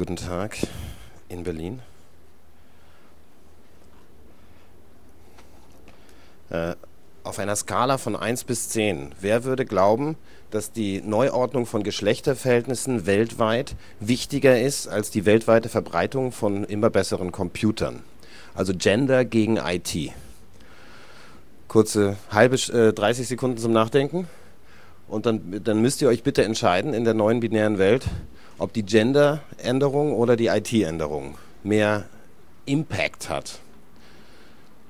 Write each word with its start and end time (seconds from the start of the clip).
Guten 0.00 0.16
Tag 0.16 0.56
in 1.28 1.44
Berlin. 1.44 1.80
Äh, 6.48 6.74
auf 7.22 7.38
einer 7.38 7.54
Skala 7.54 7.98
von 7.98 8.16
1 8.16 8.44
bis 8.44 8.70
10, 8.70 9.14
wer 9.20 9.44
würde 9.44 9.66
glauben, 9.66 10.16
dass 10.50 10.72
die 10.72 11.02
Neuordnung 11.02 11.66
von 11.66 11.82
Geschlechterverhältnissen 11.82 13.04
weltweit 13.04 13.76
wichtiger 14.00 14.58
ist 14.58 14.88
als 14.88 15.10
die 15.10 15.26
weltweite 15.26 15.68
Verbreitung 15.68 16.32
von 16.32 16.64
immer 16.64 16.88
besseren 16.88 17.30
Computern? 17.30 18.02
Also 18.54 18.72
Gender 18.74 19.26
gegen 19.26 19.58
IT. 19.58 20.14
Kurze 21.68 22.16
halbe 22.30 22.56
äh, 22.56 22.94
30 22.94 23.28
Sekunden 23.28 23.58
zum 23.58 23.72
Nachdenken. 23.72 24.28
Und 25.08 25.26
dann, 25.26 25.62
dann 25.62 25.82
müsst 25.82 26.00
ihr 26.00 26.08
euch 26.08 26.22
bitte 26.22 26.42
entscheiden 26.42 26.94
in 26.94 27.04
der 27.04 27.12
neuen 27.12 27.40
binären 27.40 27.76
Welt, 27.76 28.06
ob 28.60 28.74
die 28.74 28.84
Gender-Änderung 28.84 30.12
oder 30.12 30.36
die 30.36 30.48
IT-Änderung 30.48 31.38
mehr 31.62 32.04
Impact 32.66 33.30
hat. 33.30 33.58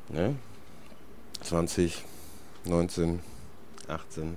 Ne? 0.08 0.34
20, 1.42 2.04
19, 2.64 3.20
18. 3.86 4.36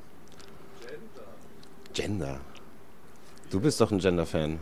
Gender. 1.94 2.39
Du 3.49 3.59
bist 3.59 3.81
doch 3.81 3.91
ein 3.91 3.98
Gender-Fan. 3.98 4.59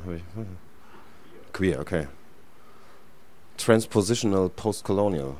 Queer, 1.51 1.81
okay. 1.81 2.07
Transpositional 3.57 4.47
Postcolonial. 4.49 5.35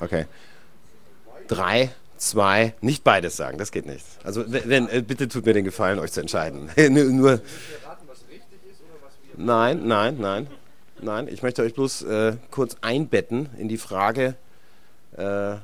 Okay. 0.00 0.24
Drei, 1.46 1.90
zwei, 2.18 2.74
nicht 2.80 3.04
beides 3.04 3.36
sagen, 3.36 3.58
das 3.58 3.72
geht 3.72 3.86
nicht. 3.86 4.04
Also 4.24 4.44
wenn, 4.46 4.88
äh, 4.88 5.02
bitte 5.06 5.28
tut 5.28 5.46
mir 5.46 5.54
den 5.54 5.64
Gefallen, 5.64 5.98
euch 5.98 6.12
zu 6.12 6.20
entscheiden. 6.20 6.70
nur, 7.16 7.40
nein, 9.36 9.86
nein, 9.86 10.16
nein, 10.18 10.46
nein. 11.00 11.28
Ich 11.28 11.42
möchte 11.42 11.62
euch 11.62 11.74
bloß 11.74 12.02
äh, 12.02 12.36
kurz 12.50 12.76
einbetten 12.80 13.48
in 13.58 13.68
die 13.68 13.78
Frage, 13.78 14.34
äh, 15.16 15.56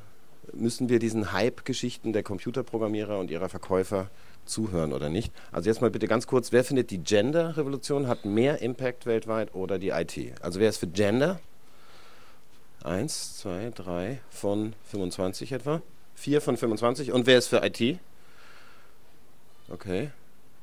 müssen 0.53 0.89
wir 0.89 0.99
diesen 0.99 1.31
Hype-Geschichten 1.31 2.13
der 2.13 2.23
Computerprogrammierer 2.23 3.19
und 3.19 3.29
ihrer 3.29 3.49
Verkäufer 3.49 4.09
zuhören 4.45 4.93
oder 4.93 5.09
nicht? 5.09 5.33
Also 5.51 5.69
jetzt 5.69 5.81
mal 5.81 5.89
bitte 5.89 6.07
ganz 6.07 6.27
kurz, 6.27 6.51
wer 6.51 6.63
findet 6.63 6.91
die 6.91 6.99
Gender-Revolution 6.99 8.07
hat 8.07 8.25
mehr 8.25 8.61
Impact 8.61 9.05
weltweit 9.05 9.53
oder 9.53 9.79
die 9.79 9.89
IT? 9.89 10.17
Also 10.41 10.59
wer 10.59 10.69
ist 10.69 10.77
für 10.77 10.87
Gender? 10.87 11.39
Eins, 12.83 13.39
zwei, 13.39 13.71
drei 13.73 14.19
von 14.29 14.73
25 14.91 15.51
etwa. 15.51 15.81
4 16.15 16.41
von 16.41 16.57
25. 16.57 17.11
Und 17.11 17.27
wer 17.27 17.37
ist 17.37 17.47
für 17.47 17.63
IT? 17.63 17.99
Okay, 19.69 20.11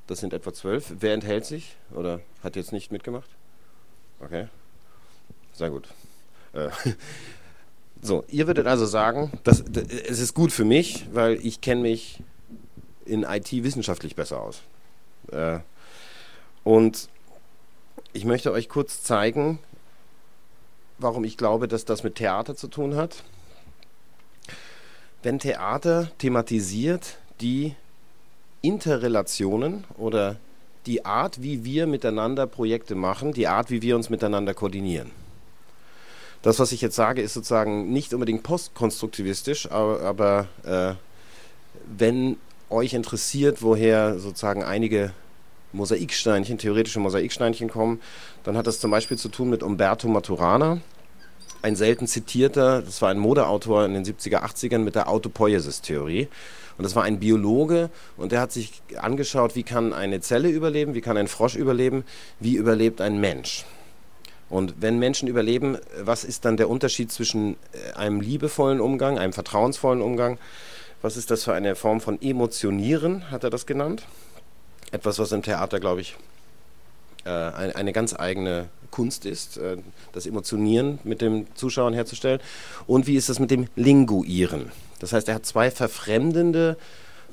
das 0.06 0.20
sind 0.20 0.33
etwa 0.33 0.53
12. 0.53 0.94
Wer 1.00 1.14
enthält 1.14 1.44
sich 1.44 1.77
oder 1.92 2.20
hat 2.42 2.56
jetzt 2.56 2.72
nicht 2.72 2.92
mitgemacht? 2.92 3.28
Okay, 4.20 4.48
sehr 5.53 5.70
gut. 5.70 5.89
Äh, 6.53 6.69
so, 8.03 8.25
ihr 8.28 8.47
würdet 8.47 8.67
also 8.67 8.86
sagen, 8.86 9.33
das, 9.44 9.64
das, 9.69 9.84
es 9.84 10.20
ist 10.20 10.34
gut 10.34 10.53
für 10.53 10.64
mich, 10.64 11.06
weil 11.12 11.34
ich 11.44 11.61
kenne 11.61 11.83
mich 11.83 12.20
in 13.05 13.25
IT 13.25 13.50
wissenschaftlich 13.53 14.14
besser 14.14 14.41
aus. 14.41 14.62
Äh, 15.31 15.59
und 16.64 17.09
ich 18.12 18.25
möchte 18.25 18.53
euch 18.53 18.69
kurz 18.69 19.03
zeigen, 19.03 19.59
warum 20.98 21.25
ich 21.25 21.37
glaube, 21.37 21.66
dass 21.66 21.84
das 21.84 22.05
mit 22.05 22.14
Theater 22.14 22.55
zu 22.55 22.69
tun 22.69 22.94
hat 22.94 23.25
wenn 25.23 25.39
Theater 25.39 26.11
thematisiert 26.19 27.19
die 27.41 27.75
Interrelationen 28.61 29.84
oder 29.97 30.37
die 30.87 31.05
Art, 31.05 31.42
wie 31.42 31.65
wir 31.65 31.87
miteinander 31.87 32.47
Projekte 32.47 32.95
machen, 32.95 33.33
die 33.33 33.47
Art, 33.47 33.70
wie 33.70 33.83
wir 33.83 33.97
uns 33.97 34.11
miteinander 34.11 34.55
koordinieren. 34.55 35.11
Das, 36.43 36.59
was 36.59 36.73
ich 36.73 36.81
jetzt 36.81 36.97
sage, 36.97 37.23
ist 37.23 37.34
sozusagen 37.34 37.93
nicht 37.93 38.12
unbedingt 38.15 38.43
postkonstruktivistisch, 38.43 39.71
aber, 39.71 40.00
aber 40.00 40.49
äh, 40.65 40.94
wenn 41.97 42.37
euch 42.69 42.94
interessiert, 42.94 43.62
woher 43.62 44.19
sozusagen 44.19 44.65
einige 44.65 45.12
Mosaiksteinchen, 45.72 46.59
theoretische 46.59 46.99
Mosaiksteinchen 46.99 47.71
kommen, 47.71 48.00
dann 48.43 48.56
hat 48.56 48.66
das 48.66 48.81
zum 48.81 48.91
Beispiel 48.91 49.16
zu 49.16 49.28
tun 49.28 49.50
mit 49.50 49.62
Umberto 49.62 50.09
Maturana, 50.09 50.81
ein 51.62 51.77
selten 51.77 52.06
zitierter, 52.06 52.83
das 52.83 53.00
war 53.00 53.11
ein 53.11 53.19
Modeautor 53.19 53.84
in 53.84 53.95
den 53.95 54.05
70er, 54.05 54.43
80ern 54.43 54.78
mit 54.78 54.95
der 54.95 55.09
Autopoiesis-Theorie. 55.09 56.28
Und 56.77 56.84
das 56.84 56.97
war 56.97 57.05
ein 57.05 57.21
Biologe 57.21 57.91
und 58.17 58.33
der 58.33 58.41
hat 58.41 58.50
sich 58.50 58.83
angeschaut, 58.97 59.55
wie 59.55 59.62
kann 59.62 59.93
eine 59.93 60.21
Zelle 60.21 60.49
überleben, 60.49 60.95
wie 60.95 61.01
kann 61.01 61.17
ein 61.17 61.28
Frosch 61.28 61.55
überleben, 61.55 62.05
wie 62.41 62.56
überlebt 62.56 63.01
ein 63.01 63.21
Mensch. 63.21 63.65
Und 64.49 64.75
wenn 64.81 64.99
Menschen 64.99 65.28
überleben, 65.28 65.78
was 65.99 66.25
ist 66.25 66.45
dann 66.45 66.56
der 66.56 66.69
Unterschied 66.69 67.11
zwischen 67.11 67.56
äh, 67.72 67.95
einem 67.95 68.21
liebevollen 68.21 68.81
Umgang, 68.81 69.19
einem 69.19 69.33
vertrauensvollen 69.33 70.03
Umgang? 70.03 70.39
Was 71.01 71.17
ist 71.17 71.31
das 71.31 71.45
für 71.45 71.55
eine 71.55 71.75
Form 71.75 72.01
von 72.01 72.21
Emotionieren, 72.21 73.31
hat 73.31 73.45
er 73.45 73.51
das 73.51 73.65
genannt? 73.65 74.05
Etwas, 74.91 75.19
was 75.19 75.33
im 75.33 75.43
Theater, 75.43 75.81
glaube 75.81 76.03
ich, 76.03 76.17
eine 77.28 77.93
ganz 77.93 78.15
eigene 78.15 78.69
Kunst 78.93 79.27
ist, 79.27 79.56
äh, 79.56 79.78
das 80.12 80.27
Emotionieren 80.27 81.00
mit 81.03 81.21
dem 81.21 81.47
Zuschauern 81.56 81.94
herzustellen. 81.94 82.41
Und 82.87 83.09
wie 83.09 83.16
ist 83.16 83.28
das 83.28 83.41
mit 83.41 83.50
dem 83.50 83.66
Linguieren? 83.75 84.71
Das 85.00 85.12
heißt, 85.12 85.27
er 85.27 85.34
hat 85.34 85.47
zwei 85.47 85.72
verfremdende 85.72 86.77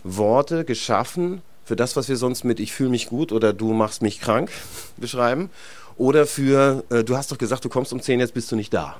Worte 0.03 0.65
geschaffen 0.65 1.43
für 1.63 1.75
das, 1.75 1.95
was 1.95 2.09
wir 2.09 2.17
sonst 2.17 2.43
mit 2.43 2.59
Ich 2.59 2.73
fühle 2.73 2.89
mich 2.89 3.07
gut 3.07 3.31
oder 3.31 3.53
Du 3.53 3.73
machst 3.73 4.01
mich 4.01 4.19
krank 4.19 4.49
beschreiben. 4.97 5.51
Oder 5.97 6.25
für 6.25 6.83
äh, 6.89 7.03
Du 7.03 7.15
hast 7.15 7.31
doch 7.31 7.37
gesagt, 7.37 7.63
du 7.63 7.69
kommst 7.69 7.93
um 7.93 8.01
10, 8.01 8.19
jetzt 8.19 8.33
bist 8.33 8.51
du 8.51 8.55
nicht 8.55 8.73
da. 8.73 8.95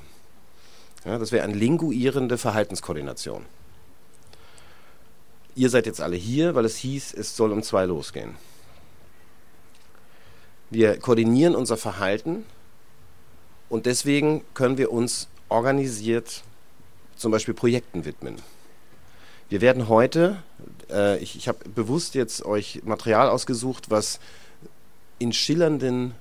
Ja, 1.06 1.18
das 1.18 1.32
wäre 1.32 1.46
eine 1.46 1.56
linguierende 1.56 2.38
Verhaltenskoordination. 2.38 3.46
Ihr 5.56 5.70
seid 5.70 5.86
jetzt 5.86 6.02
alle 6.02 6.18
hier, 6.18 6.56
weil 6.56 6.66
es 6.66 6.76
hieß, 6.76 7.14
es 7.14 7.36
soll 7.36 7.52
um 7.52 7.64
zwei 7.64 7.86
losgehen. 7.86 8.36
Wir 10.70 11.00
koordinieren 11.00 11.56
unser 11.56 11.78
Verhalten 11.78 12.46
und 13.70 13.86
deswegen 13.86 14.44
können 14.54 14.78
wir 14.78 14.92
uns 14.92 15.28
organisiert 15.50 16.44
zum 17.16 17.32
Beispiel 17.32 17.54
Projekten 17.54 18.06
widmen. 18.06 18.36
Wir 19.50 19.62
werden 19.62 19.90
heute, 19.90 20.44
äh, 20.92 21.18
ich, 21.18 21.36
ich 21.36 21.48
habe 21.48 21.68
bewusst 21.70 22.14
jetzt 22.14 22.46
euch 22.46 22.82
Material 22.84 23.30
ausgesucht, 23.30 23.90
was 23.90 24.20
in 25.18 25.34
schillernden 25.34 26.14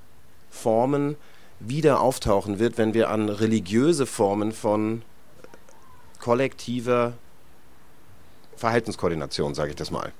Formen 0.49 1.15
wieder 1.59 2.01
auftauchen 2.01 2.57
wird, 2.57 2.77
wenn 2.77 2.93
wir 2.95 3.09
an 3.09 3.29
religiöse 3.29 4.07
Formen 4.07 4.51
von 4.51 5.03
kollektiver 6.19 7.13
Verhaltenskoordination, 8.55 9.53
sage 9.53 9.71
ich 9.71 9.75
das 9.75 9.91
mal. 9.91 10.11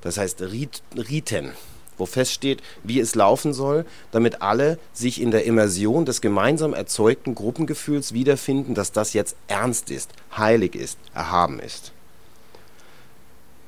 Das 0.00 0.16
heißt 0.16 0.40
Riten 0.40 1.52
wo 1.98 2.06
feststeht, 2.06 2.62
wie 2.82 3.00
es 3.00 3.14
laufen 3.14 3.52
soll, 3.52 3.84
damit 4.10 4.40
alle 4.40 4.78
sich 4.92 5.20
in 5.20 5.30
der 5.30 5.44
Immersion 5.44 6.04
des 6.04 6.20
gemeinsam 6.20 6.72
erzeugten 6.74 7.34
Gruppengefühls 7.34 8.12
wiederfinden, 8.12 8.74
dass 8.74 8.92
das 8.92 9.12
jetzt 9.12 9.36
ernst 9.48 9.90
ist, 9.90 10.10
heilig 10.36 10.74
ist, 10.74 10.98
erhaben 11.14 11.60
ist. 11.60 11.92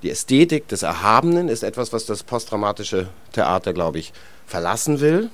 Die 0.03 0.11
Ästhetik 0.11 0.67
des 0.69 0.83
Erhabenen 0.83 1.49
ist 1.49 1.63
etwas, 1.63 1.93
was 1.93 2.07
das 2.07 2.23
posttraumatische 2.23 3.09
Theater, 3.33 3.75
glaube 3.75 3.99
ich, 3.99 4.15
verlassen 4.47 5.01
will, 5.01 5.29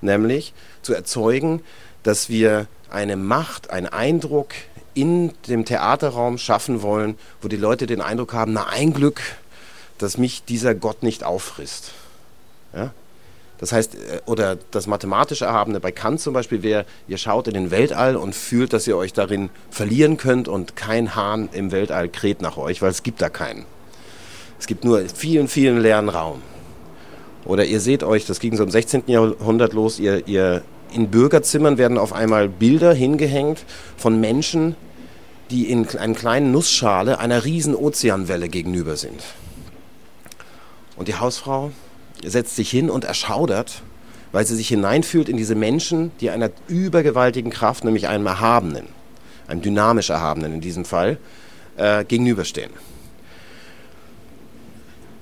nämlich 0.00 0.52
zu 0.82 0.92
erzeugen, 0.92 1.62
dass 2.02 2.28
wir 2.28 2.66
eine 2.90 3.16
Macht, 3.16 3.70
einen 3.70 3.86
Eindruck 3.86 4.54
in 4.94 5.32
dem 5.46 5.64
Theaterraum 5.64 6.38
schaffen 6.38 6.82
wollen, 6.82 7.16
wo 7.40 7.48
die 7.48 7.56
Leute 7.56 7.86
den 7.86 8.00
Eindruck 8.00 8.32
haben, 8.32 8.52
na 8.52 8.66
ein 8.66 8.92
Glück, 8.92 9.20
dass 9.98 10.18
mich 10.18 10.44
dieser 10.44 10.74
Gott 10.74 11.04
nicht 11.04 11.22
auffrisst. 11.22 11.92
Ja? 12.74 12.92
Das 13.58 13.72
heißt, 13.72 13.94
äh, 13.94 14.20
oder 14.26 14.56
das 14.70 14.86
mathematische 14.86 15.44
Erhabene 15.44 15.80
bei 15.80 15.92
Kant 15.92 16.20
zum 16.20 16.32
Beispiel 16.32 16.62
wäre, 16.62 16.84
ihr 17.08 17.18
schaut 17.18 17.48
in 17.48 17.54
den 17.54 17.70
Weltall 17.70 18.16
und 18.16 18.34
fühlt, 18.34 18.72
dass 18.72 18.86
ihr 18.86 18.96
euch 18.96 19.12
darin 19.12 19.50
verlieren 19.70 20.16
könnt 20.16 20.48
und 20.48 20.76
kein 20.76 21.14
Hahn 21.14 21.48
im 21.52 21.72
Weltall 21.72 22.08
kräht 22.08 22.40
nach 22.40 22.56
euch, 22.56 22.80
weil 22.80 22.90
es 22.90 23.02
gibt 23.02 23.20
da 23.20 23.28
keinen. 23.28 23.66
Es 24.58 24.66
gibt 24.66 24.84
nur 24.84 25.02
vielen, 25.08 25.48
vielen 25.48 25.80
leeren 25.80 26.08
Raum. 26.08 26.42
Oder 27.44 27.64
ihr 27.64 27.80
seht 27.80 28.02
euch, 28.02 28.26
das 28.26 28.40
ging 28.40 28.56
so 28.56 28.62
im 28.62 28.70
16. 28.70 29.04
Jahrhundert 29.06 29.72
los, 29.72 29.98
ihr, 29.98 30.26
ihr 30.26 30.62
in 30.92 31.10
Bürgerzimmern 31.10 31.78
werden 31.78 31.98
auf 31.98 32.12
einmal 32.12 32.48
Bilder 32.48 32.92
hingehängt 32.92 33.64
von 33.96 34.20
Menschen, 34.20 34.74
die 35.50 35.70
in 35.70 35.88
einer 35.88 36.14
kleinen 36.14 36.52
Nussschale 36.52 37.18
einer 37.18 37.44
riesen 37.44 37.74
Ozeanwelle 37.74 38.48
gegenüber 38.48 38.96
sind. 38.96 39.22
Und 40.96 41.08
die 41.08 41.14
Hausfrau 41.14 41.70
setzt 42.24 42.56
sich 42.56 42.70
hin 42.70 42.90
und 42.90 43.04
erschaudert, 43.04 43.82
weil 44.32 44.46
sie 44.46 44.56
sich 44.56 44.68
hineinfühlt 44.68 45.28
in 45.28 45.36
diese 45.36 45.54
Menschen, 45.54 46.12
die 46.20 46.30
einer 46.30 46.50
übergewaltigen 46.68 47.50
Kraft, 47.50 47.84
nämlich 47.84 48.08
einem 48.08 48.26
Erhabenen, 48.26 48.88
einem 49.46 49.62
dynamisch 49.62 50.10
Erhabenen 50.10 50.54
in 50.54 50.60
diesem 50.60 50.84
Fall, 50.84 51.18
äh, 51.76 52.04
gegenüberstehen. 52.04 52.70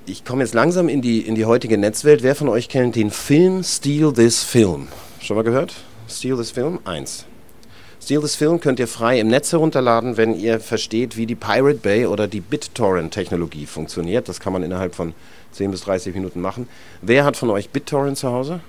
ich 0.07 0.23
komme 0.23 0.41
jetzt 0.41 0.53
langsam 0.53 0.87
in 0.87 1.01
die, 1.01 1.19
in 1.19 1.35
die 1.35 1.45
heutige 1.45 1.77
Netzwelt. 1.77 2.23
Wer 2.23 2.35
von 2.35 2.47
euch 2.47 2.69
kennt 2.69 2.95
den 2.95 3.11
Film 3.11 3.63
Steal 3.63 4.13
This 4.13 4.43
Film? 4.43 4.87
Schon 5.19 5.35
mal 5.35 5.43
gehört? 5.43 5.75
Steal 6.09 6.37
This 6.37 6.51
Film? 6.51 6.79
Eins. 6.85 7.25
Steal 8.07 8.21
This 8.21 8.35
Film 8.37 8.61
könnt 8.61 8.79
ihr 8.79 8.87
frei 8.87 9.19
im 9.19 9.27
Netz 9.27 9.51
herunterladen, 9.51 10.15
wenn 10.15 10.33
ihr 10.33 10.61
versteht, 10.61 11.17
wie 11.17 11.25
die 11.25 11.35
Pirate 11.35 11.79
Bay 11.79 12.05
oder 12.05 12.29
die 12.29 12.39
BitTorrent-Technologie 12.39 13.65
funktioniert. 13.65 14.29
Das 14.29 14.39
kann 14.39 14.53
man 14.53 14.63
innerhalb 14.63 14.95
von 14.95 15.13
10 15.51 15.71
bis 15.71 15.81
30 15.81 16.15
Minuten 16.15 16.39
machen. 16.39 16.69
Wer 17.01 17.25
hat 17.25 17.35
von 17.35 17.49
euch 17.49 17.69
BitTorrent 17.69 18.17
zu 18.17 18.31
Hause? 18.31 18.61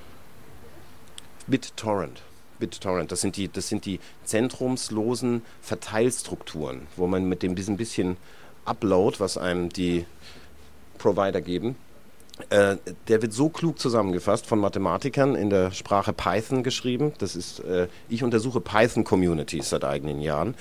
BitTorrent. 1.46 2.20
BitTorrent, 2.58 3.12
das 3.12 3.20
sind 3.20 3.36
die, 3.36 3.46
das 3.46 3.68
sind 3.68 3.86
die 3.86 4.00
zentrumslosen 4.24 5.42
Verteilstrukturen, 5.62 6.88
wo 6.96 7.06
man 7.06 7.28
mit 7.28 7.44
dem 7.44 7.54
diesem 7.54 7.76
bisschen 7.76 8.16
Upload, 8.64 9.20
was 9.20 9.38
einem 9.38 9.68
die 9.68 10.04
Provider 10.98 11.40
geben, 11.40 11.76
äh, 12.50 12.76
der 13.08 13.22
wird 13.22 13.32
so 13.32 13.48
klug 13.48 13.78
zusammengefasst 13.78 14.46
von 14.46 14.58
Mathematikern 14.58 15.34
in 15.34 15.50
der 15.50 15.72
Sprache 15.72 16.12
Python 16.12 16.62
geschrieben. 16.62 17.12
Das 17.18 17.36
ist, 17.36 17.60
äh, 17.60 17.88
ich 18.08 18.22
untersuche 18.22 18.60
Python-Communities 18.60 19.70
seit 19.70 19.84
eigenen 19.84 20.20
Jahren 20.20 20.54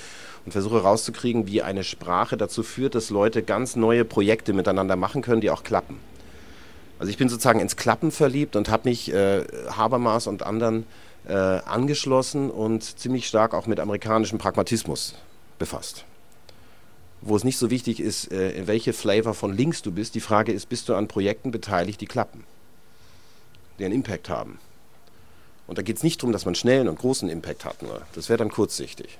und 0.45 0.51
versuche 0.51 0.75
herauszukriegen, 0.75 1.47
wie 1.47 1.61
eine 1.61 1.83
Sprache 1.83 2.37
dazu 2.37 2.63
führt, 2.63 2.95
dass 2.95 3.09
Leute 3.09 3.43
ganz 3.43 3.75
neue 3.75 4.05
Projekte 4.05 4.53
miteinander 4.53 4.95
machen 4.95 5.21
können, 5.21 5.41
die 5.41 5.49
auch 5.49 5.63
klappen. 5.63 5.99
Also 6.99 7.09
ich 7.11 7.17
bin 7.17 7.29
sozusagen 7.29 7.59
ins 7.59 7.75
Klappen 7.75 8.11
verliebt 8.11 8.55
und 8.55 8.69
habe 8.69 8.89
mich 8.89 9.13
äh, 9.13 9.43
Habermas 9.69 10.27
und 10.27 10.43
anderen 10.43 10.85
äh, 11.27 11.33
angeschlossen 11.33 12.49
und 12.49 12.83
ziemlich 12.83 13.27
stark 13.27 13.53
auch 13.53 13.67
mit 13.67 13.79
amerikanischem 13.79 14.39
Pragmatismus 14.39 15.15
befasst 15.59 16.05
wo 17.21 17.35
es 17.35 17.43
nicht 17.43 17.57
so 17.57 17.69
wichtig 17.69 17.99
ist, 17.99 18.31
äh, 18.31 18.67
welche 18.67 18.93
Flavor 18.93 19.33
von 19.33 19.55
links 19.55 19.81
du 19.81 19.91
bist. 19.91 20.15
Die 20.15 20.21
Frage 20.21 20.51
ist, 20.51 20.69
bist 20.69 20.87
du 20.89 20.95
an 20.95 21.07
Projekten 21.07 21.51
beteiligt, 21.51 22.01
die 22.01 22.05
klappen, 22.05 22.43
die 23.79 23.85
einen 23.85 23.95
Impact 23.95 24.29
haben. 24.29 24.59
Und 25.67 25.77
da 25.77 25.81
geht 25.81 25.97
es 25.97 26.03
nicht 26.03 26.21
darum, 26.21 26.31
dass 26.31 26.45
man 26.45 26.55
schnellen 26.55 26.87
und 26.87 26.99
großen 26.99 27.29
Impact 27.29 27.65
hat, 27.65 27.81
nur. 27.81 28.01
Das 28.13 28.29
wäre 28.29 28.37
dann 28.37 28.49
kurzsichtig. 28.49 29.17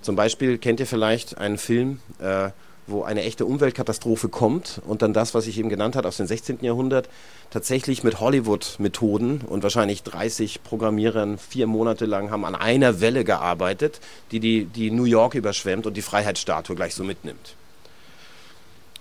Zum 0.00 0.16
Beispiel 0.16 0.56
kennt 0.56 0.80
ihr 0.80 0.86
vielleicht 0.86 1.36
einen 1.36 1.58
Film, 1.58 2.00
äh, 2.20 2.48
wo 2.86 3.02
eine 3.02 3.22
echte 3.22 3.44
Umweltkatastrophe 3.44 4.28
kommt 4.28 4.80
und 4.86 5.02
dann 5.02 5.12
das, 5.12 5.34
was 5.34 5.46
ich 5.46 5.58
eben 5.58 5.68
genannt 5.68 5.94
habe, 5.94 6.08
aus 6.08 6.16
dem 6.16 6.26
16. 6.26 6.60
Jahrhundert, 6.62 7.10
tatsächlich 7.50 8.02
mit 8.02 8.18
Hollywood-Methoden 8.18 9.42
und 9.42 9.62
wahrscheinlich 9.62 10.02
30 10.02 10.62
Programmierern 10.62 11.36
vier 11.36 11.66
Monate 11.66 12.06
lang 12.06 12.30
haben 12.30 12.46
an 12.46 12.54
einer 12.54 13.00
Welle 13.00 13.24
gearbeitet, 13.24 14.00
die, 14.30 14.40
die 14.40 14.64
die 14.64 14.90
New 14.90 15.04
York 15.04 15.34
überschwemmt 15.34 15.86
und 15.86 15.96
die 15.96 16.02
Freiheitsstatue 16.02 16.76
gleich 16.76 16.94
so 16.94 17.04
mitnimmt. 17.04 17.56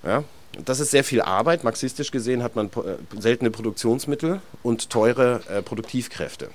Ja? 0.04 0.24
Das 0.66 0.80
ist 0.80 0.92
sehr 0.92 1.04
viel 1.04 1.22
Arbeit. 1.22 1.64
Marxistisch 1.64 2.12
gesehen 2.12 2.44
hat 2.44 2.56
man 2.56 2.68
äh, 2.68 3.20
seltene 3.20 3.50
Produktionsmittel 3.50 4.42
und 4.62 4.90
teure 4.90 5.42
äh, 5.50 5.62
Produktivkräfte. 5.62 6.50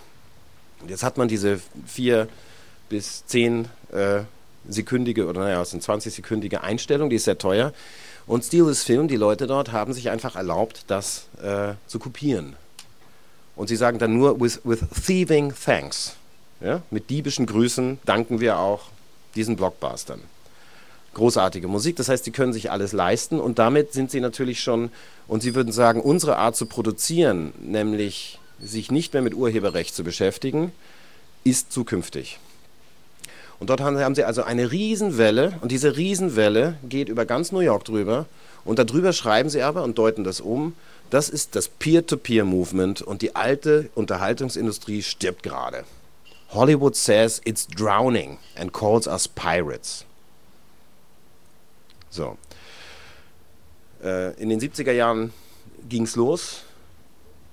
Und 0.80 0.90
jetzt 0.90 1.02
hat 1.02 1.18
man 1.18 1.26
diese 1.26 1.60
vier 1.86 2.28
bis 2.88 3.26
zehn 3.26 3.66
äh, 3.92 4.20
sekündige 4.68 5.26
oder 5.26 5.40
naja, 5.42 5.62
es 5.62 5.70
sind 5.70 5.82
20 5.82 6.14
sekündige 6.14 6.62
Einstellung, 6.62 7.10
die 7.10 7.16
ist 7.16 7.24
sehr 7.24 7.38
teuer. 7.38 7.72
Und 8.26 8.44
Steel 8.44 8.68
is 8.68 8.84
Film, 8.84 9.08
die 9.08 9.16
Leute 9.16 9.46
dort 9.46 9.72
haben 9.72 9.92
sich 9.92 10.10
einfach 10.10 10.36
erlaubt, 10.36 10.84
das 10.86 11.26
äh, 11.42 11.74
zu 11.86 11.98
kopieren. 11.98 12.54
Und 13.56 13.68
sie 13.68 13.76
sagen 13.76 13.98
dann 13.98 14.16
nur, 14.16 14.40
with, 14.40 14.60
with 14.64 14.80
thieving 15.04 15.52
thanks. 15.52 16.14
Ja? 16.60 16.82
Mit 16.90 17.10
diebischen 17.10 17.46
Grüßen 17.46 17.98
danken 18.04 18.38
wir 18.38 18.58
auch 18.58 18.82
diesen 19.34 19.56
Blockbustern 19.56 20.20
großartige 21.14 21.68
Musik. 21.68 21.96
Das 21.96 22.08
heißt, 22.08 22.24
sie 22.24 22.30
können 22.30 22.52
sich 22.52 22.70
alles 22.70 22.92
leisten 22.92 23.40
und 23.40 23.58
damit 23.58 23.92
sind 23.92 24.10
sie 24.10 24.20
natürlich 24.20 24.60
schon, 24.60 24.90
und 25.26 25.42
sie 25.42 25.54
würden 25.54 25.72
sagen, 25.72 26.00
unsere 26.00 26.36
Art 26.36 26.56
zu 26.56 26.66
produzieren, 26.66 27.52
nämlich 27.60 28.38
sich 28.60 28.90
nicht 28.90 29.12
mehr 29.12 29.22
mit 29.22 29.34
Urheberrecht 29.34 29.94
zu 29.94 30.04
beschäftigen, 30.04 30.72
ist 31.44 31.72
zukünftig. 31.72 32.38
Und 33.60 33.70
dort 33.70 33.80
haben 33.80 34.14
sie 34.14 34.24
also 34.24 34.42
eine 34.42 34.70
Riesenwelle 34.70 35.54
und 35.60 35.72
diese 35.72 35.96
Riesenwelle 35.96 36.76
geht 36.88 37.08
über 37.08 37.24
ganz 37.26 37.50
New 37.50 37.58
York 37.60 37.84
drüber 37.84 38.26
und 38.64 38.78
darüber 38.78 39.12
schreiben 39.12 39.50
sie 39.50 39.62
aber 39.62 39.82
und 39.82 39.98
deuten 39.98 40.22
das 40.22 40.40
um, 40.40 40.74
das 41.10 41.28
ist 41.28 41.56
das 41.56 41.68
Peer-to-Peer-Movement 41.68 43.02
und 43.02 43.22
die 43.22 43.34
alte 43.34 43.90
Unterhaltungsindustrie 43.94 45.02
stirbt 45.02 45.42
gerade. 45.42 45.84
Hollywood 46.50 46.94
says 46.96 47.40
it's 47.44 47.66
drowning 47.66 48.38
and 48.56 48.72
calls 48.72 49.06
us 49.06 49.26
pirates. 49.26 50.04
So. 52.18 52.36
Äh, 54.02 54.34
in 54.42 54.48
den 54.48 54.60
70er 54.60 54.90
Jahren 54.90 55.32
ging 55.88 56.02
es 56.02 56.16
los. 56.16 56.64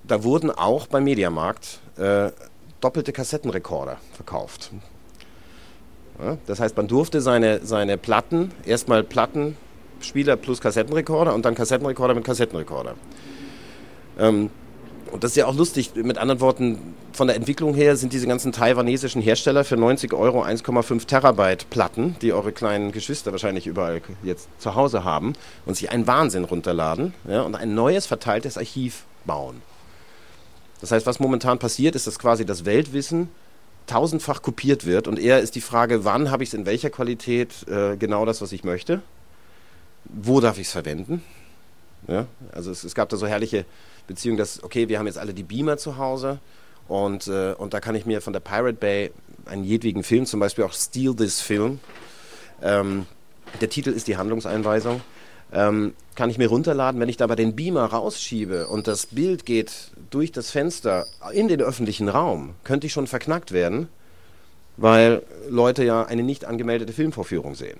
Da 0.02 0.24
wurden 0.24 0.50
auch 0.50 0.88
beim 0.88 1.04
Mediamarkt 1.04 1.78
äh, 1.96 2.32
doppelte 2.80 3.12
Kassettenrekorder 3.12 3.98
verkauft. 4.12 4.72
Ja, 6.18 6.36
das 6.46 6.58
heißt, 6.58 6.76
man 6.76 6.88
durfte 6.88 7.20
seine, 7.20 7.64
seine 7.64 7.96
Platten, 7.96 8.50
erstmal 8.64 9.04
Plattenspieler 9.04 10.36
plus 10.36 10.60
Kassettenrekorder 10.60 11.32
und 11.32 11.44
dann 11.44 11.54
Kassettenrekorder 11.54 12.14
mit 12.14 12.24
Kassettenrekorder. 12.24 12.96
Ähm, 14.18 14.50
und 15.12 15.24
das 15.24 15.32
ist 15.32 15.36
ja 15.36 15.46
auch 15.46 15.54
lustig, 15.54 15.92
mit 15.94 16.18
anderen 16.18 16.40
Worten, 16.40 16.94
von 17.12 17.26
der 17.26 17.36
Entwicklung 17.36 17.74
her 17.74 17.96
sind 17.96 18.12
diese 18.12 18.26
ganzen 18.26 18.52
taiwanesischen 18.52 19.22
Hersteller 19.22 19.64
für 19.64 19.76
90 19.76 20.12
Euro 20.12 20.42
1,5 20.42 21.06
Terabyte 21.06 21.68
Platten, 21.70 22.16
die 22.20 22.32
eure 22.32 22.52
kleinen 22.52 22.92
Geschwister 22.92 23.32
wahrscheinlich 23.32 23.66
überall 23.66 24.02
jetzt 24.22 24.48
zu 24.58 24.74
Hause 24.74 25.04
haben 25.04 25.34
und 25.64 25.76
sich 25.76 25.90
einen 25.90 26.06
Wahnsinn 26.06 26.44
runterladen 26.44 27.14
ja, 27.28 27.42
und 27.42 27.54
ein 27.54 27.74
neues 27.74 28.06
verteiltes 28.06 28.58
Archiv 28.58 29.04
bauen. 29.24 29.62
Das 30.80 30.90
heißt, 30.90 31.06
was 31.06 31.20
momentan 31.20 31.58
passiert, 31.58 31.94
ist, 31.94 32.06
dass 32.06 32.18
quasi 32.18 32.44
das 32.44 32.64
Weltwissen 32.64 33.28
tausendfach 33.86 34.42
kopiert 34.42 34.84
wird 34.84 35.08
und 35.08 35.18
eher 35.18 35.40
ist 35.40 35.54
die 35.54 35.60
Frage, 35.60 36.04
wann 36.04 36.30
habe 36.30 36.42
ich 36.42 36.50
es 36.50 36.54
in 36.54 36.66
welcher 36.66 36.90
Qualität 36.90 37.66
äh, 37.68 37.96
genau 37.96 38.24
das, 38.24 38.42
was 38.42 38.52
ich 38.52 38.64
möchte? 38.64 39.00
Wo 40.04 40.40
darf 40.40 40.58
ich 40.58 40.66
es 40.66 40.72
verwenden? 40.72 41.22
Ja, 42.08 42.26
also 42.52 42.70
es, 42.70 42.84
es 42.84 42.94
gab 42.94 43.08
da 43.08 43.16
so 43.16 43.26
herrliche 43.26 43.64
Beziehung, 44.06 44.36
dass, 44.36 44.62
okay, 44.62 44.88
wir 44.88 44.98
haben 44.98 45.06
jetzt 45.06 45.18
alle 45.18 45.34
die 45.34 45.42
Beamer 45.42 45.76
zu 45.76 45.96
Hause 45.96 46.38
und, 46.88 47.26
äh, 47.26 47.54
und 47.54 47.74
da 47.74 47.80
kann 47.80 47.94
ich 47.94 48.06
mir 48.06 48.20
von 48.20 48.32
der 48.32 48.40
Pirate 48.40 48.78
Bay 48.78 49.12
einen 49.46 49.64
jedwegen 49.64 50.02
Film, 50.02 50.26
zum 50.26 50.40
Beispiel 50.40 50.64
auch 50.64 50.72
Steal 50.72 51.14
This 51.14 51.40
Film, 51.40 51.80
ähm, 52.62 53.06
der 53.60 53.68
Titel 53.70 53.90
ist 53.90 54.08
die 54.08 54.16
Handlungseinweisung, 54.16 55.00
ähm, 55.52 55.94
kann 56.14 56.30
ich 56.30 56.38
mir 56.38 56.48
runterladen. 56.48 57.00
Wenn 57.00 57.08
ich 57.08 57.22
aber 57.22 57.36
den 57.36 57.54
Beamer 57.54 57.84
rausschiebe 57.84 58.66
und 58.66 58.86
das 58.86 59.06
Bild 59.06 59.46
geht 59.46 59.90
durch 60.10 60.32
das 60.32 60.50
Fenster 60.50 61.06
in 61.32 61.48
den 61.48 61.60
öffentlichen 61.60 62.08
Raum, 62.08 62.54
könnte 62.64 62.86
ich 62.86 62.92
schon 62.92 63.06
verknackt 63.06 63.52
werden, 63.52 63.88
weil 64.76 65.22
Leute 65.48 65.84
ja 65.84 66.04
eine 66.04 66.22
nicht 66.22 66.44
angemeldete 66.44 66.92
Filmvorführung 66.92 67.54
sehen. 67.54 67.78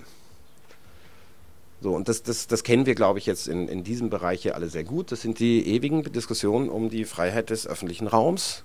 So, 1.79 1.93
und 1.93 2.07
das, 2.09 2.23
das, 2.23 2.47
das 2.47 2.63
kennen 2.63 2.85
wir, 2.85 2.95
glaube 2.95 3.19
ich, 3.19 3.27
jetzt 3.27 3.47
in, 3.47 3.67
in 3.67 3.83
diesem 3.83 4.09
Bereich 4.09 4.41
hier 4.41 4.55
alle 4.55 4.67
sehr 4.67 4.83
gut. 4.83 5.11
Das 5.11 5.21
sind 5.21 5.39
die 5.39 5.67
ewigen 5.67 6.03
Diskussionen 6.11 6.69
um 6.69 6.89
die 6.89 7.05
Freiheit 7.05 7.51
des 7.51 7.67
öffentlichen 7.67 8.07
Raums, 8.07 8.63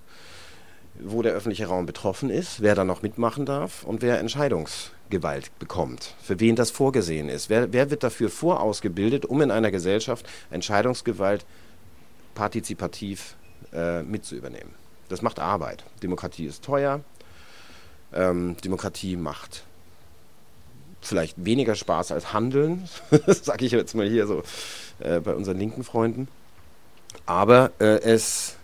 wo 0.99 1.21
der 1.21 1.33
öffentliche 1.33 1.66
Raum 1.66 1.85
betroffen 1.85 2.31
ist, 2.31 2.62
wer 2.62 2.75
da 2.75 2.85
noch 2.85 3.02
mitmachen 3.02 3.45
darf 3.45 3.85
und 3.85 4.00
wer 4.00 4.19
Entscheidungsgewalt 4.19 5.59
bekommt, 5.59 6.14
für 6.23 6.40
wen 6.40 6.57
das 6.57 6.71
vorgesehen 6.71 7.28
ist. 7.28 7.50
Wer, 7.50 7.73
wer 7.73 7.90
wird 7.90 8.02
dafür 8.02 8.31
vorausgebildet, 8.31 9.26
um 9.26 9.42
in 9.42 9.50
einer 9.50 9.71
Gesellschaft 9.71 10.26
Entscheidungsgewalt 10.50 11.45
partizipativ 12.35 13.37
äh, 13.75 14.02
mitzuübernehmen? 14.02 14.75
Das 15.11 15.21
macht 15.21 15.38
Arbeit. 15.38 15.85
Demokratie 16.02 16.47
ist 16.47 16.64
teuer. 16.64 17.00
Ähm, 18.14 18.57
Demokratie 18.64 19.16
macht 19.16 19.64
vielleicht 21.02 21.44
weniger 21.44 21.75
Spaß 21.75 22.12
als 22.12 22.32
Handeln, 22.32 22.88
sage 23.26 23.66
ich 23.66 23.73
jetzt 23.73 23.94
mal 23.94 24.09
hier 24.09 24.26
so 24.26 24.42
äh, 25.00 25.21
bei 25.21 25.35
unseren 25.35 25.59
linken 25.59 25.85
Freunden. 25.85 26.28
Aber 27.26 27.73
äh, 27.78 28.00
es, 28.00 28.56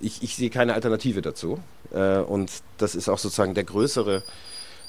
ich, 0.00 0.22
ich, 0.22 0.36
sehe 0.36 0.50
keine 0.50 0.74
Alternative 0.74 1.22
dazu. 1.22 1.60
Äh, 1.92 2.18
und 2.18 2.50
das 2.78 2.94
ist 2.94 3.08
auch 3.08 3.18
sozusagen 3.18 3.54
der 3.54 3.64
größere, 3.64 4.22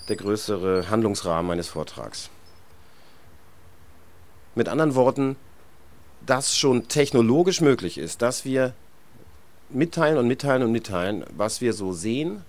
der 0.09 0.15
größere 0.15 0.89
Handlungsrahmen 0.89 1.47
meines 1.47 1.67
Vortrags. 1.69 2.29
Mit 4.55 4.69
anderen 4.69 4.95
Worten, 4.95 5.35
dass 6.25 6.57
schon 6.57 6.87
technologisch 6.87 7.61
möglich 7.61 7.97
ist, 7.97 8.21
dass 8.21 8.45
wir 8.45 8.73
mitteilen 9.69 10.17
und 10.17 10.27
mitteilen 10.27 10.63
und 10.63 10.71
mitteilen, 10.71 11.25
was 11.35 11.61
wir 11.61 11.73
so 11.73 11.93
sehen, 11.93 12.43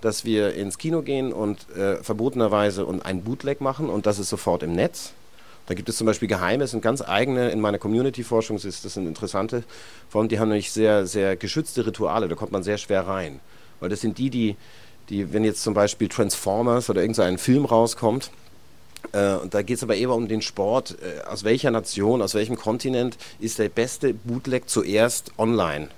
dass 0.00 0.24
wir 0.24 0.54
ins 0.54 0.78
Kino 0.78 1.02
gehen 1.02 1.32
und 1.32 1.68
äh, 1.76 2.02
verbotenerweise 2.02 2.86
und 2.86 3.04
ein 3.04 3.22
Bootleg 3.22 3.60
machen 3.60 3.88
und 3.88 4.06
das 4.06 4.18
ist 4.18 4.28
sofort 4.28 4.62
im 4.62 4.72
Netz. 4.72 5.12
Da 5.66 5.74
gibt 5.74 5.88
es 5.88 5.98
zum 5.98 6.06
Beispiel 6.06 6.28
geheime, 6.28 6.64
es 6.64 6.70
sind 6.70 6.82
ganz 6.82 7.02
eigene, 7.02 7.50
in 7.50 7.60
meiner 7.60 7.78
Community-Forschung 7.78 8.58
das 8.58 8.82
sind 8.82 9.06
interessante 9.06 9.64
Formen, 10.08 10.28
die 10.28 10.38
haben 10.40 10.48
nämlich 10.48 10.72
sehr, 10.72 11.06
sehr 11.06 11.36
geschützte 11.36 11.86
Rituale, 11.86 12.28
da 12.28 12.34
kommt 12.36 12.52
man 12.52 12.62
sehr 12.62 12.78
schwer 12.78 13.06
rein. 13.06 13.40
Weil 13.80 13.90
das 13.90 14.00
sind 14.00 14.16
die, 14.16 14.30
die, 14.30 14.56
die 15.10 15.32
wenn 15.32 15.44
jetzt 15.44 15.62
zum 15.62 15.74
Beispiel 15.74 16.08
Transformers 16.08 16.88
oder 16.88 17.02
irgendein 17.02 17.36
Film 17.36 17.66
rauskommt, 17.66 18.30
äh, 19.12 19.34
und 19.34 19.52
da 19.52 19.62
geht 19.62 19.76
es 19.76 19.82
aber 19.82 19.96
eher 19.96 20.10
um 20.10 20.26
den 20.26 20.40
Sport, 20.40 20.96
äh, 21.02 21.26
aus 21.26 21.44
welcher 21.44 21.70
Nation, 21.70 22.22
aus 22.22 22.34
welchem 22.34 22.56
Kontinent 22.56 23.18
ist 23.38 23.58
der 23.58 23.68
beste 23.68 24.14
Bootleg 24.14 24.70
zuerst 24.70 25.32
online 25.36 25.88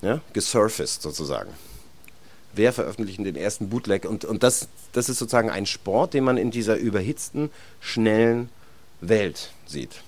ja, 0.00 0.20
gesurfaced 0.32 1.02
sozusagen 1.02 1.50
wer 2.56 2.72
veröffentlicht 2.72 3.18
den 3.18 3.36
ersten 3.36 3.68
Bootleg. 3.68 4.04
Und, 4.04 4.24
und 4.24 4.42
das, 4.42 4.68
das 4.92 5.08
ist 5.08 5.18
sozusagen 5.18 5.50
ein 5.50 5.66
Sport, 5.66 6.14
den 6.14 6.24
man 6.24 6.36
in 6.36 6.50
dieser 6.50 6.76
überhitzten, 6.76 7.50
schnellen 7.80 8.48
Welt 9.00 9.52
sieht. 9.66 10.02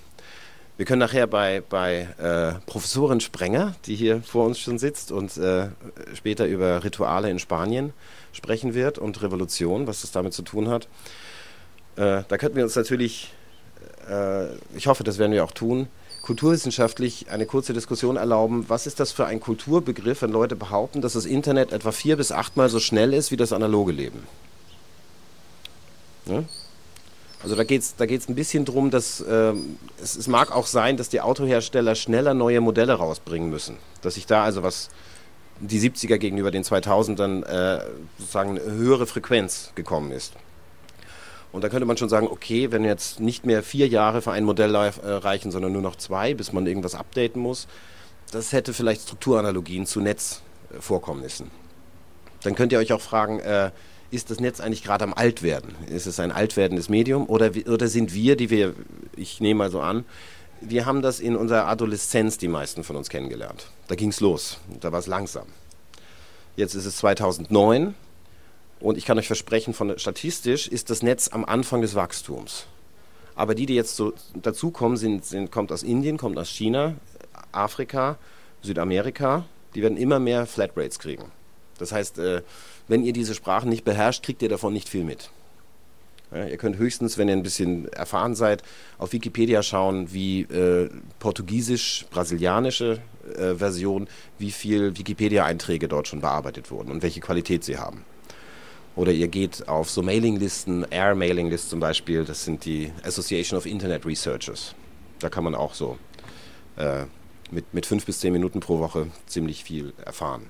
Wir 0.77 0.85
können 0.85 1.01
nachher 1.01 1.27
bei, 1.27 1.63
bei 1.67 2.09
äh, 2.19 2.61
Professorin 2.67 3.21
Sprenger, 3.21 3.75
die 3.87 3.95
hier 3.95 4.21
vor 4.23 4.45
uns 4.45 4.59
schon 4.59 4.79
sitzt 4.79 5.11
und 5.11 5.37
äh, 5.39 5.69
später 6.15 6.47
über 6.47 6.85
Rituale 6.85 7.31
in 7.31 7.39
Spanien 7.39 7.95
sprechen 8.33 8.75
wird 8.75 8.99
und 8.99 9.23
Revolution, 9.23 9.87
was 9.87 10.03
das 10.03 10.13
damit 10.13 10.35
zu 10.35 10.43
tun 10.43 10.69
hat. 10.69 10.87
Äh, 11.97 12.25
da 12.29 12.37
könnten 12.37 12.57
wir 12.57 12.65
uns 12.65 12.77
natürlich, 12.77 13.33
äh, 14.11 14.49
ich 14.77 14.87
hoffe, 14.87 15.03
das 15.03 15.17
werden 15.17 15.33
wir 15.33 15.45
auch 15.45 15.53
tun, 15.53 15.89
kulturwissenschaftlich 16.27 17.31
eine 17.31 17.47
kurze 17.47 17.73
Diskussion 17.73 18.17
erlauben. 18.17 18.65
Was 18.67 18.89
ist 18.89 18.99
das 18.99 19.13
für 19.13 19.27
ein 19.27 19.39
Kulturbegriff, 19.39 20.23
wenn 20.23 20.33
Leute 20.33 20.57
behaupten, 20.57 21.01
dass 21.01 21.13
das 21.13 21.25
Internet 21.25 21.73
etwa 21.73 21.93
vier 21.93 22.17
bis 22.17 22.33
achtmal 22.33 22.69
so 22.69 22.81
schnell 22.81 23.15
ist 23.15 23.31
wie 23.31 23.37
das 23.37 23.53
analoge 23.53 23.93
Leben? 23.93 24.25
Ja? 26.27 26.43
Also 27.45 27.55
da 27.55 27.63
geht 27.63 27.83
es 27.83 27.95
da 27.95 28.07
geht's 28.07 28.29
ein 28.29 28.35
bisschen 28.35 28.65
darum, 28.65 28.91
dass 28.91 29.21
äh, 29.21 29.53
es, 30.03 30.17
es, 30.17 30.27
mag 30.27 30.51
auch 30.51 30.67
sein, 30.67 30.97
dass 30.97 31.09
die 31.09 31.21
Autohersteller 31.21 31.95
schneller 31.95 32.35
neue 32.35 32.61
Modelle 32.61 32.95
rausbringen 32.95 33.49
müssen. 33.49 33.77
Dass 34.03 34.15
sich 34.15 34.27
da 34.27 34.43
also 34.43 34.65
was 34.65 34.89
die 35.61 35.79
70er 35.79 36.19
gegenüber 36.19 36.51
den 36.51 36.65
2000ern 36.65 37.45
äh, 37.45 37.85
sozusagen 38.19 38.59
eine 38.59 38.63
höhere 38.63 39.07
Frequenz 39.07 39.71
gekommen 39.77 40.11
ist. 40.11 40.33
Und 41.57 41.63
da 41.63 41.71
könnte 41.71 41.87
man 41.87 41.97
schon 41.97 42.11
sagen, 42.11 42.29
okay, 42.29 42.71
wenn 42.71 42.85
jetzt 42.85 43.19
nicht 43.19 43.47
mehr 43.47 43.63
vier 43.63 43.89
Jahre 43.89 44.21
für 44.21 44.31
ein 44.31 44.45
Modell 44.45 44.75
äh, 44.75 44.91
reichen, 45.09 45.51
sondern 45.51 45.73
nur 45.73 45.81
noch 45.81 45.97
zwei, 45.97 46.35
bis 46.35 46.53
man 46.53 46.67
irgendwas 46.67 46.95
updaten 46.95 47.41
muss, 47.41 47.67
das 48.31 48.53
hätte 48.53 48.75
vielleicht 48.75 49.01
Strukturanalogien 49.05 49.87
zu 49.87 50.03
Netzvorkommnissen. 50.03 51.51
Dann 52.43 52.55
könnt 52.57 52.73
ihr 52.73 52.79
euch 52.79 52.93
auch 52.93 53.01
fragen, 53.01 53.41
äh, 53.41 53.71
ist 54.11 54.31
das 54.31 54.39
Netz 54.39 54.61
eigentlich 54.61 54.85
gerade 54.85 55.05
am 55.05 55.15
Altwerden? 55.15 55.75
Ist 55.89 56.05
es 56.05 56.21
ein 56.21 56.31
altwerdendes 56.31 56.91
Medium 56.91 57.27
oder, 57.27 57.51
oder 57.67 57.89
sind 57.89 58.13
wir, 58.13 58.37
die 58.37 58.51
wir, 58.51 58.75
ich 59.17 59.41
nehme 59.41 59.57
mal 59.57 59.71
so 59.71 59.81
an, 59.81 60.05
wir 60.61 60.85
haben 60.85 61.01
das 61.01 61.21
in 61.21 61.37
unserer 61.37 61.69
Adoleszenz 61.69 62.37
die 62.37 62.49
meisten 62.49 62.85
von 62.85 62.97
uns 62.97 63.09
kennengelernt. 63.09 63.69
Da 63.89 63.95
ging 63.95 64.11
es 64.11 64.21
los, 64.21 64.59
da 64.81 64.93
war 64.93 64.99
es 64.99 65.07
langsam. 65.07 65.47
Jetzt 66.55 66.75
ist 66.75 66.85
es 66.85 66.99
2009 66.99 67.95
und 68.81 68.99
ich 68.99 69.05
kann 69.05 69.19
euch 69.19 69.27
versprechen, 69.27 69.75
von 69.75 69.99
statistisch 69.99 70.69
ist 70.69 70.91
das 70.91 71.03
Netz 71.03 71.29
am 71.29 71.45
Anfang 71.45 71.81
des 71.81 71.95
Wachstums. 71.95 72.67
Aber 73.35 73.55
die, 73.55 73.67
die 73.67 73.75
jetzt 73.75 73.97
so 73.97 74.15
dazukommen, 74.35 74.97
sind, 74.97 75.25
sind, 75.25 75.51
kommt 75.51 75.73
aus 75.73 75.83
Indien, 75.83 76.17
kommt 76.17 76.39
aus 76.39 76.49
China, 76.49 76.95
Afrika, 77.53 78.19
Südamerika. 78.63 79.45
Die 79.75 79.83
werden 79.83 79.99
immer 79.99 80.19
mehr 80.19 80.47
Flatrates 80.47 80.99
kriegen. 80.99 81.31
Das 81.79 81.93
heißt, 81.93 82.19
äh, 82.19 82.43
wenn 82.89 83.05
ihr 83.05 83.13
diese 83.13 83.35
Sprachen 83.35 83.69
nicht 83.69 83.85
beherrscht, 83.85 84.25
kriegt 84.25 84.43
ihr 84.43 84.49
davon 84.49 84.73
nicht 84.73 84.89
viel 84.89 85.05
mit. 85.05 85.31
Ihr 86.33 86.57
könnt 86.57 86.77
höchstens, 86.77 87.19
wenn 87.19 87.29
ihr 87.29 87.37
ein 87.37 87.45
bisschen 87.45 87.87
erfahren 87.93 88.35
seid, 88.35 88.65
auf 88.99 89.13
Wikipedia 89.13 89.63
schauen, 89.63 90.13
wie 90.13 90.41
äh, 90.43 90.91
portugiesisch-brasilianische 91.21 92.99
äh, 93.37 93.55
Version, 93.55 94.09
wie 94.39 94.51
viel 94.51 94.99
Wikipedia-Einträge 94.99 95.87
dort 95.87 96.09
schon 96.09 96.21
bearbeitet 96.21 96.73
wurden 96.73 96.91
und 96.91 97.03
welche 97.03 97.21
Qualität 97.21 97.63
sie 97.63 97.79
haben. 97.79 98.05
Oder 98.97 99.13
ihr 99.13 99.29
geht 99.29 99.69
auf 99.69 99.91
so 99.91 100.03
Mailinglisten, 100.03 100.87
Air 100.91 101.15
Mailinglist 101.15 101.69
zum 101.69 101.81
Beispiel, 101.81 102.25
das 102.25 102.45
sind 102.45 102.65
die 102.65 102.91
Association 103.03 103.59
of 103.59 103.67
Internet 103.67 104.07
Researchers. 104.07 104.75
Da 105.19 105.29
kann 105.29 105.45
man 105.45 105.55
auch 105.55 105.75
so 105.75 105.99
äh, 106.77 107.05
mit, 107.51 107.73
mit 107.75 107.85
fünf 107.85 108.07
bis 108.07 108.21
zehn 108.21 108.33
Minuten 108.33 108.61
pro 108.61 108.79
Woche 108.79 109.09
ziemlich 109.27 109.63
viel 109.63 109.93
erfahren. 110.03 110.49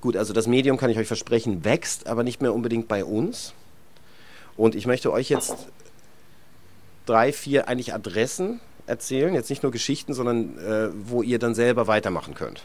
Gut, 0.00 0.16
also 0.16 0.32
das 0.32 0.46
Medium 0.46 0.76
kann 0.76 0.90
ich 0.90 0.98
euch 0.98 1.08
versprechen, 1.08 1.64
wächst, 1.64 2.06
aber 2.06 2.22
nicht 2.22 2.40
mehr 2.40 2.54
unbedingt 2.54 2.86
bei 2.86 3.04
uns. 3.04 3.52
Und 4.56 4.76
ich 4.76 4.86
möchte 4.86 5.10
euch 5.12 5.28
jetzt 5.28 5.56
drei, 7.06 7.32
vier 7.32 7.66
eigentlich 7.66 7.94
Adressen 7.94 8.60
erzählen, 8.86 9.34
jetzt 9.34 9.50
nicht 9.50 9.64
nur 9.64 9.72
Geschichten, 9.72 10.14
sondern 10.14 10.58
äh, 10.58 10.90
wo 10.94 11.22
ihr 11.22 11.40
dann 11.40 11.54
selber 11.54 11.88
weitermachen 11.88 12.34
könnt. 12.34 12.62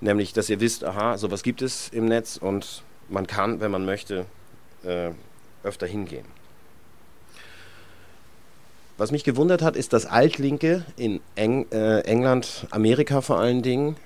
Nämlich, 0.00 0.34
dass 0.34 0.50
ihr 0.50 0.60
wisst, 0.60 0.84
aha, 0.84 1.16
sowas 1.16 1.42
gibt 1.42 1.62
es 1.62 1.88
im 1.88 2.04
Netz 2.04 2.36
und 2.36 2.82
man 3.08 3.26
kann, 3.26 3.60
wenn 3.60 3.70
man 3.70 3.84
möchte, 3.84 4.26
äh, 4.84 5.10
öfter 5.62 5.86
hingehen. 5.86 6.24
Was 8.96 9.12
mich 9.12 9.22
gewundert 9.22 9.62
hat, 9.62 9.76
ist, 9.76 9.92
dass 9.92 10.06
Altlinke 10.06 10.84
in 10.96 11.20
Eng 11.36 11.66
äh, 11.70 12.00
England, 12.00 12.66
Amerika 12.70 13.20
vor 13.20 13.38
allen 13.38 13.62
Dingen, 13.62 13.96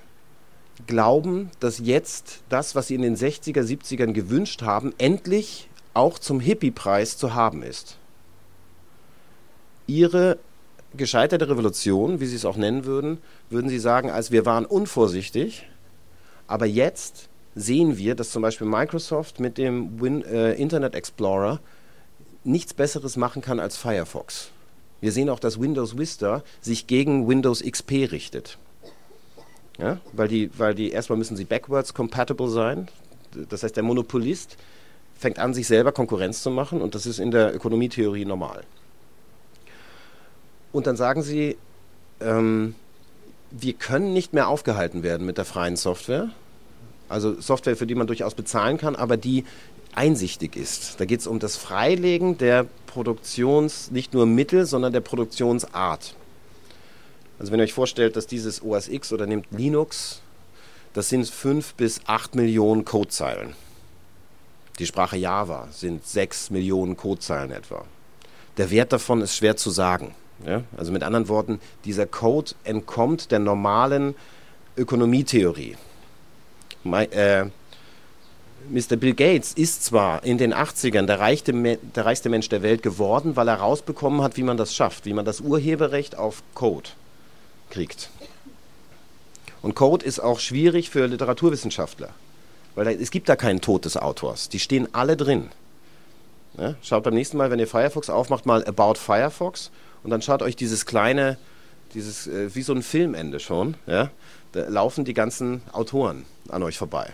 glauben, 0.85 1.49
dass 1.59 1.79
jetzt 1.79 2.41
das, 2.49 2.75
was 2.75 2.87
sie 2.87 2.95
in 2.95 3.01
den 3.01 3.15
60er, 3.15 3.61
70ern 3.61 4.13
gewünscht 4.13 4.61
haben, 4.61 4.93
endlich 4.97 5.69
auch 5.93 6.19
zum 6.19 6.39
Hippie-Preis 6.39 7.17
zu 7.17 7.33
haben 7.33 7.63
ist. 7.63 7.97
Ihre 9.87 10.37
gescheiterte 10.95 11.49
Revolution, 11.49 12.19
wie 12.19 12.25
Sie 12.25 12.35
es 12.35 12.45
auch 12.45 12.57
nennen 12.57 12.85
würden, 12.85 13.19
würden 13.49 13.69
Sie 13.69 13.79
sagen, 13.79 14.09
als 14.09 14.31
wir 14.31 14.45
waren 14.45 14.65
unvorsichtig, 14.65 15.67
aber 16.47 16.65
jetzt 16.65 17.29
sehen 17.55 17.97
wir, 17.97 18.15
dass 18.15 18.31
zum 18.31 18.41
Beispiel 18.41 18.67
Microsoft 18.67 19.39
mit 19.39 19.57
dem 19.57 20.01
Win 20.01 20.23
äh, 20.23 20.53
Internet 20.53 20.95
Explorer 20.95 21.59
nichts 22.43 22.73
Besseres 22.73 23.15
machen 23.17 23.41
kann 23.41 23.59
als 23.59 23.77
Firefox. 23.77 24.49
Wir 25.01 25.11
sehen 25.11 25.29
auch, 25.29 25.39
dass 25.39 25.59
Windows 25.59 25.97
Vista 25.97 26.43
sich 26.61 26.87
gegen 26.87 27.27
Windows 27.27 27.61
XP 27.63 28.11
richtet. 28.11 28.57
Ja? 29.77 29.97
Weil, 30.13 30.27
die, 30.27 30.49
weil 30.57 30.75
die 30.75 30.91
erstmal 30.91 31.17
müssen 31.17 31.37
sie 31.37 31.45
backwards 31.45 31.93
compatible 31.93 32.49
sein. 32.49 32.87
Das 33.49 33.63
heißt, 33.63 33.75
der 33.75 33.83
Monopolist 33.83 34.57
fängt 35.17 35.39
an, 35.39 35.53
sich 35.53 35.67
selber 35.67 35.91
Konkurrenz 35.91 36.43
zu 36.43 36.51
machen 36.51 36.81
und 36.81 36.95
das 36.95 37.05
ist 37.05 37.19
in 37.19 37.31
der 37.31 37.55
Ökonomietheorie 37.55 38.25
normal. 38.25 38.63
Und 40.71 40.87
dann 40.87 40.97
sagen 40.97 41.21
sie, 41.21 41.57
ähm, 42.19 42.75
wir 43.51 43.73
können 43.73 44.13
nicht 44.13 44.33
mehr 44.33 44.47
aufgehalten 44.47 45.03
werden 45.03 45.25
mit 45.25 45.37
der 45.37 45.45
freien 45.45 45.75
Software 45.75 46.29
also 47.13 47.39
Software, 47.39 47.77
für 47.77 47.87
die 47.87 47.95
man 47.95 48.07
durchaus 48.07 48.33
bezahlen 48.33 48.77
kann, 48.77 48.95
aber 48.95 49.15
die 49.15 49.45
einsichtig 49.95 50.55
ist. 50.55 50.99
Da 50.99 51.05
geht 51.05 51.19
es 51.19 51.27
um 51.27 51.39
das 51.39 51.55
Freilegen 51.55 52.37
der 52.37 52.65
Produktions, 52.87 53.91
nicht 53.91 54.13
nur 54.13 54.25
Mittel, 54.25 54.65
sondern 54.65 54.91
der 54.91 55.01
Produktionsart. 55.01 56.15
Also 57.39 57.51
wenn 57.51 57.59
ihr 57.59 57.63
euch 57.63 57.73
vorstellt, 57.73 58.15
dass 58.15 58.25
dieses 58.25 58.63
OS 58.63 58.87
X 58.87 59.13
oder 59.13 59.27
nehmt 59.27 59.45
Linux, 59.51 60.21
das 60.93 61.09
sind 61.09 61.27
5 61.27 61.75
bis 61.75 62.01
8 62.05 62.35
Millionen 62.35 62.85
Codezeilen. 62.85 63.53
Die 64.79 64.87
Sprache 64.87 65.17
Java 65.17 65.67
sind 65.71 66.05
6 66.05 66.49
Millionen 66.49 66.97
Codezeilen 66.97 67.51
etwa. 67.51 67.85
Der 68.57 68.71
Wert 68.71 68.91
davon 68.91 69.21
ist 69.21 69.35
schwer 69.35 69.55
zu 69.55 69.69
sagen. 69.69 70.15
Ja? 70.45 70.63
Also 70.77 70.91
mit 70.91 71.03
anderen 71.03 71.27
Worten, 71.27 71.59
dieser 71.85 72.07
Code 72.07 72.53
entkommt 72.63 73.31
der 73.31 73.39
normalen 73.39 74.15
Ökonomietheorie 74.75 75.75
my, 76.83 77.03
äh, 77.05 77.45
Mr. 78.69 78.95
Bill 78.95 79.13
Gates 79.13 79.53
ist 79.53 79.83
zwar 79.83 80.23
in 80.23 80.37
den 80.37 80.53
80ern 80.53 81.05
der, 81.05 81.19
reichste, 81.19 81.53
der 81.53 82.05
reichste 82.05 82.29
Mensch 82.29 82.49
der 82.49 82.61
Welt 82.61 82.83
geworden, 82.83 83.35
weil 83.35 83.47
er 83.47 83.55
rausbekommen 83.55 84.21
hat, 84.21 84.37
wie 84.37 84.43
man 84.43 84.57
das 84.57 84.73
schafft, 84.75 85.05
wie 85.05 85.13
man 85.13 85.25
das 85.25 85.41
Urheberrecht 85.41 86.17
auf 86.17 86.43
Code 86.53 86.89
kriegt. 87.69 88.09
Und 89.61 89.75
Code 89.75 90.05
ist 90.05 90.19
auch 90.19 90.39
schwierig 90.39 90.89
für 90.89 91.07
Literaturwissenschaftler, 91.07 92.09
weil 92.75 92.85
da, 92.85 92.91
es 92.91 93.11
gibt 93.11 93.29
da 93.29 93.35
keinen 93.35 93.61
Tod 93.61 93.85
des 93.85 93.97
Autors. 93.97 94.49
Die 94.49 94.59
stehen 94.59 94.87
alle 94.93 95.17
drin. 95.17 95.49
Ja, 96.57 96.75
schaut 96.83 97.03
beim 97.03 97.15
nächsten 97.15 97.37
Mal, 97.37 97.49
wenn 97.49 97.59
ihr 97.59 97.67
Firefox 97.67 98.09
aufmacht, 98.09 98.45
mal 98.45 98.63
About 98.65 98.95
Firefox 98.95 99.71
und 100.03 100.11
dann 100.11 100.21
schaut 100.21 100.41
euch 100.41 100.55
dieses 100.55 100.85
kleine, 100.85 101.37
dieses 101.93 102.27
äh, 102.27 102.53
wie 102.53 102.61
so 102.61 102.73
ein 102.73 102.83
Filmende 102.83 103.39
schon. 103.39 103.75
Ja, 103.87 104.11
da 104.53 104.69
laufen 104.69 105.03
die 105.03 105.13
ganzen 105.13 105.61
Autoren 105.71 106.25
an 106.49 106.63
euch 106.63 106.77
vorbei. 106.77 107.13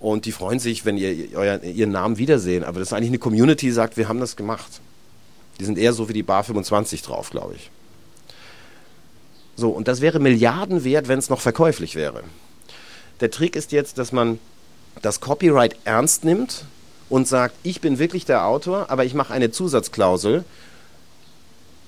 Und 0.00 0.26
die 0.26 0.32
freuen 0.32 0.58
sich, 0.58 0.84
wenn 0.84 0.98
ihr 0.98 1.34
euer, 1.34 1.62
ihren 1.62 1.92
Namen 1.92 2.18
wiedersehen. 2.18 2.64
Aber 2.64 2.78
das 2.78 2.88
ist 2.88 2.92
eigentlich 2.92 3.08
eine 3.08 3.18
Community, 3.18 3.66
die 3.66 3.72
sagt, 3.72 3.96
wir 3.96 4.08
haben 4.08 4.20
das 4.20 4.36
gemacht. 4.36 4.80
Die 5.60 5.64
sind 5.64 5.78
eher 5.78 5.92
so 5.92 6.08
wie 6.08 6.12
die 6.12 6.22
Bar 6.22 6.44
25 6.44 7.02
drauf, 7.02 7.30
glaube 7.30 7.54
ich. 7.54 7.70
So, 9.56 9.70
und 9.70 9.86
das 9.86 10.00
wäre 10.00 10.18
Milliarden 10.18 10.84
wert, 10.84 11.08
wenn 11.08 11.18
es 11.18 11.30
noch 11.30 11.40
verkäuflich 11.40 11.94
wäre. 11.94 12.22
Der 13.20 13.30
Trick 13.30 13.54
ist 13.54 13.72
jetzt, 13.72 13.98
dass 13.98 14.12
man 14.12 14.38
das 15.00 15.20
Copyright 15.20 15.76
ernst 15.84 16.24
nimmt 16.24 16.64
und 17.08 17.28
sagt, 17.28 17.54
ich 17.62 17.80
bin 17.80 17.98
wirklich 17.98 18.24
der 18.24 18.46
Autor, 18.46 18.90
aber 18.90 19.04
ich 19.04 19.14
mache 19.14 19.32
eine 19.32 19.50
Zusatzklausel. 19.50 20.44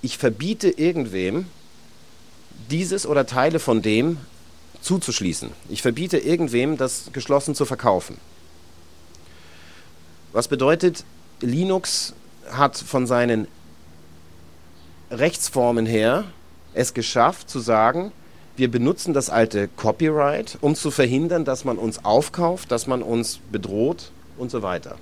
Ich 0.02 0.18
verbiete 0.18 0.68
irgendwem, 0.68 1.46
dieses 2.70 3.06
oder 3.06 3.26
Teile 3.26 3.58
von 3.58 3.82
dem 3.82 4.18
zuzuschließen. 4.80 5.50
Ich 5.68 5.82
verbiete 5.82 6.18
irgendwem, 6.18 6.76
das 6.76 7.10
geschlossen 7.12 7.54
zu 7.54 7.64
verkaufen. 7.64 8.18
Was 10.32 10.48
bedeutet, 10.48 11.04
Linux 11.40 12.14
hat 12.50 12.76
von 12.76 13.06
seinen 13.06 13.48
Rechtsformen 15.10 15.86
her 15.86 16.24
es 16.74 16.94
geschafft 16.94 17.48
zu 17.48 17.58
sagen, 17.58 18.12
wir 18.56 18.70
benutzen 18.70 19.12
das 19.12 19.28
alte 19.28 19.68
Copyright, 19.68 20.58
um 20.60 20.74
zu 20.74 20.90
verhindern, 20.90 21.44
dass 21.44 21.64
man 21.64 21.78
uns 21.78 22.04
aufkauft, 22.04 22.70
dass 22.70 22.86
man 22.86 23.02
uns 23.02 23.40
bedroht 23.52 24.10
und 24.38 24.50
so 24.50 24.62
weiter. 24.62 24.96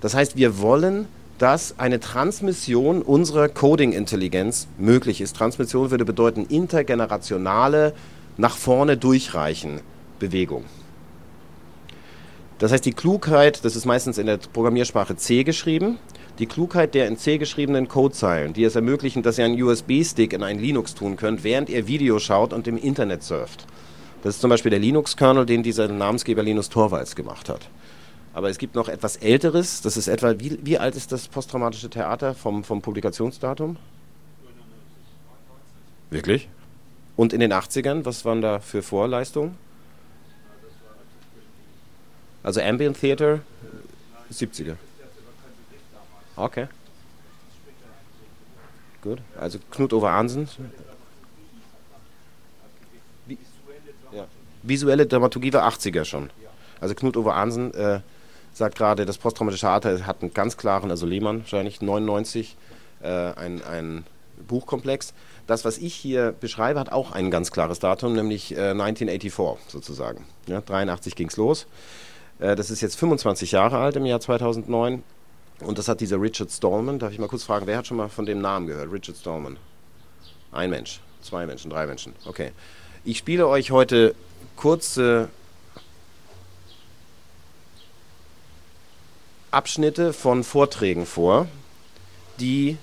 Das 0.00 0.14
heißt, 0.14 0.36
wir 0.36 0.58
wollen, 0.58 1.06
dass 1.40 1.78
eine 1.78 2.00
Transmission 2.00 3.00
unserer 3.00 3.48
Coding-Intelligenz 3.48 4.68
möglich 4.76 5.22
ist. 5.22 5.34
Transmission 5.34 5.90
würde 5.90 6.04
bedeuten 6.04 6.44
intergenerationale, 6.44 7.94
nach 8.36 8.58
vorne 8.58 8.98
durchreichen 8.98 9.80
Bewegung. 10.18 10.64
Das 12.58 12.72
heißt, 12.72 12.84
die 12.84 12.92
Klugheit, 12.92 13.64
das 13.64 13.74
ist 13.74 13.86
meistens 13.86 14.18
in 14.18 14.26
der 14.26 14.36
Programmiersprache 14.36 15.16
C 15.16 15.42
geschrieben, 15.42 15.96
die 16.38 16.44
Klugheit 16.44 16.94
der 16.94 17.08
in 17.08 17.16
C 17.16 17.38
geschriebenen 17.38 17.88
Codezeilen, 17.88 18.52
die 18.52 18.64
es 18.64 18.76
ermöglichen, 18.76 19.22
dass 19.22 19.38
ihr 19.38 19.46
einen 19.46 19.60
USB-Stick 19.60 20.34
in 20.34 20.42
einen 20.42 20.60
Linux 20.60 20.94
tun 20.94 21.16
könnt, 21.16 21.42
während 21.42 21.70
ihr 21.70 21.86
Video 21.86 22.18
schaut 22.18 22.52
und 22.52 22.68
im 22.68 22.76
Internet 22.76 23.22
surft. 23.22 23.64
Das 24.22 24.34
ist 24.34 24.42
zum 24.42 24.50
Beispiel 24.50 24.70
der 24.70 24.78
Linux-Kernel, 24.78 25.46
den 25.46 25.62
dieser 25.62 25.88
Namensgeber 25.88 26.42
Linus 26.42 26.68
Torvalds 26.68 27.16
gemacht 27.16 27.48
hat. 27.48 27.70
Aber 28.32 28.48
es 28.48 28.58
gibt 28.58 28.74
noch 28.74 28.88
etwas 28.88 29.16
Älteres, 29.16 29.82
das 29.82 29.96
ist 29.96 30.06
etwa, 30.06 30.38
wie, 30.38 30.58
wie 30.62 30.78
alt 30.78 30.94
ist 30.94 31.10
das 31.10 31.26
posttraumatische 31.26 31.90
Theater 31.90 32.34
vom, 32.34 32.62
vom 32.62 32.80
Publikationsdatum? 32.80 33.76
Wirklich? 36.10 36.48
Und 37.16 37.32
in 37.32 37.40
den 37.40 37.52
80ern, 37.52 38.04
was 38.04 38.24
waren 38.24 38.40
da 38.40 38.60
für 38.60 38.82
Vorleistungen? 38.82 39.56
Also 42.42 42.60
Ambient 42.60 42.98
Theater, 42.98 43.40
70er. 44.32 44.76
Okay. 46.36 46.68
Gut, 49.02 49.18
also 49.38 49.58
Knut 49.70 49.92
Ove 49.92 50.08
Arnsen. 50.08 50.48
Ja. 54.12 54.26
Visuelle 54.62 55.06
Dramaturgie 55.06 55.52
war 55.52 55.68
80er 55.68 56.04
schon. 56.04 56.30
Also 56.80 56.94
Knut 56.94 57.16
Ove 57.16 57.32
Arnsen 57.32 57.72
äh, 57.74 58.00
sagt 58.52 58.76
gerade, 58.76 59.06
das 59.06 59.18
posttraumatische 59.18 59.66
Theater 59.66 60.06
hat 60.06 60.22
einen 60.22 60.34
ganz 60.34 60.56
klaren, 60.56 60.90
also 60.90 61.06
Lehmann 61.06 61.40
wahrscheinlich, 61.40 61.80
99, 61.80 62.56
äh, 63.02 63.08
ein, 63.08 63.62
ein 63.64 64.04
Buchkomplex. 64.46 65.14
Das, 65.46 65.64
was 65.64 65.78
ich 65.78 65.94
hier 65.94 66.32
beschreibe, 66.38 66.78
hat 66.78 66.92
auch 66.92 67.12
ein 67.12 67.30
ganz 67.30 67.50
klares 67.50 67.78
Datum, 67.78 68.14
nämlich 68.14 68.52
äh, 68.52 68.70
1984 68.70 69.70
sozusagen. 69.70 70.24
Ja, 70.46 70.60
83 70.60 71.16
ging 71.16 71.28
es 71.28 71.36
los. 71.36 71.66
Äh, 72.38 72.56
das 72.56 72.70
ist 72.70 72.80
jetzt 72.80 72.96
25 72.96 73.52
Jahre 73.52 73.78
alt 73.78 73.96
im 73.96 74.06
Jahr 74.06 74.20
2009. 74.20 75.02
Und 75.60 75.78
das 75.78 75.88
hat 75.88 76.00
dieser 76.00 76.20
Richard 76.20 76.50
Stallman. 76.50 76.98
Darf 76.98 77.12
ich 77.12 77.18
mal 77.18 77.28
kurz 77.28 77.44
fragen, 77.44 77.66
wer 77.66 77.76
hat 77.76 77.86
schon 77.86 77.96
mal 77.96 78.08
von 78.08 78.26
dem 78.26 78.40
Namen 78.40 78.66
gehört? 78.66 78.92
Richard 78.92 79.16
Stallman. 79.16 79.56
Ein 80.52 80.70
Mensch, 80.70 81.00
zwei 81.20 81.46
Menschen, 81.46 81.70
drei 81.70 81.86
Menschen. 81.86 82.14
Okay. 82.24 82.52
Ich 83.04 83.18
spiele 83.18 83.46
euch 83.46 83.70
heute 83.70 84.14
kurze 84.56 85.28
Abschnitte 89.50 90.12
von 90.12 90.44
Vorträgen 90.44 91.06
vor, 91.06 91.48
die 92.38 92.76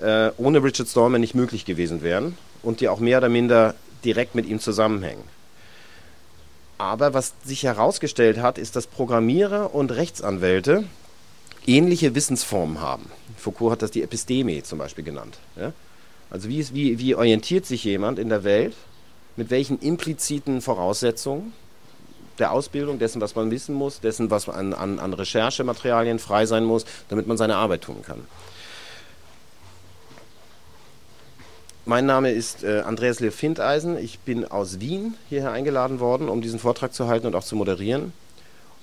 äh, 0.00 0.30
ohne 0.36 0.62
Richard 0.62 0.88
Stallman 0.88 1.20
nicht 1.20 1.34
möglich 1.34 1.64
gewesen 1.64 2.02
wären 2.02 2.36
und 2.62 2.80
die 2.80 2.88
auch 2.88 3.00
mehr 3.00 3.18
oder 3.18 3.28
minder 3.28 3.74
direkt 4.04 4.34
mit 4.34 4.46
ihm 4.46 4.60
zusammenhängen. 4.60 5.24
Aber 6.78 7.12
was 7.12 7.34
sich 7.44 7.64
herausgestellt 7.64 8.38
hat, 8.38 8.56
ist, 8.56 8.76
dass 8.76 8.86
Programmierer 8.86 9.74
und 9.74 9.90
Rechtsanwälte 9.90 10.84
ähnliche 11.66 12.14
Wissensformen 12.14 12.80
haben. 12.80 13.10
Foucault 13.36 13.72
hat 13.72 13.82
das 13.82 13.90
die 13.90 14.02
Episteme 14.02 14.62
zum 14.62 14.78
Beispiel 14.78 15.04
genannt. 15.04 15.38
Ja? 15.56 15.72
Also 16.30 16.48
wie, 16.48 16.58
ist, 16.58 16.74
wie, 16.74 16.98
wie 16.98 17.14
orientiert 17.14 17.66
sich 17.66 17.84
jemand 17.84 18.18
in 18.18 18.28
der 18.28 18.44
Welt, 18.44 18.74
mit 19.36 19.50
welchen 19.50 19.78
impliziten 19.80 20.60
Voraussetzungen 20.60 21.52
der 22.38 22.52
Ausbildung, 22.52 22.98
dessen, 22.98 23.20
was 23.20 23.34
man 23.34 23.50
wissen 23.50 23.74
muss, 23.74 24.00
dessen, 24.00 24.30
was 24.30 24.48
an, 24.48 24.72
an, 24.72 24.98
an 24.98 25.12
Recherchematerialien 25.12 26.18
frei 26.18 26.46
sein 26.46 26.64
muss, 26.64 26.84
damit 27.08 27.26
man 27.26 27.36
seine 27.36 27.56
Arbeit 27.56 27.82
tun 27.82 28.02
kann. 28.02 28.20
Mein 31.84 32.04
Name 32.04 32.30
ist 32.32 32.64
äh, 32.64 32.80
Andreas 32.80 33.18
Lev 33.20 33.34
Findeisen. 33.34 33.96
Ich 33.96 34.18
bin 34.18 34.44
aus 34.44 34.78
Wien 34.78 35.14
hierher 35.30 35.52
eingeladen 35.52 36.00
worden, 36.00 36.28
um 36.28 36.42
diesen 36.42 36.58
Vortrag 36.58 36.92
zu 36.92 37.08
halten 37.08 37.26
und 37.26 37.34
auch 37.34 37.44
zu 37.44 37.56
moderieren. 37.56 38.12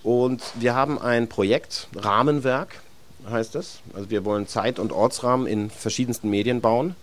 Und 0.01 0.41
wir 0.55 0.73
haben 0.73 0.99
ein 0.99 1.29
Projekt, 1.29 1.87
Rahmenwerk 1.95 2.81
heißt 3.29 3.55
es. 3.55 3.79
Also 3.93 4.09
wir 4.09 4.25
wollen 4.25 4.47
Zeit- 4.47 4.79
und 4.79 4.91
Ortsrahmen 4.91 5.45
in 5.45 5.69
verschiedensten 5.69 6.29
Medien 6.31 6.61
bauen. 6.61 6.95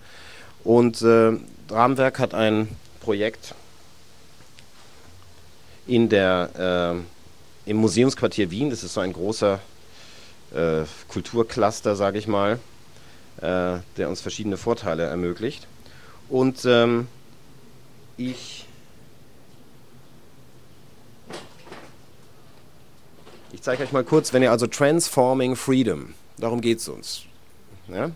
Und 0.65 1.03
äh, 1.03 1.33
Rahmenwerk 1.71 2.19
hat 2.19 2.35
ein 2.35 2.69
Projekt 3.01 3.55
in 5.87 6.09
der, 6.09 6.97
äh, 7.67 7.71
im 7.71 7.77
Museumsquartier 7.77 8.51
Wien. 8.51 8.71
Das 8.71 8.83
ist 8.83 8.95
so 8.95 9.01
ein 9.01 9.13
großer 9.13 9.61
äh, 10.55 10.83
Kulturcluster, 11.09 11.97
sage 11.97 12.19
ich 12.19 12.27
mal, 12.27 12.59
äh, 13.39 13.79
der 13.97 14.09
uns 14.09 14.21
verschiedene 14.21 14.57
Vorteile 14.57 15.05
ermöglicht. 15.05 15.67
Und 16.29 16.65
ähm, 16.65 17.09
ich 18.17 18.67
Ich 23.53 23.61
zeige 23.61 23.85
euch 23.85 23.93
mal 23.93 24.03
kurz, 24.03 24.33
wenn 24.33 24.43
ihr 24.43 24.51
also 24.51 24.67
Transforming 24.67 25.55
Freedom, 25.55 26.15
darum 26.37 26.61
geht 26.61 26.79
es 26.79 26.89
uns. 26.89 27.23
Ja? 27.87 28.11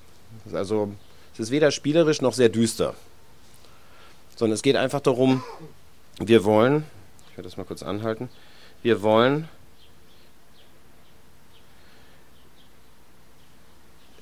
Also 0.52 0.90
es 1.34 1.38
ist 1.38 1.50
weder 1.52 1.70
spielerisch 1.70 2.20
noch 2.20 2.32
sehr 2.32 2.48
düster, 2.48 2.94
sondern 4.34 4.54
es 4.54 4.62
geht 4.62 4.74
einfach 4.74 5.00
darum, 5.00 5.44
wir 6.18 6.42
wollen, 6.42 6.84
ich 7.36 7.38
werde 7.38 7.50
das 7.50 7.58
mal 7.58 7.64
kurz 7.64 7.82
anhalten, 7.82 8.30
wir 8.82 9.02
wollen 9.02 9.46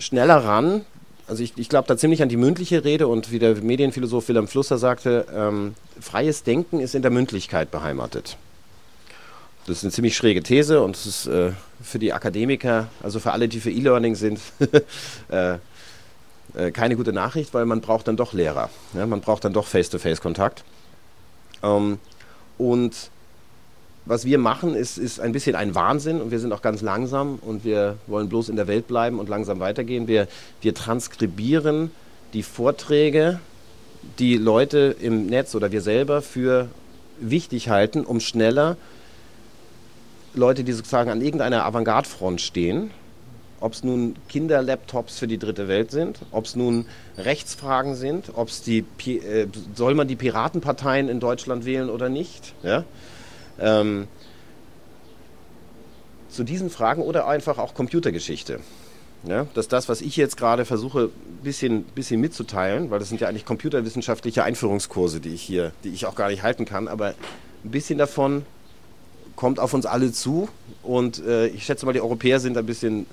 schneller 0.00 0.38
ran, 0.38 0.84
also 1.28 1.44
ich, 1.44 1.52
ich 1.56 1.68
glaube 1.68 1.86
da 1.86 1.96
ziemlich 1.96 2.24
an 2.24 2.28
die 2.28 2.36
mündliche 2.36 2.82
Rede 2.82 3.06
und 3.06 3.30
wie 3.30 3.38
der 3.38 3.54
Medienphilosoph 3.54 4.26
Wilhelm 4.26 4.48
Flusser 4.48 4.78
sagte, 4.78 5.26
ähm, 5.32 5.76
freies 6.00 6.42
Denken 6.42 6.80
ist 6.80 6.96
in 6.96 7.02
der 7.02 7.12
Mündlichkeit 7.12 7.70
beheimatet. 7.70 8.36
Das 9.68 9.76
ist 9.76 9.84
eine 9.84 9.92
ziemlich 9.92 10.16
schräge 10.16 10.42
These 10.42 10.82
und 10.82 10.96
es 10.96 11.06
ist 11.06 11.26
äh, 11.28 11.52
für 11.80 12.00
die 12.00 12.12
Akademiker, 12.12 12.88
also 13.00 13.20
für 13.20 13.30
alle, 13.30 13.46
die 13.46 13.60
für 13.60 13.70
E-Learning 13.70 14.16
sind, 14.16 14.40
äh, 15.28 15.58
äh, 16.56 16.72
keine 16.72 16.96
gute 16.96 17.12
Nachricht, 17.12 17.54
weil 17.54 17.64
man 17.64 17.80
braucht 17.80 18.08
dann 18.08 18.16
doch 18.16 18.32
Lehrer. 18.32 18.70
Ja? 18.92 19.06
Man 19.06 19.20
braucht 19.20 19.44
dann 19.44 19.52
doch 19.52 19.68
Face-to-Face-Kontakt. 19.68 20.64
Ähm, 21.62 22.00
und 22.58 23.10
was 24.06 24.26
wir 24.26 24.38
machen, 24.38 24.74
ist, 24.74 24.98
ist 24.98 25.18
ein 25.18 25.32
bisschen 25.32 25.56
ein 25.56 25.74
Wahnsinn 25.74 26.20
und 26.20 26.30
wir 26.30 26.38
sind 26.38 26.52
auch 26.52 26.60
ganz 26.60 26.82
langsam 26.82 27.38
und 27.40 27.64
wir 27.64 27.96
wollen 28.06 28.28
bloß 28.28 28.50
in 28.50 28.56
der 28.56 28.66
Welt 28.66 28.86
bleiben 28.86 29.18
und 29.18 29.28
langsam 29.28 29.60
weitergehen. 29.60 30.08
Wir, 30.08 30.28
wir 30.60 30.74
transkribieren 30.74 31.90
die 32.34 32.42
Vorträge, 32.42 33.40
die 34.18 34.36
Leute 34.36 34.94
im 35.00 35.26
Netz 35.26 35.54
oder 35.54 35.72
wir 35.72 35.80
selber 35.80 36.20
für 36.20 36.68
wichtig 37.18 37.70
halten, 37.70 38.04
um 38.04 38.20
schneller 38.20 38.76
Leute, 40.34 40.64
die 40.64 40.72
sozusagen 40.72 41.10
an 41.10 41.22
irgendeiner 41.22 41.64
Avantgarde-Front 41.64 42.40
stehen, 42.40 42.90
ob 43.64 43.72
es 43.72 43.82
nun 43.82 44.14
Kinderlaptops 44.28 45.18
für 45.18 45.26
die 45.26 45.38
dritte 45.38 45.68
Welt 45.68 45.90
sind, 45.90 46.18
ob 46.32 46.44
es 46.44 46.54
nun 46.54 46.84
Rechtsfragen 47.16 47.94
sind, 47.94 48.32
ob 48.34 48.48
es 48.48 48.60
die 48.60 48.84
äh, 49.06 49.46
soll 49.74 49.94
man 49.94 50.06
die 50.06 50.16
Piratenparteien 50.16 51.08
in 51.08 51.18
Deutschland 51.18 51.64
wählen 51.64 51.88
oder 51.88 52.10
nicht, 52.10 52.52
ja? 52.62 52.84
Ähm, 53.58 54.06
zu 56.28 56.44
diesen 56.44 56.68
Fragen 56.68 57.00
oder 57.00 57.26
einfach 57.26 57.56
auch 57.56 57.72
Computergeschichte. 57.72 58.60
Ja, 59.26 59.46
dass 59.54 59.68
das, 59.68 59.88
was 59.88 60.02
ich 60.02 60.14
jetzt 60.18 60.36
gerade 60.36 60.66
versuche, 60.66 61.04
ein 61.04 61.42
bisschen, 61.42 61.84
bisschen 61.84 62.20
mitzuteilen, 62.20 62.90
weil 62.90 62.98
das 62.98 63.08
sind 63.08 63.22
ja 63.22 63.28
eigentlich 63.28 63.46
computerwissenschaftliche 63.46 64.44
Einführungskurse, 64.44 65.20
die 65.20 65.30
ich 65.30 65.40
hier, 65.40 65.72
die 65.84 65.88
ich 65.88 66.04
auch 66.04 66.16
gar 66.16 66.28
nicht 66.28 66.42
halten 66.42 66.66
kann, 66.66 66.86
aber 66.86 67.14
ein 67.64 67.70
bisschen 67.70 67.96
davon 67.96 68.44
kommt 69.36 69.58
auf 69.58 69.72
uns 69.72 69.86
alle 69.86 70.12
zu 70.12 70.50
und 70.82 71.24
äh, 71.24 71.46
ich 71.46 71.64
schätze 71.64 71.86
mal, 71.86 71.92
die 71.92 72.02
Europäer 72.02 72.40
sind 72.40 72.58
ein 72.58 72.66
bisschen, 72.66 73.06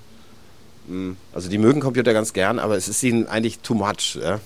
also 1.33 1.49
die 1.49 1.57
mögen 1.57 1.79
Computer 1.79 2.13
ganz 2.13 2.33
gern, 2.33 2.59
aber 2.59 2.75
es 2.75 2.87
ist 2.87 3.01
ihnen 3.03 3.27
eigentlich 3.27 3.59
too 3.59 3.73
much, 3.73 4.17
ja? 4.21 4.39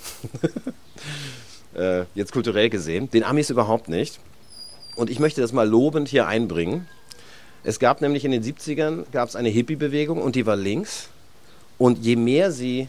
äh, 1.76 2.06
jetzt 2.14 2.32
kulturell 2.32 2.70
gesehen. 2.70 3.10
Den 3.10 3.24
Amis 3.24 3.50
überhaupt 3.50 3.90
nicht. 3.90 4.20
Und 4.96 5.10
ich 5.10 5.20
möchte 5.20 5.42
das 5.42 5.52
mal 5.52 5.68
lobend 5.68 6.08
hier 6.08 6.28
einbringen. 6.28 6.88
Es 7.64 7.80
gab 7.80 8.02
nämlich 8.02 8.24
in 8.26 8.32
den 8.32 8.44
70ern 8.44 9.06
gab 9.12 9.34
eine 9.36 9.50
Hippie-Bewegung 9.50 10.22
und 10.22 10.36
die 10.36 10.46
war 10.46 10.56
links. 10.56 11.10
Und 11.78 12.00
je 12.00 12.16
mehr 12.16 12.52
sie 12.52 12.88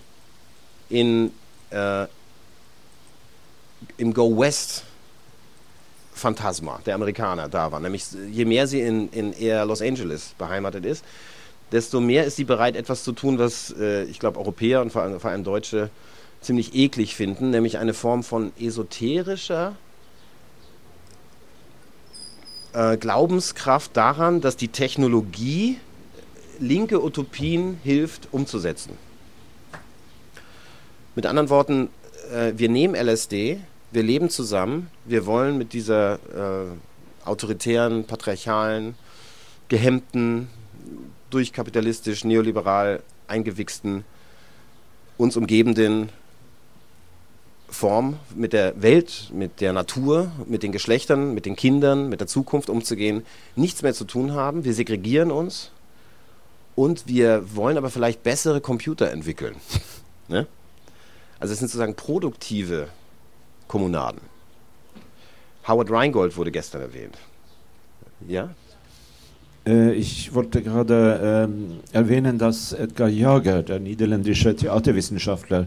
in, 0.89 1.33
äh, 1.71 2.07
im 3.97 4.13
Go 4.13 4.39
West 4.39 4.85
Phantasma 6.15 6.81
der 6.87 6.95
Amerikaner 6.95 7.49
da 7.49 7.73
war, 7.73 7.81
nämlich 7.81 8.07
je 8.31 8.45
mehr 8.45 8.67
sie 8.67 8.81
in, 8.81 9.11
in 9.11 9.33
eher 9.33 9.67
Los 9.67 9.83
Angeles 9.83 10.35
beheimatet 10.39 10.85
ist, 10.85 11.05
desto 11.73 12.01
mehr 12.01 12.25
ist 12.25 12.37
sie 12.37 12.45
bereit, 12.45 12.77
etwas 12.77 13.05
zu 13.05 13.13
tun, 13.13 13.39
was 13.39 13.75
äh, 13.79 14.05
ich 14.05 14.19
glaube 14.19 14.39
Europäer 14.39 14.83
und 14.83 14.91
vor 14.93 15.03
allem, 15.03 15.21
vor 15.21 15.31
allem 15.31 15.45
Deutsche 15.45 15.91
ziemlich 16.41 16.75
eklig 16.75 17.17
finden, 17.17 17.51
nämlich 17.51 17.79
eine 17.79 17.95
Form 17.95 18.23
von 18.23 18.53
esoterischer 18.59 19.75
äh, 22.73 22.97
Glaubenskraft 22.97 23.97
daran, 23.97 24.41
dass 24.41 24.57
die 24.57 24.69
Technologie 24.69 25.79
linke 26.61 27.03
Utopien 27.03 27.79
hilft 27.83 28.29
umzusetzen. 28.33 28.93
Mit 31.15 31.27
anderen 31.27 31.49
Worten, 31.49 31.89
äh, 32.33 32.53
wir 32.57 32.69
nehmen 32.69 32.95
LSD, 32.95 33.59
wir 33.91 34.03
leben 34.03 34.31
zusammen, 34.31 34.91
wir 35.05 35.27
wollen 35.27 35.59
mit 35.59 35.73
dieser 35.73 36.15
äh, 36.15 37.27
autoritären, 37.27 38.05
patriarchalen, 38.05 38.95
gehemmten, 39.69 40.49
durchkapitalistisch, 41.37 42.25
neoliberal 42.25 43.03
eingewichsten, 43.29 44.07
uns 45.19 45.37
umgebenden 45.37 46.09
Form 47.69 48.19
mit 48.35 48.55
der 48.55 48.81
Welt, 48.81 49.31
mit 49.35 49.61
der 49.61 49.75
Natur, 49.75 50.33
mit 50.47 50.63
den 50.63 50.73
Geschlechtern, 50.73 51.35
mit 51.35 51.45
den 51.45 51.55
Kindern, 51.55 52.09
mit 52.09 52.21
der 52.21 52.27
Zukunft 52.27 52.71
umzugehen, 52.71 53.23
nichts 53.55 53.83
mehr 53.83 53.93
zu 53.93 54.07
tun 54.07 54.33
haben. 54.33 54.65
Wir 54.65 54.73
segregieren 54.73 55.31
uns 55.31 55.73
und 56.75 57.07
wir 57.07 57.55
wollen 57.55 57.77
aber 57.77 57.91
vielleicht 57.91 58.23
bessere 58.23 58.63
Computer 58.63 59.11
entwickeln. 59.11 59.57
ne? 60.29 60.47
Also 61.39 61.53
es 61.53 61.59
sind 61.59 61.69
sozusagen 61.69 61.97
produktive 61.97 62.89
Kommunaden. 63.69 64.23
Howard 65.69 65.91
Rheingold 65.91 66.35
wurde 66.39 66.51
gestern 66.51 66.81
erwähnt. 66.81 67.19
Ja? 68.27 68.55
Äh, 69.67 69.93
ich 69.95 70.33
wollte 70.33 70.63
gerade 70.63 71.21
ähm, 71.23 71.81
erwähnen, 71.93 72.39
dass 72.39 72.73
Edgar 72.73 73.09
Jager, 73.09 73.63
der 73.63 73.81
niederländische 73.81 74.55
Theaterwissenschaftler 74.55 75.67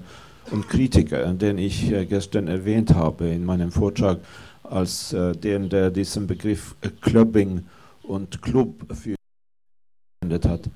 und 0.52 0.68
Kritiker, 0.68 1.34
den 1.34 1.58
ich 1.58 1.92
äh, 1.92 2.06
gestern 2.06 2.48
erwähnt 2.48 2.94
habe 2.96 3.28
in 3.28 3.46
meinem 3.46 3.72
Vortrag, 3.72 4.20
als 4.64 5.14
äh, 5.14 5.34
den, 5.34 5.70
der 5.70 5.92
diesen 5.92 6.28
Begriff 6.28 6.76
Clubbing 7.02 7.66
und 8.04 8.42
Club 8.42 8.86
verwendet 8.88 10.46
hat, 10.46 10.70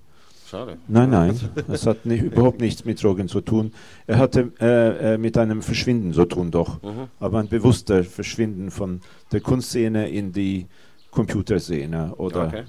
Schade. 0.50 0.76
Nein, 0.88 1.10
nein, 1.10 1.40
es 1.68 1.86
hat 1.86 2.04
nicht, 2.04 2.22
überhaupt 2.22 2.60
nichts 2.60 2.84
mit 2.84 3.02
Drogen 3.02 3.28
zu 3.28 3.40
tun. 3.40 3.72
Er 4.06 4.18
hatte 4.18 4.52
äh, 4.60 5.14
äh, 5.14 5.18
mit 5.18 5.38
einem 5.38 5.62
Verschwinden 5.62 6.12
zu 6.12 6.26
tun, 6.26 6.50
doch. 6.50 6.82
Mhm. 6.82 7.08
Aber 7.18 7.38
ein 7.38 7.48
bewusster 7.48 8.04
Verschwinden 8.04 8.70
von 8.70 9.00
der 9.32 9.40
Kunstszene 9.40 10.08
in 10.10 10.32
die 10.32 10.66
Computerszene. 11.10 12.14
Oder 12.16 12.48
okay. 12.48 12.64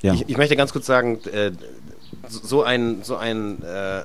ja. 0.00 0.14
ich, 0.14 0.28
ich, 0.28 0.36
möchte 0.36 0.56
ganz 0.56 0.72
kurz 0.72 0.86
sagen, 0.86 1.20
äh, 1.32 1.52
so 2.28 2.64
ein, 2.64 3.02
so 3.02 3.16
ein 3.16 3.62
äh, 3.62 4.02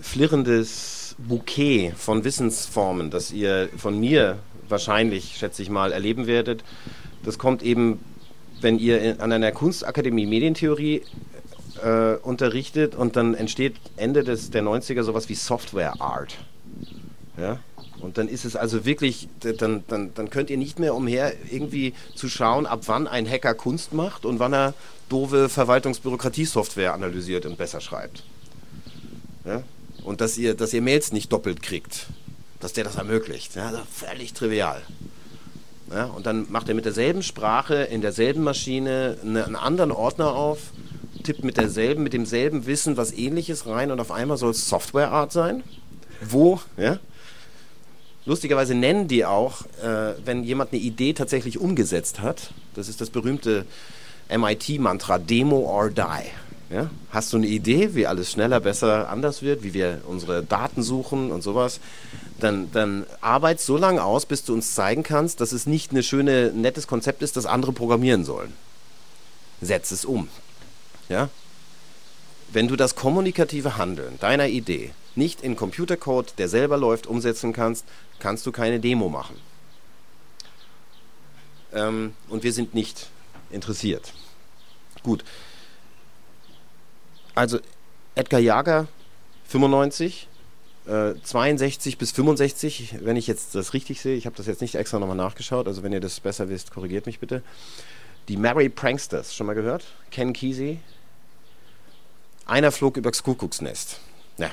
flirrendes 0.00 1.16
Bouquet 1.18 1.92
von 1.96 2.24
Wissensformen, 2.24 3.10
das 3.10 3.30
ihr 3.30 3.68
von 3.76 4.00
mir 4.00 4.38
wahrscheinlich, 4.68 5.36
schätze 5.36 5.62
ich 5.62 5.68
mal, 5.68 5.92
erleben 5.92 6.26
werdet, 6.26 6.64
das 7.22 7.38
kommt 7.38 7.62
eben 7.62 7.98
wenn 8.60 8.78
ihr 8.78 9.16
an 9.20 9.32
einer 9.32 9.52
Kunstakademie 9.52 10.26
Medientheorie 10.26 11.02
äh, 11.82 12.14
unterrichtet 12.16 12.94
und 12.94 13.16
dann 13.16 13.34
entsteht 13.34 13.76
Ende 13.96 14.24
des, 14.24 14.50
der 14.50 14.62
90er 14.62 15.02
sowas 15.02 15.28
wie 15.28 15.34
Software 15.34 16.00
Art. 16.00 16.36
Ja? 17.38 17.58
Und 18.00 18.18
dann 18.18 18.28
ist 18.28 18.44
es 18.44 18.56
also 18.56 18.84
wirklich, 18.84 19.28
dann, 19.40 19.84
dann, 19.88 20.14
dann 20.14 20.30
könnt 20.30 20.50
ihr 20.50 20.56
nicht 20.56 20.78
mehr 20.78 20.94
umher, 20.94 21.34
irgendwie 21.50 21.94
zu 22.14 22.28
schauen, 22.28 22.66
ab 22.66 22.82
wann 22.86 23.06
ein 23.06 23.28
Hacker 23.28 23.54
Kunst 23.54 23.92
macht 23.92 24.24
und 24.24 24.38
wann 24.38 24.54
er 24.54 24.74
doofe 25.08 25.48
Verwaltungsbürokratiesoftware 25.48 26.94
analysiert 26.94 27.44
und 27.46 27.58
besser 27.58 27.80
schreibt. 27.80 28.22
Ja? 29.44 29.62
Und 30.02 30.20
dass 30.20 30.38
ihr, 30.38 30.54
dass 30.54 30.72
ihr 30.72 30.82
Mails 30.82 31.12
nicht 31.12 31.32
doppelt 31.32 31.62
kriegt, 31.62 32.06
dass 32.60 32.72
der 32.72 32.84
das 32.84 32.96
ermöglicht. 32.96 33.54
Ja? 33.54 33.68
Also 33.68 33.80
völlig 33.92 34.32
trivial. 34.32 34.80
Ja, 35.92 36.04
und 36.04 36.26
dann 36.26 36.46
macht 36.50 36.68
er 36.68 36.74
mit 36.74 36.84
derselben 36.84 37.22
Sprache 37.22 37.74
in 37.74 38.00
derselben 38.00 38.44
Maschine 38.44 39.16
eine, 39.24 39.44
einen 39.44 39.56
anderen 39.56 39.90
Ordner 39.90 40.34
auf, 40.34 40.58
tippt 41.24 41.42
mit 41.42 41.56
derselben, 41.56 42.04
mit 42.04 42.12
demselben 42.12 42.66
Wissen 42.66 42.96
was 42.96 43.12
ähnliches 43.12 43.66
rein 43.66 43.90
und 43.90 44.00
auf 44.00 44.12
einmal 44.12 44.36
soll 44.36 44.52
es 44.52 44.68
Software 44.68 45.10
Art 45.10 45.32
sein. 45.32 45.64
Wo, 46.20 46.60
ja? 46.76 46.98
Lustigerweise 48.26 48.74
nennen 48.74 49.08
die 49.08 49.24
auch, 49.24 49.62
äh, 49.82 50.12
wenn 50.24 50.44
jemand 50.44 50.72
eine 50.72 50.80
Idee 50.80 51.14
tatsächlich 51.14 51.58
umgesetzt 51.58 52.20
hat, 52.20 52.52
das 52.74 52.88
ist 52.88 53.00
das 53.00 53.10
berühmte 53.10 53.64
MIT-Mantra, 54.28 55.18
Demo 55.18 55.58
or 55.60 55.90
Die. 55.90 56.30
Ja? 56.70 56.90
Hast 57.10 57.32
du 57.32 57.38
eine 57.38 57.48
Idee, 57.48 57.94
wie 57.94 58.06
alles 58.06 58.30
schneller, 58.30 58.60
besser, 58.60 59.08
anders 59.08 59.42
wird, 59.42 59.64
wie 59.64 59.74
wir 59.74 60.02
unsere 60.06 60.44
Daten 60.44 60.82
suchen 60.82 61.32
und 61.32 61.42
sowas? 61.42 61.80
Dann, 62.40 62.72
dann 62.72 63.06
arbeit 63.20 63.60
so 63.60 63.76
lange 63.76 64.02
aus, 64.02 64.26
bis 64.26 64.44
du 64.44 64.54
uns 64.54 64.74
zeigen 64.74 65.02
kannst, 65.02 65.40
dass 65.40 65.52
es 65.52 65.66
nicht 65.66 65.92
ein 65.92 66.02
schönes, 66.02 66.52
nettes 66.54 66.86
Konzept 66.86 67.22
ist, 67.22 67.36
das 67.36 67.46
andere 67.46 67.72
programmieren 67.72 68.24
sollen. 68.24 68.52
Setz 69.60 69.90
es 69.90 70.04
um. 70.04 70.28
Ja? 71.08 71.28
Wenn 72.52 72.66
du 72.66 72.76
das 72.76 72.96
kommunikative 72.96 73.76
Handeln 73.76 74.18
deiner 74.18 74.48
Idee 74.48 74.92
nicht 75.14 75.42
in 75.42 75.56
Computercode, 75.56 76.34
der 76.38 76.48
selber 76.48 76.76
läuft, 76.76 77.06
umsetzen 77.06 77.52
kannst, 77.52 77.84
kannst 78.18 78.46
du 78.46 78.52
keine 78.52 78.80
Demo 78.80 79.08
machen. 79.08 79.36
Ähm, 81.72 82.14
und 82.28 82.42
wir 82.42 82.52
sind 82.52 82.74
nicht 82.74 83.08
interessiert. 83.50 84.12
Gut. 85.02 85.24
Also 87.34 87.58
Edgar 88.14 88.40
Jager 88.40 88.88
95, 89.48 90.28
äh, 90.86 91.14
62 91.22 91.98
bis 91.98 92.12
65, 92.12 92.96
wenn 93.04 93.16
ich 93.16 93.26
jetzt 93.26 93.54
das 93.54 93.74
richtig 93.74 94.00
sehe, 94.00 94.16
ich 94.16 94.26
habe 94.26 94.36
das 94.36 94.46
jetzt 94.46 94.60
nicht 94.60 94.74
extra 94.74 94.98
nochmal 94.98 95.16
nachgeschaut, 95.16 95.66
also 95.66 95.82
wenn 95.82 95.92
ihr 95.92 96.00
das 96.00 96.20
besser 96.20 96.48
wisst, 96.48 96.70
korrigiert 96.72 97.06
mich 97.06 97.18
bitte. 97.18 97.42
Die 98.28 98.36
Mary 98.36 98.68
Pranksters, 98.68 99.34
schon 99.34 99.46
mal 99.46 99.54
gehört? 99.54 99.84
Ken 100.10 100.32
Kesey. 100.32 100.80
Einer 102.46 102.72
flog 102.72 102.96
übers 102.96 103.22
Kuckucksnest. 103.22 104.00
Ja. 104.38 104.50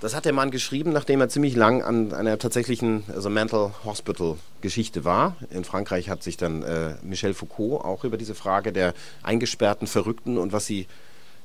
Das 0.00 0.14
hat 0.14 0.24
der 0.24 0.32
Mann 0.32 0.50
geschrieben, 0.50 0.92
nachdem 0.92 1.20
er 1.20 1.28
ziemlich 1.28 1.56
lang 1.56 1.82
an 1.82 2.12
einer 2.12 2.38
tatsächlichen 2.38 3.04
also 3.08 3.30
Mental 3.30 3.72
Hospital 3.84 4.36
Geschichte 4.60 5.04
war. 5.04 5.36
In 5.50 5.64
Frankreich 5.64 6.10
hat 6.10 6.22
sich 6.22 6.36
dann 6.36 6.62
äh, 6.62 6.96
Michel 7.02 7.34
Foucault 7.34 7.84
auch 7.84 8.04
über 8.04 8.18
diese 8.18 8.34
Frage 8.34 8.72
der 8.72 8.92
eingesperrten 9.22 9.86
Verrückten 9.86 10.36
und 10.38 10.52
was 10.52 10.66
sie 10.66 10.86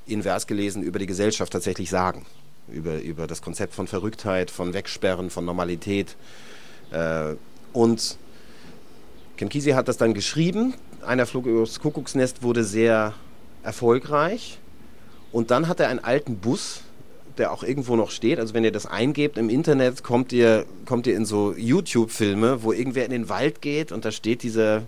invers 0.05 0.47
gelesen 0.47 0.83
über 0.83 0.99
die 0.99 1.05
Gesellschaft 1.05 1.53
tatsächlich 1.53 1.89
sagen. 1.89 2.25
Über, 2.71 3.01
über 3.01 3.27
das 3.27 3.41
Konzept 3.41 3.73
von 3.73 3.87
Verrücktheit, 3.87 4.51
von 4.51 4.73
Wegsperren, 4.73 5.29
von 5.29 5.45
Normalität. 5.45 6.15
Äh, 6.91 7.35
und 7.73 8.17
Ken 9.37 9.49
Kesey 9.49 9.73
hat 9.73 9.87
das 9.87 9.97
dann 9.97 10.13
geschrieben. 10.13 10.73
Einer 11.05 11.25
flog 11.25 11.45
übers 11.45 11.79
Kuckucksnest 11.79 12.43
wurde 12.43 12.63
sehr 12.63 13.13
erfolgreich. 13.63 14.59
Und 15.31 15.51
dann 15.51 15.67
hat 15.67 15.79
er 15.79 15.89
einen 15.89 15.99
alten 15.99 16.37
Bus 16.37 16.83
der 17.37 17.51
auch 17.51 17.63
irgendwo 17.63 17.95
noch 17.95 18.11
steht. 18.11 18.39
Also 18.39 18.53
wenn 18.53 18.63
ihr 18.63 18.71
das 18.71 18.85
eingebt 18.85 19.37
im 19.37 19.49
Internet, 19.49 20.03
kommt 20.03 20.31
ihr, 20.31 20.65
kommt 20.85 21.07
ihr 21.07 21.15
in 21.15 21.25
so 21.25 21.53
YouTube-Filme, 21.53 22.63
wo 22.63 22.71
irgendwer 22.71 23.05
in 23.05 23.11
den 23.11 23.29
Wald 23.29 23.61
geht 23.61 23.91
und 23.91 24.05
da 24.05 24.11
steht 24.11 24.43
dieser 24.43 24.83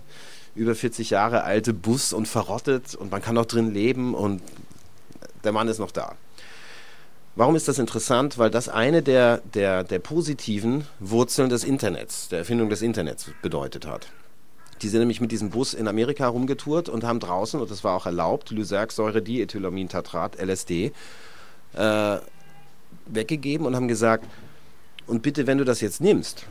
über 0.54 0.74
40 0.74 1.10
Jahre 1.10 1.42
alte 1.42 1.72
Bus 1.72 2.12
und 2.12 2.28
verrottet 2.28 2.94
und 2.94 3.10
man 3.10 3.20
kann 3.20 3.34
noch 3.34 3.46
drin 3.46 3.72
leben 3.72 4.14
und 4.14 4.40
der 5.42 5.52
Mann 5.52 5.68
ist 5.68 5.78
noch 5.78 5.90
da. 5.90 6.14
Warum 7.36 7.56
ist 7.56 7.66
das 7.66 7.78
interessant? 7.78 8.38
Weil 8.38 8.50
das 8.50 8.68
eine 8.68 9.02
der, 9.02 9.38
der, 9.54 9.82
der 9.82 9.98
positiven 9.98 10.86
Wurzeln 11.00 11.48
des 11.48 11.64
Internets, 11.64 12.28
der 12.28 12.40
Erfindung 12.40 12.70
des 12.70 12.80
Internets 12.80 13.30
bedeutet 13.42 13.86
hat. 13.86 14.08
Die 14.82 14.88
sind 14.88 15.00
nämlich 15.00 15.20
mit 15.20 15.32
diesem 15.32 15.50
Bus 15.50 15.74
in 15.74 15.88
Amerika 15.88 16.28
rumgetourt 16.28 16.88
und 16.88 17.04
haben 17.04 17.18
draußen, 17.18 17.60
und 17.60 17.70
das 17.70 17.82
war 17.82 17.96
auch 17.96 18.06
erlaubt, 18.06 18.50
Lysergsäure, 18.50 19.20
Diethylamintatrat, 19.22 20.40
LSD, 20.40 20.92
äh, 21.74 22.16
weggegeben 23.06 23.66
und 23.66 23.74
haben 23.74 23.88
gesagt, 23.88 24.26
und 25.06 25.22
bitte, 25.22 25.46
wenn 25.46 25.58
du 25.58 25.64
das 25.64 25.80
jetzt 25.80 26.00
nimmst, 26.00 26.46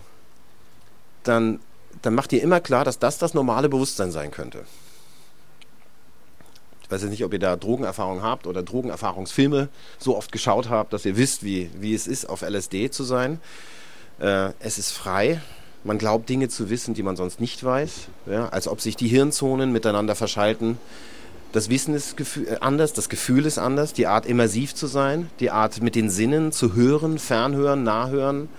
dann, 1.24 1.60
dann 2.02 2.14
mach 2.14 2.28
dir 2.28 2.42
immer 2.42 2.60
klar, 2.60 2.84
dass 2.84 3.00
das 3.00 3.18
das 3.18 3.34
normale 3.34 3.70
Bewusstsein 3.70 4.12
sein 4.12 4.32
könnte 4.32 4.66
weiß 6.92 7.02
jetzt 7.02 7.12
nicht, 7.12 7.24
ob 7.24 7.34
ihr 7.34 7.40
da 7.40 7.56
Drogenerfahrung 7.56 8.22
habt 8.22 8.48
oder 8.48 8.64
Drogenerfahrungsfilme 8.64 9.70
so 9.98 10.18
oft 10.18 10.32
geschaut 10.32 10.70
habt, 10.70 10.94
dass 10.94 11.06
ihr 11.06 11.18
wisst, 11.18 11.44
wie, 11.44 11.70
wie 11.80 11.94
es 11.94 12.08
ist, 12.08 12.30
auf 12.30 12.42
LSD 12.42 12.90
zu 12.92 13.04
sein. 13.04 13.40
Äh, 14.20 14.52
es 14.60 14.78
ist 14.78 14.92
frei. 14.92 15.42
Man 15.84 15.98
glaubt 15.98 16.30
Dinge 16.30 16.48
zu 16.48 16.70
wissen, 16.70 16.94
die 16.94 17.04
man 17.04 17.16
sonst 17.16 17.42
nicht 17.42 17.64
weiß, 17.64 18.08
ja? 18.28 18.48
als 18.50 18.68
ob 18.68 18.80
sich 18.80 18.96
die 18.96 19.08
Hirnzonen 19.08 19.72
miteinander 19.72 20.16
verschalten. 20.16 20.78
Das 21.52 21.70
Wissen 21.70 21.94
ist 21.94 22.20
äh, 22.20 22.58
anders, 22.62 22.94
das 22.94 23.10
Gefühl 23.10 23.46
ist 23.46 23.60
anders, 23.60 23.94
die 23.94 24.08
Art 24.08 24.26
immersiv 24.26 24.74
zu 24.74 24.88
sein, 24.88 25.30
die 25.40 25.52
Art 25.52 25.82
mit 25.82 25.96
den 25.96 26.10
Sinnen 26.10 26.52
zu 26.52 26.74
hören, 26.74 27.20
fernhören, 27.20 27.84
nahhören, 27.84 28.50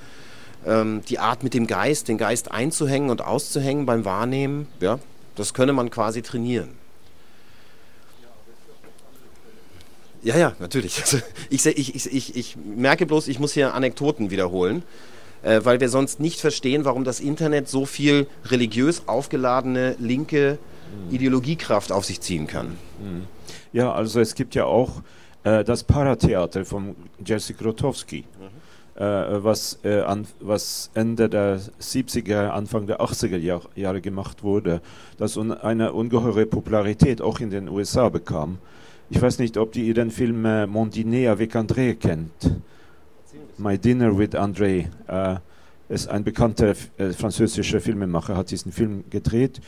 ähm, 0.67 1.03
die 1.09 1.19
Art 1.19 1.43
mit 1.43 1.55
dem 1.55 1.67
Geist, 1.67 2.09
den 2.09 2.19
Geist 2.19 2.51
einzuhängen 2.51 3.11
und 3.11 3.23
auszuhängen 3.23 3.87
beim 3.87 4.05
Wahrnehmen, 4.05 4.69
ja, 4.81 4.99
das 5.35 5.55
könne 5.55 5.73
man 5.73 5.91
quasi 5.91 6.23
trainieren. 6.23 6.84
Ja, 10.25 10.39
ja, 10.39 10.53
natürlich. 10.59 11.01
Also 11.03 11.19
ich, 11.51 11.67
ich, 11.67 12.13
ich, 12.13 12.37
ich, 12.37 12.57
merke 12.57 13.05
bloß, 13.05 13.29
ich 13.29 13.39
muss 13.39 13.53
hier 13.53 13.75
Anekdoten 13.75 14.31
wiederholen, 14.31 14.83
äh, 15.43 15.61
weil 15.65 15.81
wir 15.81 15.91
sonst 15.91 16.19
nicht 16.19 16.41
verstehen, 16.41 16.87
warum 16.87 17.05
das 17.05 17.21
Internet 17.21 17.69
so 17.69 17.85
viel 17.85 18.27
religiös 18.47 19.03
aufgeladene 19.07 19.97
linke 19.99 20.59
mhm. 21.09 21.15
Ideologiekraft 21.15 21.93
auf 21.93 22.07
sich 22.07 22.23
ziehen 22.23 22.47
kann. 22.47 22.79
Mhm. 22.99 23.27
Ja, 23.73 23.93
also 23.93 24.19
es 24.19 24.35
gibt 24.35 24.55
ja 24.55 24.65
auch 24.65 25.03
äh, 25.45 25.63
das 25.63 25.85
Paratheater 25.85 26.65
von 26.65 26.97
Jerzy 27.25 27.53
Grotowski. 27.53 28.25
Mhm. 28.41 28.55
Äh, 28.97 29.45
was, 29.45 29.81
äh, 29.83 30.01
an, 30.03 30.27
was 30.41 30.91
Ende 30.95 31.29
der 31.29 31.61
70er, 31.83 32.51
Anfang 32.51 32.87
der 32.87 33.01
80er 33.01 33.37
Jahr, 33.37 33.63
Jahre 33.75 34.01
gemacht 34.01 34.45
wurde, 34.45 34.81
das 35.19 35.37
un, 35.37 35.53
eine 35.53 35.93
ungeheure 35.93 36.47
Popularität 36.47 37.21
auch 37.21 37.41
in 37.41 37.51
den 37.51 37.69
USA 37.69 38.09
bekam. 38.09 38.59
Ich 39.11 39.21
weiß 39.21 39.39
nicht, 39.39 39.59
ob 39.59 39.77
ihr 39.77 39.93
den 39.93 40.11
Film 40.11 40.45
äh, 40.47 40.67
Mon 40.67 40.91
Dîner 40.91 41.29
avec 41.29 41.55
André 41.55 41.95
kennt. 41.95 42.31
My 43.59 43.77
Dinner 43.77 44.17
with 44.17 44.35
André. 44.35 44.87
Äh, 45.07 45.37
ist 45.91 46.09
ein 46.09 46.25
bekannter 46.25 46.75
äh, 46.97 47.11
französischer 47.11 47.81
Filmemacher, 47.81 48.37
hat 48.37 48.51
diesen 48.51 48.73
Film 48.73 49.05
gedreht 49.11 49.61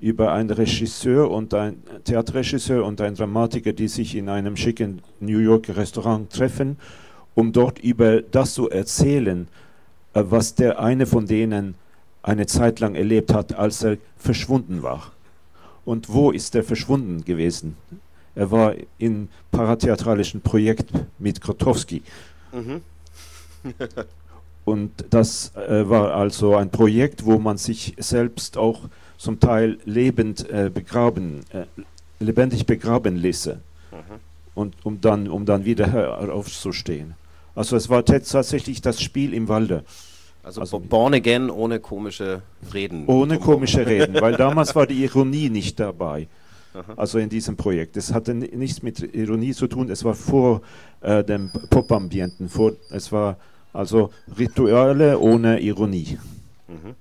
über 0.00 0.32
einen 0.32 0.50
Regisseur 0.50 1.30
und 1.30 1.54
ein 1.54 1.82
Theaterregisseur 2.04 2.84
und 2.84 3.00
einen 3.00 3.14
Dramatiker, 3.14 3.72
die 3.72 3.86
sich 3.86 4.16
in 4.16 4.28
einem 4.28 4.56
schicken 4.56 5.02
New 5.20 5.38
Yorker 5.38 5.76
Restaurant 5.76 6.32
treffen, 6.32 6.76
um 7.34 7.52
dort 7.52 7.78
über 7.78 8.22
das 8.22 8.54
zu 8.54 8.68
erzählen, 8.70 9.46
äh, 10.14 10.24
was 10.26 10.56
der 10.56 10.80
eine 10.80 11.06
von 11.06 11.26
denen 11.26 11.76
eine 12.22 12.46
Zeit 12.46 12.80
lang 12.80 12.96
erlebt 12.96 13.32
hat, 13.32 13.54
als 13.54 13.84
er 13.84 13.98
verschwunden 14.16 14.82
war. 14.82 15.12
Und 15.84 16.12
wo 16.12 16.32
ist 16.32 16.56
er 16.56 16.64
verschwunden 16.64 17.24
gewesen? 17.24 17.76
Er 18.40 18.50
war 18.50 18.74
im 18.96 19.28
paratheatralischen 19.50 20.40
Projekt 20.40 20.92
mit 21.18 21.42
Grotowski. 21.42 22.02
Mhm. 22.52 22.80
Und 24.64 25.04
das 25.10 25.54
äh, 25.56 25.86
war 25.86 26.14
also 26.14 26.56
ein 26.56 26.70
Projekt, 26.70 27.26
wo 27.26 27.38
man 27.38 27.58
sich 27.58 27.94
selbst 27.98 28.56
auch 28.56 28.88
zum 29.18 29.40
Teil 29.40 29.76
lebend 29.84 30.48
äh, 30.48 30.70
begraben, 30.72 31.40
äh, 31.50 31.66
lebendig 32.18 32.64
begraben 32.64 33.16
ließe. 33.16 33.60
Mhm. 33.90 33.96
Und 34.54 34.74
um 34.84 35.02
dann, 35.02 35.28
um 35.28 35.44
dann 35.44 35.66
wieder 35.66 36.32
aufzustehen. 36.32 37.16
Also 37.54 37.76
es 37.76 37.90
war 37.90 38.06
tatsächlich 38.06 38.80
das 38.80 39.02
Spiel 39.02 39.34
im 39.34 39.48
Walde. 39.48 39.84
Also, 40.42 40.62
also 40.62 40.78
born 40.78 41.12
again 41.12 41.50
ohne 41.50 41.78
komische 41.78 42.40
Reden. 42.72 43.04
Ohne 43.06 43.38
komische 43.38 43.86
Reden, 43.86 44.18
weil 44.18 44.36
damals 44.36 44.74
war 44.74 44.86
die 44.86 45.04
Ironie 45.04 45.50
nicht 45.50 45.78
dabei. 45.78 46.26
Also 46.96 47.18
in 47.18 47.28
diesem 47.28 47.56
Projekt. 47.56 47.96
Es 47.96 48.12
hatte 48.12 48.34
nichts 48.34 48.82
mit 48.82 49.14
Ironie 49.14 49.52
zu 49.52 49.66
tun, 49.66 49.90
es 49.90 50.04
war 50.04 50.14
vor 50.14 50.62
äh, 51.00 51.24
dem 51.24 51.50
Pop-Ambienten, 51.70 52.48
es 52.90 53.12
war 53.12 53.36
also 53.72 54.10
Rituale 54.38 55.18
ohne 55.18 55.60
Ironie. 55.60 56.18
Mhm. 56.68 56.94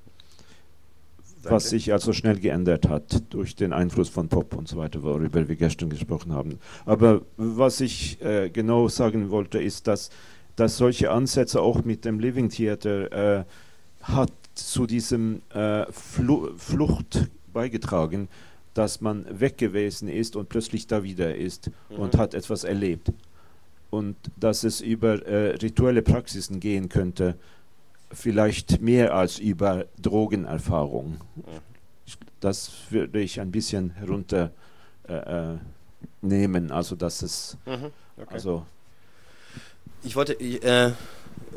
Was 1.43 1.69
sich 1.69 1.93
also 1.93 2.11
schnell 2.11 2.37
geändert 2.39 2.89
hat 2.89 3.23
durch 3.29 3.55
den 3.55 3.71
Einfluss 3.71 4.09
von 4.09 4.27
Pop 4.27 4.55
und 4.55 4.67
so 4.67 4.77
weiter, 4.77 5.01
worüber 5.03 5.47
wir 5.47 5.55
gestern 5.55 5.89
gesprochen 5.89 6.33
haben. 6.33 6.59
Aber 6.85 7.21
was 7.37 7.79
ich 7.79 8.21
äh, 8.21 8.49
genau 8.49 8.87
sagen 8.89 9.29
wollte, 9.29 9.59
ist, 9.59 9.87
dass, 9.87 10.09
dass 10.57 10.77
solche 10.77 11.11
Ansätze 11.11 11.61
auch 11.61 11.85
mit 11.85 12.03
dem 12.03 12.19
Living 12.19 12.49
Theater 12.49 13.39
äh, 13.39 13.43
hat 14.01 14.31
zu 14.53 14.85
diesem 14.85 15.41
äh, 15.53 15.85
Fl 15.91 16.51
Flucht 16.57 17.29
beigetragen, 17.53 18.27
dass 18.79 19.01
man 19.01 19.25
weg 19.41 19.57
gewesen 19.57 20.07
ist 20.07 20.37
und 20.37 20.47
plötzlich 20.47 20.87
da 20.87 21.03
wieder 21.03 21.35
ist 21.35 21.69
mhm. 21.89 21.97
und 21.97 22.17
hat 22.17 22.33
etwas 22.33 22.63
erlebt. 22.63 23.11
Und 23.89 24.15
dass 24.37 24.63
es 24.63 24.79
über 24.79 25.21
äh, 25.27 25.57
rituelle 25.57 26.01
Praxisen 26.01 26.61
gehen 26.61 26.87
könnte, 26.87 27.35
vielleicht 28.09 28.79
mehr 28.79 29.13
als 29.13 29.37
über 29.37 29.85
Drogenerfahrung. 30.01 31.17
Mhm. 31.35 31.41
Das 32.39 32.71
würde 32.89 33.19
ich 33.19 33.41
ein 33.41 33.51
bisschen 33.51 33.89
herunternehmen, 33.89 34.53
äh, 36.23 36.67
äh 36.67 36.71
also 36.71 36.95
dass 36.95 37.21
es, 37.21 37.57
mhm. 37.65 37.91
okay. 38.15 38.33
also 38.33 38.65
ich 40.03 40.15
wollte, 40.15 40.39
äh, 40.39 40.93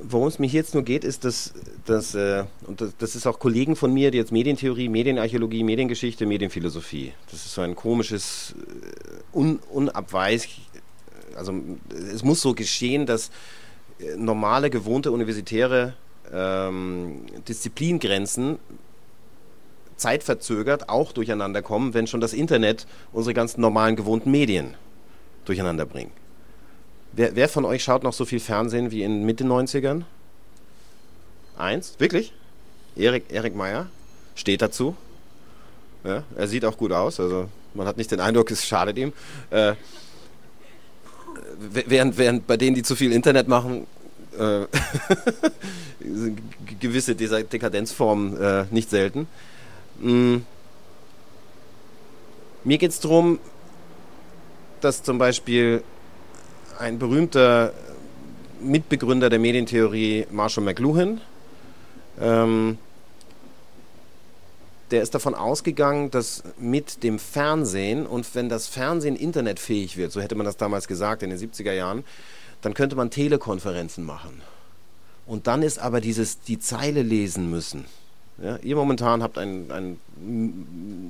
worum 0.02 0.28
es 0.28 0.38
mir 0.38 0.46
jetzt 0.46 0.74
nur 0.74 0.82
geht, 0.82 1.04
ist, 1.04 1.24
dass, 1.24 1.52
dass 1.86 2.14
äh, 2.14 2.44
und 2.66 2.80
das, 2.80 2.96
das, 2.98 3.16
ist 3.16 3.26
auch 3.26 3.38
Kollegen 3.38 3.76
von 3.76 3.92
mir, 3.92 4.10
die 4.10 4.18
jetzt 4.18 4.32
Medientheorie, 4.32 4.88
Medienarchäologie, 4.88 5.62
Mediengeschichte, 5.62 6.26
Medienphilosophie. 6.26 7.12
Das 7.30 7.44
ist 7.44 7.54
so 7.54 7.60
ein 7.60 7.74
komisches, 7.74 8.54
äh, 8.54 9.36
un, 9.36 9.58
unabweislich, 9.70 10.68
also 11.36 11.54
es 12.12 12.22
muss 12.22 12.40
so 12.40 12.54
geschehen, 12.54 13.06
dass 13.06 13.30
äh, 13.98 14.16
normale, 14.16 14.70
gewohnte 14.70 15.12
universitäre 15.12 15.94
ähm, 16.32 17.26
Disziplingrenzen 17.48 18.58
zeitverzögert 19.96 20.88
auch 20.88 21.12
durcheinander 21.12 21.62
kommen, 21.62 21.94
wenn 21.94 22.06
schon 22.06 22.20
das 22.20 22.32
Internet 22.32 22.86
unsere 23.12 23.34
ganzen 23.34 23.60
normalen, 23.60 23.96
gewohnten 23.96 24.30
Medien 24.30 24.74
durcheinander 25.44 25.86
bringt. 25.86 26.12
Wer, 27.14 27.36
wer, 27.36 27.48
von 27.48 27.64
euch 27.66 27.84
schaut 27.84 28.02
noch 28.02 28.14
so 28.14 28.24
viel 28.24 28.40
Fernsehen 28.40 28.90
wie 28.90 29.02
in 29.02 29.24
Mitte 29.24 29.44
90ern? 29.44 30.04
Eins? 31.58 31.94
Wirklich? 31.98 32.32
Erik, 32.96 33.24
Erik 33.30 33.54
Meyer 33.54 33.88
steht 34.34 34.62
dazu. 34.62 34.96
Ja, 36.04 36.24
er 36.36 36.48
sieht 36.48 36.64
auch 36.64 36.76
gut 36.76 36.90
aus, 36.90 37.20
also 37.20 37.48
man 37.74 37.86
hat 37.86 37.96
nicht 37.96 38.10
den 38.10 38.20
Eindruck, 38.20 38.50
es 38.50 38.66
schadet 38.66 38.96
ihm. 38.96 39.12
Äh, 39.50 39.74
während, 41.58 42.16
während 42.16 42.46
bei 42.46 42.56
denen, 42.56 42.74
die 42.74 42.82
zu 42.82 42.96
viel 42.96 43.12
Internet 43.12 43.46
machen, 43.46 43.86
äh, 44.38 44.66
gewisse 46.80 47.14
dieser 47.14 47.42
Dekadenzformen 47.42 48.40
äh, 48.40 48.64
nicht 48.70 48.90
selten. 48.90 49.28
Mhm. 50.00 50.46
Mir 52.64 52.78
geht 52.78 52.90
es 52.90 53.00
darum, 53.00 53.38
dass 54.80 55.02
zum 55.02 55.18
Beispiel 55.18 55.84
ein 56.78 56.98
berühmter 56.98 57.72
Mitbegründer 58.60 59.30
der 59.30 59.38
Medientheorie, 59.38 60.26
Marshall 60.30 60.64
McLuhan, 60.64 61.20
ähm, 62.20 62.78
der 64.90 65.02
ist 65.02 65.14
davon 65.14 65.34
ausgegangen, 65.34 66.10
dass 66.10 66.42
mit 66.58 67.02
dem 67.02 67.18
Fernsehen 67.18 68.06
und 68.06 68.34
wenn 68.34 68.48
das 68.48 68.66
Fernsehen 68.66 69.16
internetfähig 69.16 69.96
wird, 69.96 70.12
so 70.12 70.20
hätte 70.20 70.34
man 70.34 70.44
das 70.44 70.58
damals 70.58 70.86
gesagt 70.86 71.22
in 71.22 71.30
den 71.30 71.38
70er 71.38 71.72
Jahren, 71.72 72.04
dann 72.60 72.74
könnte 72.74 72.94
man 72.94 73.10
Telekonferenzen 73.10 74.04
machen. 74.04 74.42
Und 75.26 75.46
dann 75.46 75.62
ist 75.62 75.78
aber 75.78 76.00
dieses 76.00 76.40
die 76.40 76.58
Zeile 76.58 77.02
lesen 77.02 77.50
müssen. 77.50 77.86
Ja, 78.42 78.56
ihr 78.56 78.76
momentan 78.76 79.22
habt 79.22 79.38
ein, 79.38 79.70
ein 79.70 79.98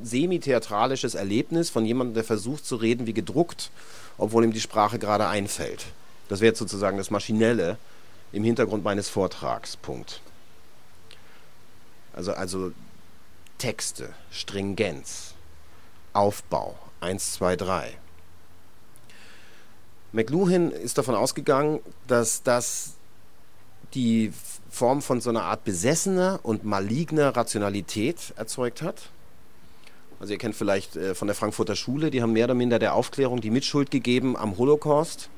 semi-theatralisches 0.02 1.14
Erlebnis 1.14 1.70
von 1.70 1.84
jemandem, 1.84 2.14
der 2.14 2.24
versucht 2.24 2.64
zu 2.64 2.76
reden 2.76 3.06
wie 3.06 3.14
gedruckt 3.14 3.70
obwohl 4.18 4.44
ihm 4.44 4.52
die 4.52 4.60
Sprache 4.60 4.98
gerade 4.98 5.28
einfällt. 5.28 5.86
Das 6.28 6.40
wäre 6.40 6.54
sozusagen 6.54 6.98
das 6.98 7.10
Maschinelle 7.10 7.76
im 8.32 8.44
Hintergrund 8.44 8.84
meines 8.84 9.08
Vortrags. 9.08 9.76
Punkt. 9.76 10.20
Also, 12.14 12.32
also 12.32 12.72
Texte, 13.58 14.10
Stringenz, 14.30 15.34
Aufbau, 16.12 16.78
1, 17.00 17.34
2, 17.34 17.56
3. 17.56 17.98
McLuhan 20.12 20.70
ist 20.70 20.98
davon 20.98 21.14
ausgegangen, 21.14 21.80
dass 22.06 22.42
das 22.42 22.94
die 23.94 24.32
Form 24.70 25.02
von 25.02 25.20
so 25.20 25.30
einer 25.30 25.44
Art 25.44 25.64
besessener 25.64 26.40
und 26.42 26.64
maligner 26.64 27.36
Rationalität 27.36 28.32
erzeugt 28.36 28.82
hat. 28.82 29.10
Also 30.22 30.34
ihr 30.34 30.38
kennt 30.38 30.54
vielleicht 30.54 30.94
äh, 30.94 31.16
von 31.16 31.26
der 31.26 31.34
Frankfurter 31.34 31.74
Schule, 31.74 32.12
die 32.12 32.22
haben 32.22 32.32
mehr 32.32 32.44
oder 32.44 32.54
minder 32.54 32.78
der 32.78 32.94
Aufklärung 32.94 33.40
die 33.40 33.50
Mitschuld 33.50 33.90
gegeben 33.90 34.36
am 34.36 34.56
Holocaust. 34.56 35.30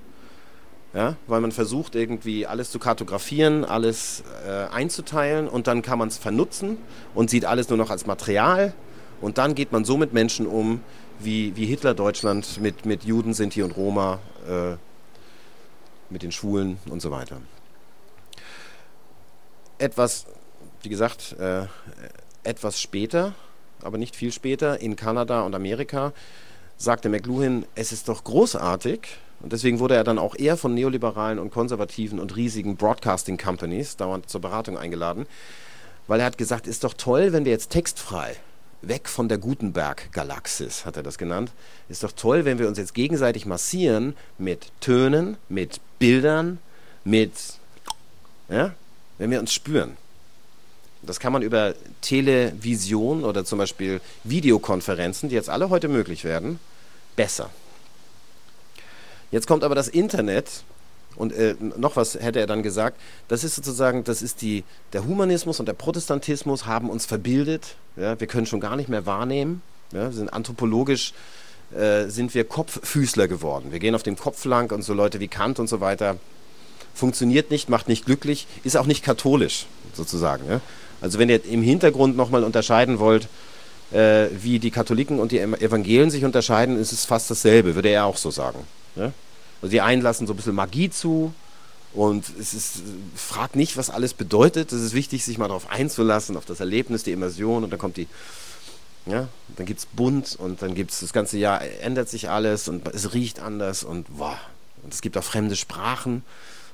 Ja, 0.93 1.17
weil 1.27 1.41
man 1.41 1.53
versucht 1.53 1.95
irgendwie 1.95 2.47
alles 2.47 2.71
zu 2.71 2.79
kartografieren, 2.79 3.65
alles 3.65 4.23
äh, 4.47 4.67
einzuteilen 4.71 5.49
und 5.49 5.69
dann 5.69 5.81
kann 5.81 5.99
man 5.99 6.09
es 6.09 6.19
vernutzen 6.19 6.77
und 7.15 7.31
sieht 7.31 7.47
alles 7.47 7.71
nur 7.71 7.79
noch 7.79 7.89
als 7.89 8.05
Material 8.05 8.75
und 9.23 9.39
dann 9.39 9.55
geht 9.55 9.73
man 9.73 9.87
so 9.87 9.97
mit 9.97 10.13
Menschen 10.13 10.47
um, 10.47 10.83
wie, 11.19 11.57
wie 11.57 11.65
Hitler 11.65 11.95
Deutschland 11.95 12.61
mit, 12.61 12.85
mit 12.85 13.05
Juden, 13.05 13.33
Sinti 13.33 13.63
und 13.63 13.75
Roma, 13.77 14.21
äh, 14.47 14.77
mit 16.11 16.23
den 16.23 16.31
Schwulen 16.31 16.77
und 16.91 17.01
so 17.01 17.11
weiter. 17.11 17.39
Etwas, 19.79 20.27
wie 20.83 20.91
gesagt, 20.91 21.35
äh, 21.41 21.67
etwas 22.45 22.81
später, 22.81 23.35
aber 23.85 23.99
nicht 23.99 24.17
viel 24.17 24.33
später, 24.33 24.81
in 24.81 24.97
Kanada 24.97 25.43
und 25.43 25.55
Amerika, 25.55 26.13
sagte 26.77 27.09
McLuhan, 27.09 27.65
es 27.75 27.93
ist 27.93 28.09
doch 28.09 28.25
großartig, 28.25 29.01
und 29.41 29.53
deswegen 29.53 29.79
wurde 29.79 29.95
er 29.95 30.05
dann 30.05 30.19
auch 30.19 30.35
eher 30.37 30.57
von 30.57 30.75
neoliberalen 30.75 31.39
und 31.39 31.51
konservativen 31.51 32.19
und 32.19 32.35
riesigen 32.35 32.77
Broadcasting 32.77 33.37
Companies 33.37 33.97
dauernd 33.97 34.29
zur 34.29 34.41
Beratung 34.41 34.79
eingeladen, 34.79 35.27
weil 36.07 36.21
er 36.21 36.27
hat 36.27 36.39
gesagt, 36.39 36.67
ist 36.67 36.85
doch 36.85 36.95
toll, 36.95 37.33
wenn 37.33 37.45
wir 37.45 37.53
jetzt 37.53 37.71
textfrei 37.71 38.37
weg 38.89 39.09
von 39.09 39.29
der 39.29 39.39
Gutenberg-Galaxis, 39.39 40.85
hat 40.85 40.97
er 40.97 41.03
das 41.03 41.19
genannt. 41.19 41.53
Ist 41.89 42.05
doch 42.05 42.13
toll, 42.13 42.45
wenn 42.45 42.59
wir 42.59 42.69
uns 42.69 42.79
jetzt 42.79 42.95
gegenseitig 42.95 43.47
massieren 43.47 44.17
mit 44.39 44.71
Tönen, 44.81 45.37
mit 45.49 45.81
Bildern, 45.99 46.59
mit, 47.05 47.33
ja, 48.49 48.75
wenn 49.19 49.31
wir 49.31 49.41
uns 49.41 49.53
spüren. 49.53 49.97
Das 51.07 51.21
kann 51.21 51.33
man 51.33 51.43
über 51.43 51.75
Television 52.01 53.25
oder 53.25 53.45
zum 53.45 53.59
Beispiel 53.59 54.01
Videokonferenzen, 54.25 55.29
die 55.29 55.35
jetzt 55.35 55.51
alle 55.51 55.71
heute 55.71 55.89
möglich 55.89 56.25
werden, 56.25 56.59
besser. 57.17 57.51
Jetzt 59.31 59.47
kommt 59.47 59.65
aber 59.65 59.75
das 59.75 59.89
Internet 59.89 60.65
und 61.17 61.33
äh, 61.33 61.55
noch 61.61 61.97
was 61.97 62.15
hätte 62.15 62.41
er 62.41 62.47
dann 62.47 62.63
gesagt, 62.63 63.01
das 63.29 63.45
ist 63.45 63.55
sozusagen, 63.55 64.05
das 64.05 64.23
ist 64.23 64.43
die, 64.43 64.65
der 64.93 65.05
Humanismus 65.05 65.61
und 65.61 65.67
der 65.67 65.75
Protestantismus 65.75 66.67
haben 66.67 66.91
uns 66.91 67.07
verbildet, 67.07 67.77
ja, 67.97 68.19
wir 68.19 68.27
können 68.27 68.47
schon 68.47 68.61
gar 68.61 68.77
nicht 68.77 68.89
mehr 68.89 69.07
wahrnehmen, 69.07 69.63
ja, 69.93 70.05
wir 70.05 70.13
sind 70.13 70.33
anthropologisch, 70.33 71.13
äh, 71.75 72.09
sind 72.09 72.35
wir 72.35 72.45
Kopffüßler 72.45 73.29
geworden. 73.29 73.73
Wir 73.73 73.79
gehen 73.79 73.95
auf 73.95 74.03
dem 74.03 74.17
Kopf 74.17 74.45
lang 74.45 74.73
und 74.73 74.83
so 74.83 74.95
Leute 74.95 75.21
wie 75.21 75.29
Kant 75.29 75.59
und 75.59 75.69
so 75.69 75.81
weiter, 75.81 76.17
funktioniert 76.95 77.51
nicht, 77.51 77.69
macht 77.69 77.89
nicht 77.89 78.07
glücklich, 78.07 78.47
ist 78.63 78.77
auch 78.77 78.87
nicht 78.87 79.05
katholisch 79.05 79.67
sozusagen. 79.95 80.49
Ja. 80.49 80.61
Also 81.05 81.19
wenn 81.19 81.29
ihr 81.29 81.45
im 81.45 81.61
Hintergrund 81.61 82.17
nochmal 82.17 82.45
unterscheiden 82.45 82.99
wollt, 82.99 83.29
äh, 83.93 84.29
wie 84.41 84.59
die 84.59 84.71
Katholiken 84.71 85.19
und 85.19 85.33
die 85.33 85.39
Evangelien 85.39 86.11
sich 86.11 86.25
unterscheiden, 86.25 86.81
ist 86.81 86.93
es 86.93 87.05
fast 87.05 87.31
dasselbe, 87.31 87.75
würde 87.75 87.91
er 87.91 88.07
auch 88.07 88.17
so 88.17 88.31
sagen. 88.31 88.61
Ja. 88.97 89.13
Also 89.61 89.71
die 89.71 89.83
einen 89.83 90.01
lassen 90.01 90.27
so 90.27 90.33
ein 90.33 90.37
bisschen 90.37 90.55
Magie 90.55 90.89
zu 90.89 91.35
und 91.93 92.25
es 92.41 92.55
ist, 92.55 92.83
fragt 93.15 93.55
nicht, 93.55 93.77
was 93.77 93.91
alles 93.91 94.15
bedeutet. 94.15 94.73
Es 94.73 94.81
ist 94.81 94.95
wichtig, 94.95 95.27
sich 95.27 95.37
mal 95.37 95.49
darauf 95.49 95.71
einzulassen, 95.71 96.39
auf 96.39 96.47
das 96.47 96.61
Erlebnis, 96.61 97.03
die 97.03 97.13
Immersion 97.13 97.65
und 97.65 97.71
dann 97.71 97.79
kommt 97.79 97.99
die, 97.99 98.09
ja, 99.05 99.29
dann 99.57 99.67
gibt 99.67 99.81
es 99.81 99.87
bunt 99.87 100.37
und 100.39 100.63
dann 100.63 100.75
gibt 100.75 100.91
es 100.91 101.01
das 101.01 101.13
ganze 101.13 101.37
Jahr, 101.37 101.61
ändert 101.83 102.09
sich 102.09 102.31
alles 102.31 102.67
und 102.67 102.89
es 102.89 103.13
riecht 103.13 103.41
anders 103.41 103.85
und 103.85 104.07
wow. 104.17 104.39
Und 104.83 104.95
es 104.95 105.03
gibt 105.03 105.19
auch 105.19 105.25
fremde 105.25 105.55
Sprachen 105.55 106.23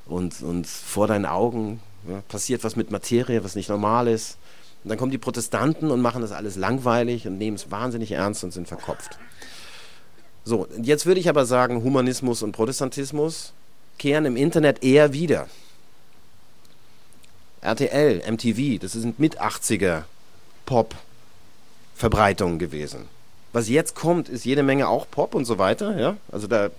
und, 0.07 0.41
und 0.41 0.69
vor 0.69 1.09
deinen 1.09 1.27
Augen 1.27 1.81
ja, 2.09 2.23
passiert 2.29 2.65
was 2.65 2.77
mit 2.77 2.91
Materie, 2.91 3.45
was 3.45 3.55
nicht 3.55 3.69
normal 3.69 4.09
ist. 4.09 4.39
Und 4.83 4.91
dann 4.91 4.99
kommen 4.99 5.11
die 5.11 5.19
Protestanten 5.19 5.91
und 5.91 6.01
machen 6.01 6.23
das 6.23 6.33
alles 6.33 6.57
langweilig 6.57 7.27
und 7.27 7.39
nehmen 7.39 7.57
es 7.57 7.71
wahnsinnig 7.71 8.13
ernst 8.13 8.45
und 8.45 8.53
sind 8.53 8.69
verkopft. 8.69 9.19
So, 10.45 10.67
jetzt 10.81 11.05
würde 11.05 11.21
ich 11.21 11.29
aber 11.29 11.45
sagen, 11.45 11.83
Humanismus 11.83 12.43
und 12.43 12.53
Protestantismus 12.53 13.53
kehren 13.99 14.25
im 14.25 14.37
Internet 14.37 14.83
eher 14.83 15.13
wieder. 15.13 15.49
RTL, 17.61 18.23
MTV, 18.27 18.81
das 18.81 18.93
sind 18.93 19.19
mit 19.19 19.41
80er 19.41 20.05
Pop-Verbreitungen 20.65 22.59
gewesen. 22.59 23.05
Was 23.53 23.69
jetzt 23.69 23.95
kommt, 23.95 24.29
ist 24.29 24.45
jede 24.45 24.63
Menge 24.63 24.89
auch 24.89 25.07
Pop 25.11 25.35
und 25.35 25.45
so 25.45 25.59
weiter, 25.59 25.99
ja. 25.99 26.17
Also 26.33 26.47
da 26.47 26.71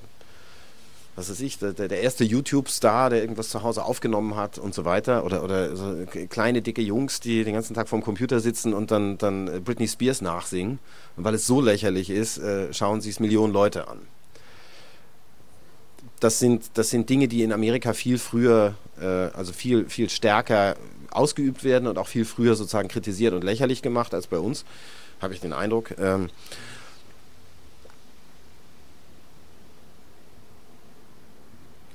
was 1.21 1.29
weiß 1.29 1.41
ich, 1.41 1.59
der, 1.59 1.73
der 1.73 2.01
erste 2.01 2.23
YouTube-Star, 2.23 3.11
der 3.11 3.21
irgendwas 3.21 3.49
zu 3.49 3.61
Hause 3.61 3.85
aufgenommen 3.85 4.35
hat 4.35 4.57
und 4.57 4.73
so 4.73 4.85
weiter. 4.85 5.23
Oder, 5.23 5.43
oder 5.43 5.75
so 5.75 6.05
kleine, 6.29 6.63
dicke 6.63 6.81
Jungs, 6.81 7.19
die 7.19 7.43
den 7.43 7.53
ganzen 7.53 7.75
Tag 7.75 7.87
vorm 7.87 8.01
Computer 8.01 8.39
sitzen 8.39 8.73
und 8.73 8.89
dann, 8.89 9.19
dann 9.19 9.63
Britney 9.63 9.87
Spears 9.87 10.21
nachsingen. 10.21 10.79
Und 11.15 11.23
weil 11.23 11.35
es 11.35 11.45
so 11.45 11.61
lächerlich 11.61 12.09
ist, 12.09 12.39
äh, 12.39 12.73
schauen 12.73 13.01
sich 13.01 13.13
es 13.13 13.19
Millionen 13.19 13.53
Leute 13.53 13.87
an. 13.87 13.99
Das 16.19 16.39
sind, 16.39 16.71
das 16.73 16.89
sind 16.89 17.07
Dinge, 17.09 17.27
die 17.27 17.43
in 17.43 17.53
Amerika 17.53 17.93
viel 17.93 18.17
früher, 18.17 18.73
äh, 18.99 19.05
also 19.05 19.53
viel, 19.53 19.89
viel 19.89 20.09
stärker 20.09 20.75
ausgeübt 21.11 21.63
werden 21.63 21.87
und 21.87 21.99
auch 21.99 22.07
viel 22.07 22.25
früher 22.25 22.55
sozusagen 22.55 22.87
kritisiert 22.87 23.33
und 23.33 23.43
lächerlich 23.43 23.83
gemacht 23.83 24.15
als 24.15 24.25
bei 24.25 24.39
uns, 24.39 24.65
habe 25.21 25.35
ich 25.35 25.39
den 25.39 25.53
Eindruck. 25.53 25.91
Ähm, 25.99 26.29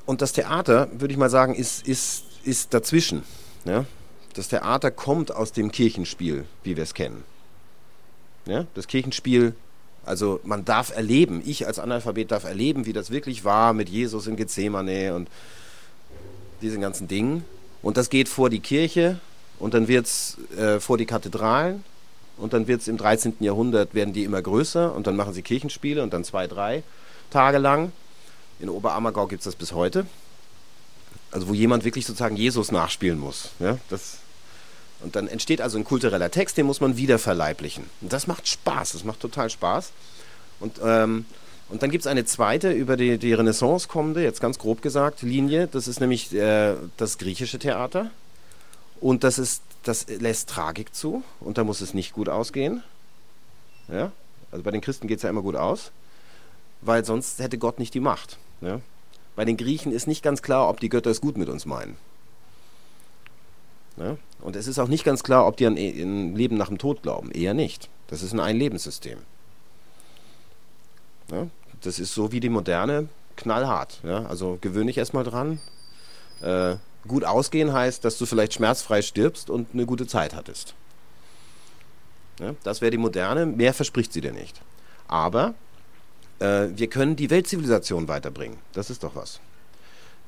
Und 0.06 0.22
das 0.22 0.32
Theater, 0.32 0.88
würde 0.92 1.12
ich 1.12 1.18
mal 1.18 1.30
sagen, 1.30 1.54
ist, 1.54 1.86
ist, 1.86 2.24
ist 2.44 2.72
dazwischen. 2.72 3.24
Ja? 3.64 3.84
Das 4.34 4.48
Theater 4.48 4.90
kommt 4.90 5.34
aus 5.34 5.52
dem 5.52 5.72
Kirchenspiel, 5.72 6.44
wie 6.62 6.76
wir 6.76 6.84
es 6.84 6.94
kennen. 6.94 7.24
Ja? 8.46 8.66
Das 8.74 8.86
Kirchenspiel, 8.86 9.54
also 10.04 10.40
man 10.44 10.64
darf 10.64 10.94
erleben, 10.94 11.42
ich 11.44 11.66
als 11.66 11.80
Analphabet 11.80 12.30
darf 12.30 12.44
erleben, 12.44 12.86
wie 12.86 12.92
das 12.92 13.10
wirklich 13.10 13.44
war 13.44 13.72
mit 13.72 13.88
Jesus 13.88 14.28
in 14.28 14.36
Gethsemane 14.36 15.14
und 15.14 15.28
diesen 16.62 16.80
ganzen 16.80 17.08
Dingen. 17.08 17.44
Und 17.82 17.96
das 17.96 18.08
geht 18.08 18.28
vor 18.28 18.48
die 18.48 18.60
Kirche 18.60 19.18
und 19.58 19.74
dann 19.74 19.88
wird 19.88 20.06
es 20.06 20.38
äh, 20.56 20.78
vor 20.80 20.98
die 20.98 21.06
Kathedralen 21.06 21.84
und 22.36 22.52
dann 22.52 22.68
wird 22.68 22.80
es 22.80 22.88
im 22.88 22.96
13. 22.96 23.36
Jahrhundert, 23.40 23.94
werden 23.94 24.12
die 24.12 24.24
immer 24.24 24.40
größer 24.40 24.94
und 24.94 25.06
dann 25.06 25.16
machen 25.16 25.32
sie 25.32 25.42
Kirchenspiele 25.42 26.02
und 26.02 26.12
dann 26.12 26.22
zwei, 26.24 26.46
drei 26.46 26.82
Tage 27.30 27.58
lang. 27.58 27.92
In 28.60 28.68
Oberammergau 28.68 29.26
gibt 29.26 29.40
es 29.40 29.44
das 29.44 29.56
bis 29.56 29.72
heute. 29.72 30.06
Also 31.30 31.48
wo 31.48 31.54
jemand 31.54 31.84
wirklich 31.84 32.06
sozusagen 32.06 32.36
Jesus 32.36 32.72
nachspielen 32.72 33.18
muss. 33.18 33.50
Ja, 33.58 33.78
das, 33.90 34.18
und 35.00 35.16
dann 35.16 35.28
entsteht 35.28 35.60
also 35.60 35.76
ein 35.76 35.84
kultureller 35.84 36.30
Text, 36.30 36.56
den 36.56 36.66
muss 36.66 36.80
man 36.80 36.96
wieder 36.96 37.18
verleiblichen. 37.18 37.84
Und 38.00 38.12
das 38.12 38.26
macht 38.26 38.48
Spaß, 38.48 38.92
das 38.92 39.04
macht 39.04 39.20
total 39.20 39.50
Spaß. 39.50 39.92
Und, 40.60 40.80
ähm, 40.82 41.26
und 41.68 41.82
dann 41.82 41.90
gibt 41.90 42.02
es 42.02 42.06
eine 42.06 42.24
zweite 42.24 42.72
über 42.72 42.96
die, 42.96 43.18
die 43.18 43.34
Renaissance 43.34 43.88
kommende, 43.88 44.22
jetzt 44.22 44.40
ganz 44.40 44.58
grob 44.58 44.80
gesagt, 44.80 45.22
Linie. 45.22 45.66
Das 45.66 45.88
ist 45.88 46.00
nämlich 46.00 46.32
äh, 46.34 46.76
das 46.96 47.18
griechische 47.18 47.58
Theater. 47.58 48.10
Und 49.00 49.24
das, 49.24 49.38
ist, 49.38 49.62
das 49.82 50.06
lässt 50.08 50.48
Tragik 50.48 50.94
zu 50.94 51.22
und 51.40 51.58
da 51.58 51.64
muss 51.64 51.82
es 51.82 51.92
nicht 51.92 52.14
gut 52.14 52.30
ausgehen. 52.30 52.82
Ja? 53.88 54.12
Also 54.50 54.62
bei 54.62 54.70
den 54.70 54.80
Christen 54.80 55.06
geht 55.06 55.18
es 55.18 55.22
ja 55.22 55.28
immer 55.28 55.42
gut 55.42 55.56
aus, 55.56 55.90
weil 56.80 57.04
sonst 57.04 57.38
hätte 57.40 57.58
Gott 57.58 57.78
nicht 57.78 57.92
die 57.92 58.00
Macht. 58.00 58.38
Ja? 58.60 58.80
Bei 59.34 59.44
den 59.44 59.56
Griechen 59.56 59.92
ist 59.92 60.06
nicht 60.06 60.22
ganz 60.22 60.42
klar, 60.42 60.68
ob 60.68 60.80
die 60.80 60.88
Götter 60.88 61.10
es 61.10 61.20
gut 61.20 61.36
mit 61.36 61.48
uns 61.48 61.66
meinen. 61.66 61.96
Ja? 63.96 64.16
Und 64.40 64.56
es 64.56 64.66
ist 64.66 64.78
auch 64.78 64.88
nicht 64.88 65.04
ganz 65.04 65.22
klar, 65.22 65.46
ob 65.46 65.56
die 65.56 65.66
an 65.66 65.76
ein 65.76 66.34
Leben 66.36 66.56
nach 66.56 66.68
dem 66.68 66.78
Tod 66.78 67.02
glauben. 67.02 67.30
Eher 67.30 67.54
nicht. 67.54 67.88
Das 68.08 68.22
ist 68.22 68.32
ein 68.32 68.40
Einlebenssystem. 68.40 69.18
Ja? 71.30 71.48
Das 71.82 71.98
ist 71.98 72.14
so 72.14 72.32
wie 72.32 72.40
die 72.40 72.48
moderne, 72.48 73.08
knallhart. 73.36 74.00
Ja? 74.02 74.26
Also 74.26 74.58
gewöhne 74.60 74.86
dich 74.86 74.98
erstmal 74.98 75.24
dran. 75.24 75.60
Äh, 76.40 76.76
gut 77.06 77.24
ausgehen 77.24 77.72
heißt, 77.72 78.04
dass 78.04 78.18
du 78.18 78.26
vielleicht 78.26 78.54
schmerzfrei 78.54 79.02
stirbst 79.02 79.50
und 79.50 79.68
eine 79.72 79.86
gute 79.86 80.06
Zeit 80.06 80.34
hattest. 80.34 80.74
Ja? 82.40 82.54
Das 82.62 82.80
wäre 82.80 82.90
die 82.90 82.98
moderne. 82.98 83.46
Mehr 83.46 83.74
verspricht 83.74 84.12
sie 84.12 84.20
dir 84.20 84.32
nicht. 84.32 84.60
Aber 85.08 85.54
äh, 86.38 86.68
wir 86.74 86.88
können 86.88 87.16
die 87.16 87.30
Weltzivilisation 87.30 88.08
weiterbringen. 88.08 88.58
Das 88.72 88.90
ist 88.90 89.02
doch 89.02 89.14
was. 89.14 89.40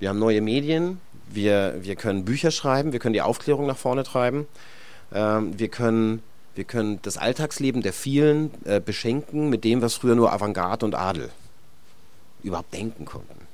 Wir 0.00 0.08
haben 0.08 0.18
neue 0.18 0.40
Medien, 0.40 1.00
wir, 1.28 1.76
wir 1.80 1.96
können 1.96 2.24
Bücher 2.24 2.50
schreiben, 2.50 2.92
wir 2.92 3.00
können 3.00 3.14
die 3.14 3.22
Aufklärung 3.22 3.66
nach 3.66 3.76
vorne 3.76 4.04
treiben, 4.04 4.46
ähm, 5.12 5.58
wir, 5.58 5.68
können, 5.68 6.22
wir 6.54 6.64
können 6.64 7.00
das 7.02 7.16
Alltagsleben 7.16 7.82
der 7.82 7.92
vielen 7.92 8.50
äh, 8.64 8.80
beschenken 8.80 9.48
mit 9.48 9.64
dem, 9.64 9.82
was 9.82 9.94
früher 9.94 10.14
nur 10.14 10.32
Avantgarde 10.32 10.86
und 10.86 10.94
Adel 10.94 11.30
überhaupt 12.42 12.72
denken 12.72 13.04
konnten. 13.04 13.46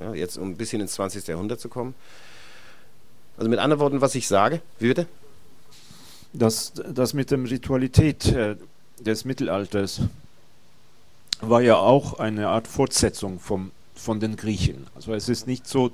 Ja, 0.00 0.14
jetzt 0.14 0.38
um 0.38 0.50
ein 0.50 0.56
bisschen 0.56 0.80
ins 0.80 0.92
20. 0.94 1.26
Jahrhundert 1.26 1.60
zu 1.60 1.68
kommen. 1.68 1.94
Also 3.36 3.50
mit 3.50 3.58
anderen 3.58 3.80
Worten, 3.80 4.00
was 4.00 4.14
ich 4.14 4.28
sage, 4.28 4.60
bitte? 4.78 5.06
Das, 6.32 6.72
das 6.74 7.14
mit 7.14 7.30
der 7.30 7.38
Ritualität 7.38 8.26
äh, 8.26 8.56
des 9.00 9.24
Mittelalters 9.24 10.02
war 11.40 11.60
ja 11.60 11.76
auch 11.76 12.18
eine 12.18 12.48
Art 12.48 12.66
Fortsetzung 12.66 13.38
vom 13.38 13.70
von 13.98 14.20
den 14.20 14.36
Griechen. 14.36 14.86
Also 14.94 15.12
es 15.12 15.28
ist 15.28 15.46
nicht 15.46 15.66
so, 15.66 15.90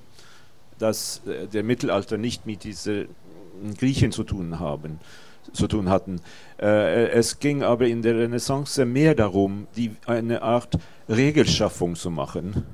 dass 0.78 1.22
äh, 1.26 1.46
der 1.46 1.62
Mittelalter 1.62 2.18
nicht 2.18 2.46
mit 2.46 2.64
diesen 2.64 3.08
Griechen 3.78 4.12
zu 4.12 4.24
tun 4.24 4.60
haben 4.60 5.00
zu 5.52 5.68
tun 5.68 5.88
hatten. 5.90 6.20
Äh, 6.60 7.08
es 7.10 7.38
ging 7.38 7.62
aber 7.62 7.86
in 7.86 8.02
der 8.02 8.16
Renaissance 8.16 8.84
mehr 8.84 9.14
darum, 9.14 9.66
die, 9.76 9.94
eine 10.06 10.42
Art 10.42 10.78
Regelschaffung 11.08 11.96
zu 11.96 12.10
machen, 12.10 12.64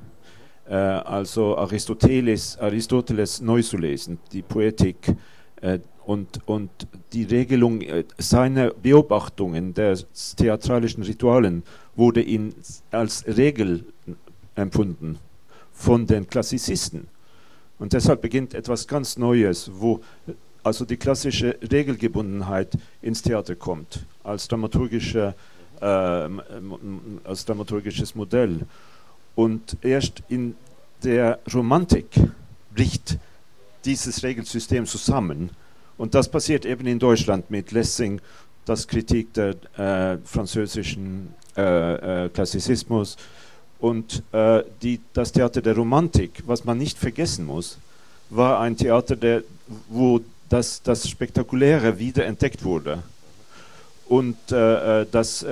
äh, 0.69 0.73
also 0.73 1.57
Aristoteles, 1.57 2.57
Aristoteles 2.59 3.41
neu 3.41 3.61
zu 3.61 3.77
lesen, 3.77 4.19
die 4.31 4.41
Poetik 4.41 5.15
äh, 5.61 5.79
und, 6.05 6.39
und 6.47 6.69
die 7.13 7.23
Regelung 7.23 7.81
äh, 7.81 8.03
seiner 8.17 8.71
Beobachtungen 8.71 9.73
der 9.73 9.97
theatralischen 10.35 11.03
Ritualen 11.03 11.63
wurde 11.95 12.21
in, 12.21 12.53
als 12.91 13.25
Regel 13.27 13.85
empfunden 14.55 15.17
von 15.73 16.05
den 16.07 16.27
Klassizisten. 16.27 17.07
Und 17.79 17.93
deshalb 17.93 18.21
beginnt 18.21 18.53
etwas 18.53 18.87
ganz 18.87 19.17
Neues, 19.17 19.71
wo 19.73 20.01
also 20.63 20.85
die 20.85 20.97
klassische 20.97 21.57
Regelgebundenheit 21.71 22.77
ins 23.01 23.21
Theater 23.21 23.55
kommt, 23.55 24.05
als, 24.23 24.47
dramaturgische, 24.47 25.33
äh, 25.79 25.85
als 27.23 27.45
dramaturgisches 27.45 28.13
Modell. 28.13 28.59
Und 29.35 29.77
erst 29.81 30.21
in 30.29 30.55
der 31.03 31.39
Romantik 31.51 32.07
bricht 32.75 33.17
dieses 33.85 34.21
Regelsystem 34.21 34.85
zusammen. 34.85 35.49
Und 36.01 36.15
das 36.15 36.27
passiert 36.27 36.65
eben 36.65 36.87
in 36.87 36.97
Deutschland 36.97 37.51
mit 37.51 37.71
Lessing, 37.71 38.19
das 38.65 38.87
Kritik 38.87 39.35
der 39.35 39.53
äh, 39.77 40.17
französischen 40.25 41.31
äh, 41.55 42.25
äh 42.25 42.29
Klassizismus 42.29 43.17
und 43.79 44.23
äh, 44.31 44.63
die, 44.81 44.99
das 45.13 45.31
Theater 45.31 45.61
der 45.61 45.75
Romantik, 45.75 46.41
was 46.47 46.65
man 46.65 46.79
nicht 46.79 46.97
vergessen 46.97 47.45
muss, 47.45 47.77
war 48.31 48.61
ein 48.61 48.75
Theater, 48.75 49.15
der, 49.15 49.43
wo 49.89 50.21
dass 50.49 50.81
das 50.81 51.07
Spektakuläre 51.07 51.99
wieder 51.99 52.25
entdeckt 52.25 52.63
wurde. 52.63 53.03
Und 54.07 54.37
äh, 54.51 55.01
äh, 55.01 55.05
das 55.11 55.45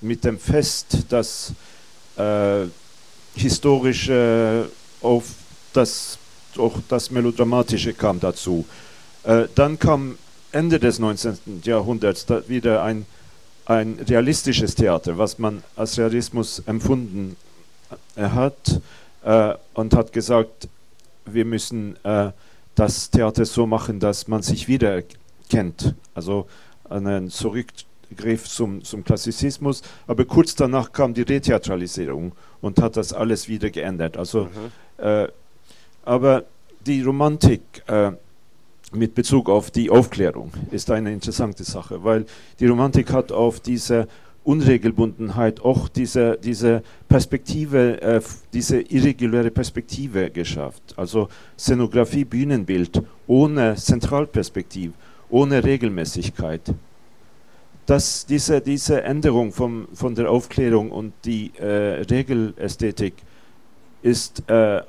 mit 0.00 0.24
dem 0.24 0.36
Fest, 0.40 0.98
das 1.10 1.52
historische 3.36 4.68
auf 5.00 5.24
das 5.72 6.18
auch 6.58 6.76
das 6.88 7.10
Melodramatische 7.10 7.94
kam 7.94 8.18
dazu. 8.18 8.66
Äh, 9.24 9.48
dann 9.54 9.78
kam 9.78 10.18
Ende 10.50 10.78
des 10.78 10.98
19. 10.98 11.62
Jahrhunderts 11.64 12.26
wieder 12.48 12.82
ein, 12.82 13.06
ein 13.66 13.98
realistisches 14.06 14.74
Theater, 14.74 15.18
was 15.18 15.38
man 15.38 15.62
als 15.76 15.98
Realismus 15.98 16.60
empfunden 16.66 17.36
äh, 18.16 18.22
hat 18.22 18.80
und 19.74 19.94
hat 19.94 20.12
gesagt, 20.12 20.66
wir 21.26 21.44
müssen 21.44 21.96
das 22.74 23.10
Theater 23.10 23.44
so 23.44 23.68
machen, 23.68 24.00
dass 24.00 24.26
man 24.26 24.42
sich 24.42 24.66
wieder 24.66 25.04
kennt. 25.48 25.94
Also 26.12 26.48
einen 26.88 27.30
Zurückgriff 27.30 28.48
zum, 28.48 28.82
zum 28.84 29.04
Klassizismus. 29.04 29.82
Aber 30.06 30.24
kurz 30.24 30.54
danach 30.54 30.92
kam 30.92 31.14
die 31.14 31.22
Retheatralisierung 31.22 32.32
und 32.60 32.80
hat 32.80 32.96
das 32.96 33.12
alles 33.12 33.48
wieder 33.48 33.70
geändert. 33.70 34.16
Also, 34.16 34.44
mhm. 34.44 35.04
äh, 35.04 35.28
aber 36.04 36.44
die 36.86 37.02
Romantik 37.02 37.60
äh, 37.86 38.12
mit 38.94 39.14
Bezug 39.14 39.48
auf 39.48 39.70
die 39.70 39.90
Aufklärung 39.90 40.52
ist 40.70 40.90
eine 40.90 41.12
interessante 41.12 41.64
Sache, 41.64 42.04
weil 42.04 42.26
die 42.60 42.66
Romantik 42.66 43.12
hat 43.12 43.32
auf 43.32 43.60
diese 43.60 44.06
Unregelbundenheit 44.44 45.60
auch 45.60 45.88
diese, 45.88 46.38
diese 46.42 46.82
Perspektive, 47.08 48.02
äh, 48.02 48.20
diese 48.52 48.80
irreguläre 48.80 49.50
Perspektive 49.50 50.30
geschafft. 50.30 50.82
Also 50.96 51.28
Szenografie, 51.58 52.24
Bühnenbild 52.24 53.02
ohne 53.26 53.76
Zentralperspektive, 53.76 54.92
ohne 55.30 55.62
Regelmäßigkeit. 55.62 56.74
Das, 57.86 58.26
diese, 58.26 58.60
diese 58.60 59.02
Änderung 59.02 59.52
vom, 59.52 59.88
von 59.92 60.14
der 60.14 60.30
Aufklärung 60.30 60.90
und 60.90 61.12
die 61.24 61.52
äh, 61.58 62.02
Regelästhetik 62.02 63.14
ist, 64.02 64.48
äh, 64.48 64.82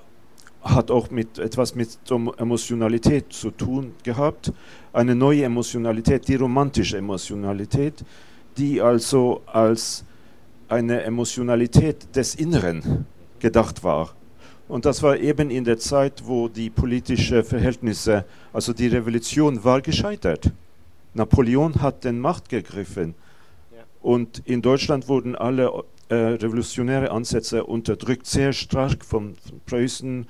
hat 0.63 0.91
auch 0.91 1.11
mit, 1.11 1.39
etwas 1.39 1.75
mit 1.75 1.97
Emotionalität 2.37 3.33
zu 3.33 3.51
tun 3.51 3.93
gehabt. 4.03 4.51
Eine 4.93 5.15
neue 5.15 5.43
Emotionalität, 5.43 6.27
die 6.27 6.35
romantische 6.35 6.97
Emotionalität, 6.97 8.03
die 8.57 8.81
also 8.81 9.41
als 9.45 10.05
eine 10.69 11.03
Emotionalität 11.03 12.15
des 12.15 12.35
Inneren 12.35 13.05
gedacht 13.39 13.83
war. 13.83 14.15
Und 14.67 14.85
das 14.85 15.03
war 15.03 15.17
eben 15.17 15.49
in 15.49 15.65
der 15.65 15.77
Zeit, 15.77 16.23
wo 16.25 16.47
die 16.47 16.69
politischen 16.69 17.43
Verhältnisse, 17.43 18.25
also 18.53 18.71
die 18.73 18.87
Revolution 18.87 19.63
war 19.63 19.81
gescheitert. 19.81 20.51
Napoleon 21.13 21.81
hat 21.81 22.05
den 22.05 22.19
Macht 22.19 22.49
gegriffen. 22.49 23.13
Und 24.01 24.41
in 24.45 24.61
Deutschland 24.61 25.07
wurden 25.07 25.35
alle 25.35 25.83
äh, 26.09 26.15
revolutionäre 26.15 27.11
Ansätze 27.11 27.63
unterdrückt, 27.65 28.25
sehr 28.25 28.53
stark 28.53 29.05
von, 29.05 29.35
von 29.35 29.61
Preußen, 29.65 30.27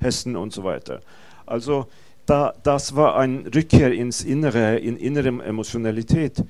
Hessen 0.00 0.36
und 0.36 0.52
so 0.52 0.64
weiter. 0.64 1.00
Also 1.46 1.86
da, 2.26 2.54
das 2.62 2.96
war 2.96 3.16
ein 3.16 3.46
Rückkehr 3.54 3.92
ins 3.92 4.22
Innere, 4.22 4.78
in 4.78 4.96
innere 4.96 5.28
Emotionalität 5.28 6.42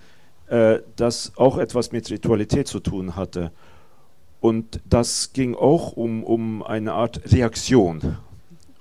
äh, 0.46 0.80
das 0.96 1.32
auch 1.36 1.58
etwas 1.58 1.92
mit 1.92 2.10
Ritualität 2.10 2.68
zu 2.68 2.80
tun 2.80 3.16
hatte. 3.16 3.50
Und 4.40 4.80
das 4.84 5.32
ging 5.32 5.54
auch 5.54 5.92
um, 5.92 6.22
um 6.22 6.62
eine 6.62 6.92
Art 6.92 7.32
Reaktion 7.32 8.18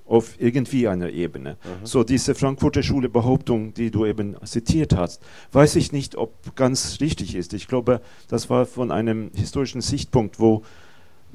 auf 0.06 0.38
irgendwie 0.38 0.86
einer 0.86 1.08
Ebene. 1.08 1.52
Mhm. 1.52 1.86
So 1.86 2.04
diese 2.04 2.34
Frankfurter 2.34 2.82
Schule 2.82 3.08
Behauptung, 3.08 3.72
die 3.72 3.90
du 3.90 4.04
eben 4.04 4.36
zitiert 4.44 4.94
hast, 4.94 5.22
weiß 5.52 5.76
ich 5.76 5.92
nicht, 5.92 6.16
ob 6.16 6.54
ganz 6.54 7.00
richtig 7.00 7.34
ist. 7.34 7.54
Ich 7.54 7.66
glaube, 7.66 8.02
das 8.28 8.50
war 8.50 8.66
von 8.66 8.90
einem 8.90 9.30
historischen 9.34 9.80
Sichtpunkt, 9.80 10.38
wo 10.38 10.62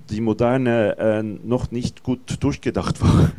die 0.09 0.21
Moderne 0.21 0.97
äh, 0.97 1.23
noch 1.23 1.71
nicht 1.71 2.03
gut 2.03 2.37
durchgedacht 2.39 3.01
war. 3.01 3.31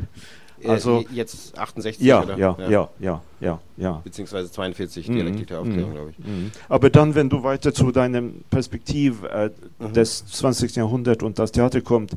Äh, 0.62 0.68
also 0.68 1.04
jetzt 1.12 1.58
68 1.58 2.04
ja, 2.04 2.22
oder? 2.22 2.38
Ja, 2.38 2.56
ja, 2.58 2.88
ja, 2.98 3.22
ja, 3.40 3.60
ja. 3.76 4.00
Beziehungsweise 4.04 4.50
42 4.50 5.08
mhm. 5.08 5.14
Dialektik 5.14 5.46
der 5.48 5.60
Aufklärung, 5.60 5.90
mhm. 5.90 5.94
glaube 5.94 6.10
ich. 6.10 6.18
Mhm. 6.18 6.50
Aber 6.68 6.90
dann, 6.90 7.14
wenn 7.14 7.28
du 7.28 7.42
weiter 7.42 7.72
zu 7.72 7.90
deinem 7.92 8.44
Perspektiv 8.50 9.22
äh, 9.24 9.50
mhm. 9.78 9.92
des 9.92 10.26
20. 10.26 10.76
Jahrhunderts 10.76 11.22
und 11.22 11.38
das 11.38 11.52
Theater 11.52 11.80
kommt, 11.80 12.12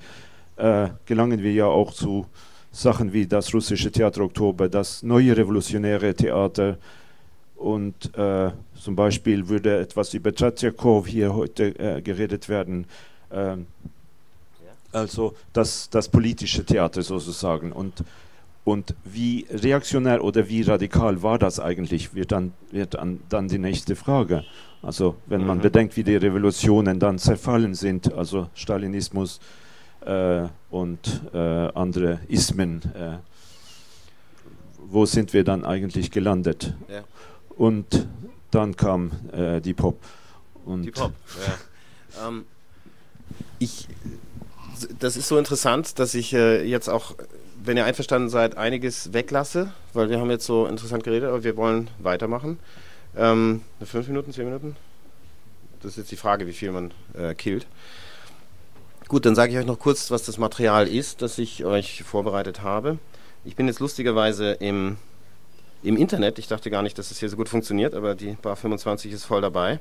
äh, 0.58 0.90
gelangen 1.06 1.42
wir 1.42 1.52
ja 1.52 1.66
auch 1.66 1.94
zu 1.94 2.26
Sachen 2.72 3.14
wie 3.14 3.28
das 3.28 3.54
russische 3.54 3.92
Theater 3.92 4.22
Oktober, 4.22 4.68
das 4.68 5.04
neue 5.04 5.38
revolutionäre 5.38 6.16
Theater 6.16 6.78
und 7.56 8.16
äh, 8.18 8.52
zum 8.76 8.96
Beispiel 8.96 9.48
würde 9.48 9.80
etwas 9.80 10.14
über 10.14 10.34
Tretjakow 10.34 11.08
hier 11.08 11.34
heute 11.34 11.80
äh, 11.80 12.02
geredet 12.02 12.50
werden. 12.50 12.86
Also 14.94 15.36
das, 15.52 15.90
das 15.90 16.08
politische 16.08 16.66
Theater 16.66 17.02
sozusagen. 17.02 17.72
Und 17.72 18.04
und 18.66 18.96
wie 19.04 19.46
reaktionär 19.52 20.24
oder 20.24 20.48
wie 20.48 20.62
radikal 20.62 21.22
war 21.22 21.38
das 21.38 21.60
eigentlich, 21.60 22.16
wird 22.16 22.32
dann, 22.32 22.54
wird 22.72 22.94
dann, 22.94 23.20
dann 23.28 23.50
die 23.50 23.58
nächste 23.58 23.96
Frage. 23.96 24.46
Also 24.82 25.16
wenn 25.26 25.46
man 25.46 25.58
mhm. 25.58 25.64
bedenkt, 25.64 25.98
wie 25.98 26.04
die 26.04 26.16
Revolutionen 26.16 27.00
dann 27.00 27.20
zerfallen 27.20 27.74
sind, 27.74 28.14
also 28.14 28.50
Stalinismus 28.54 29.42
äh, 30.06 30.48
und 30.70 31.22
äh, 31.34 31.38
andere 31.38 32.20
Ismen, 32.30 32.82
äh, 32.96 33.18
wo 34.86 35.06
sind 35.06 35.34
wir 35.34 35.44
dann 35.44 35.66
eigentlich 35.66 36.12
gelandet? 36.12 36.74
Ja. 36.88 37.04
Und 37.58 38.08
dann 38.52 38.76
kam 38.76 39.12
äh, 39.32 39.60
die 39.60 39.74
Pop. 39.74 40.00
Und 40.66 40.84
die 40.84 40.92
Pop, 40.92 41.12
ja. 41.46 42.28
ähm, 42.28 42.46
ich, 43.60 43.88
das 45.00 45.18
ist 45.18 45.28
so 45.28 45.38
interessant, 45.38 46.00
dass 46.00 46.14
ich 46.14 46.34
äh, 46.34 46.64
jetzt 46.64 46.90
auch 46.90 47.16
wenn 47.66 47.78
ihr 47.78 47.86
einverstanden 47.86 48.30
seid, 48.30 48.58
einiges 48.58 49.14
weglasse, 49.14 49.72
weil 49.94 50.10
wir 50.10 50.20
haben 50.20 50.30
jetzt 50.30 50.46
so 50.46 50.66
interessant 50.66 51.04
geredet, 51.04 51.30
aber 51.30 51.44
wir 51.44 51.56
wollen 51.56 51.90
weitermachen. 52.00 52.60
Ähm, 53.16 53.62
fünf 53.84 54.08
Minuten, 54.08 54.34
zehn 54.34 54.46
Minuten? 54.46 54.76
Das 55.82 55.92
ist 55.92 55.98
jetzt 55.98 56.12
die 56.12 56.18
Frage, 56.18 56.48
wie 56.48 56.54
viel 56.54 56.72
man 56.72 56.92
äh, 57.14 57.34
killt. 57.36 57.68
Gut, 59.08 59.26
dann 59.26 59.36
sage 59.36 59.54
ich 59.54 59.60
euch 59.60 59.66
noch 59.66 59.80
kurz, 59.80 60.12
was 60.12 60.24
das 60.24 60.38
Material 60.38 60.88
ist, 60.88 61.22
das 61.22 61.38
ich 61.38 61.66
euch 61.66 62.04
vorbereitet 62.04 62.62
habe. 62.62 62.98
Ich 63.46 63.56
bin 63.56 63.68
jetzt 63.68 63.80
lustigerweise 63.80 64.54
im, 64.54 64.98
im 65.84 65.98
Internet. 65.98 66.40
Ich 66.40 66.48
dachte 66.48 66.72
gar 66.72 66.82
nicht, 66.82 66.98
dass 66.98 67.08
es 67.08 67.12
das 67.12 67.20
hier 67.20 67.30
so 67.30 67.38
gut 67.38 67.50
funktioniert, 67.50 67.94
aber 67.94 68.16
die 68.16 68.38
Bar 68.42 68.56
25 68.56 69.12
ist 69.12 69.26
voll 69.26 69.42
dabei. 69.42 69.80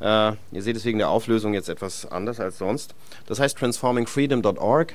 Äh, 0.00 0.32
ihr 0.52 0.62
seht 0.62 0.76
es 0.76 0.84
wegen 0.84 0.98
der 0.98 1.08
Auflösung 1.08 1.54
jetzt 1.54 1.68
etwas 1.68 2.06
anders 2.06 2.40
als 2.40 2.58
sonst. 2.58 2.94
Das 3.26 3.40
heißt 3.40 3.56
transformingfreedom.org. 3.58 4.94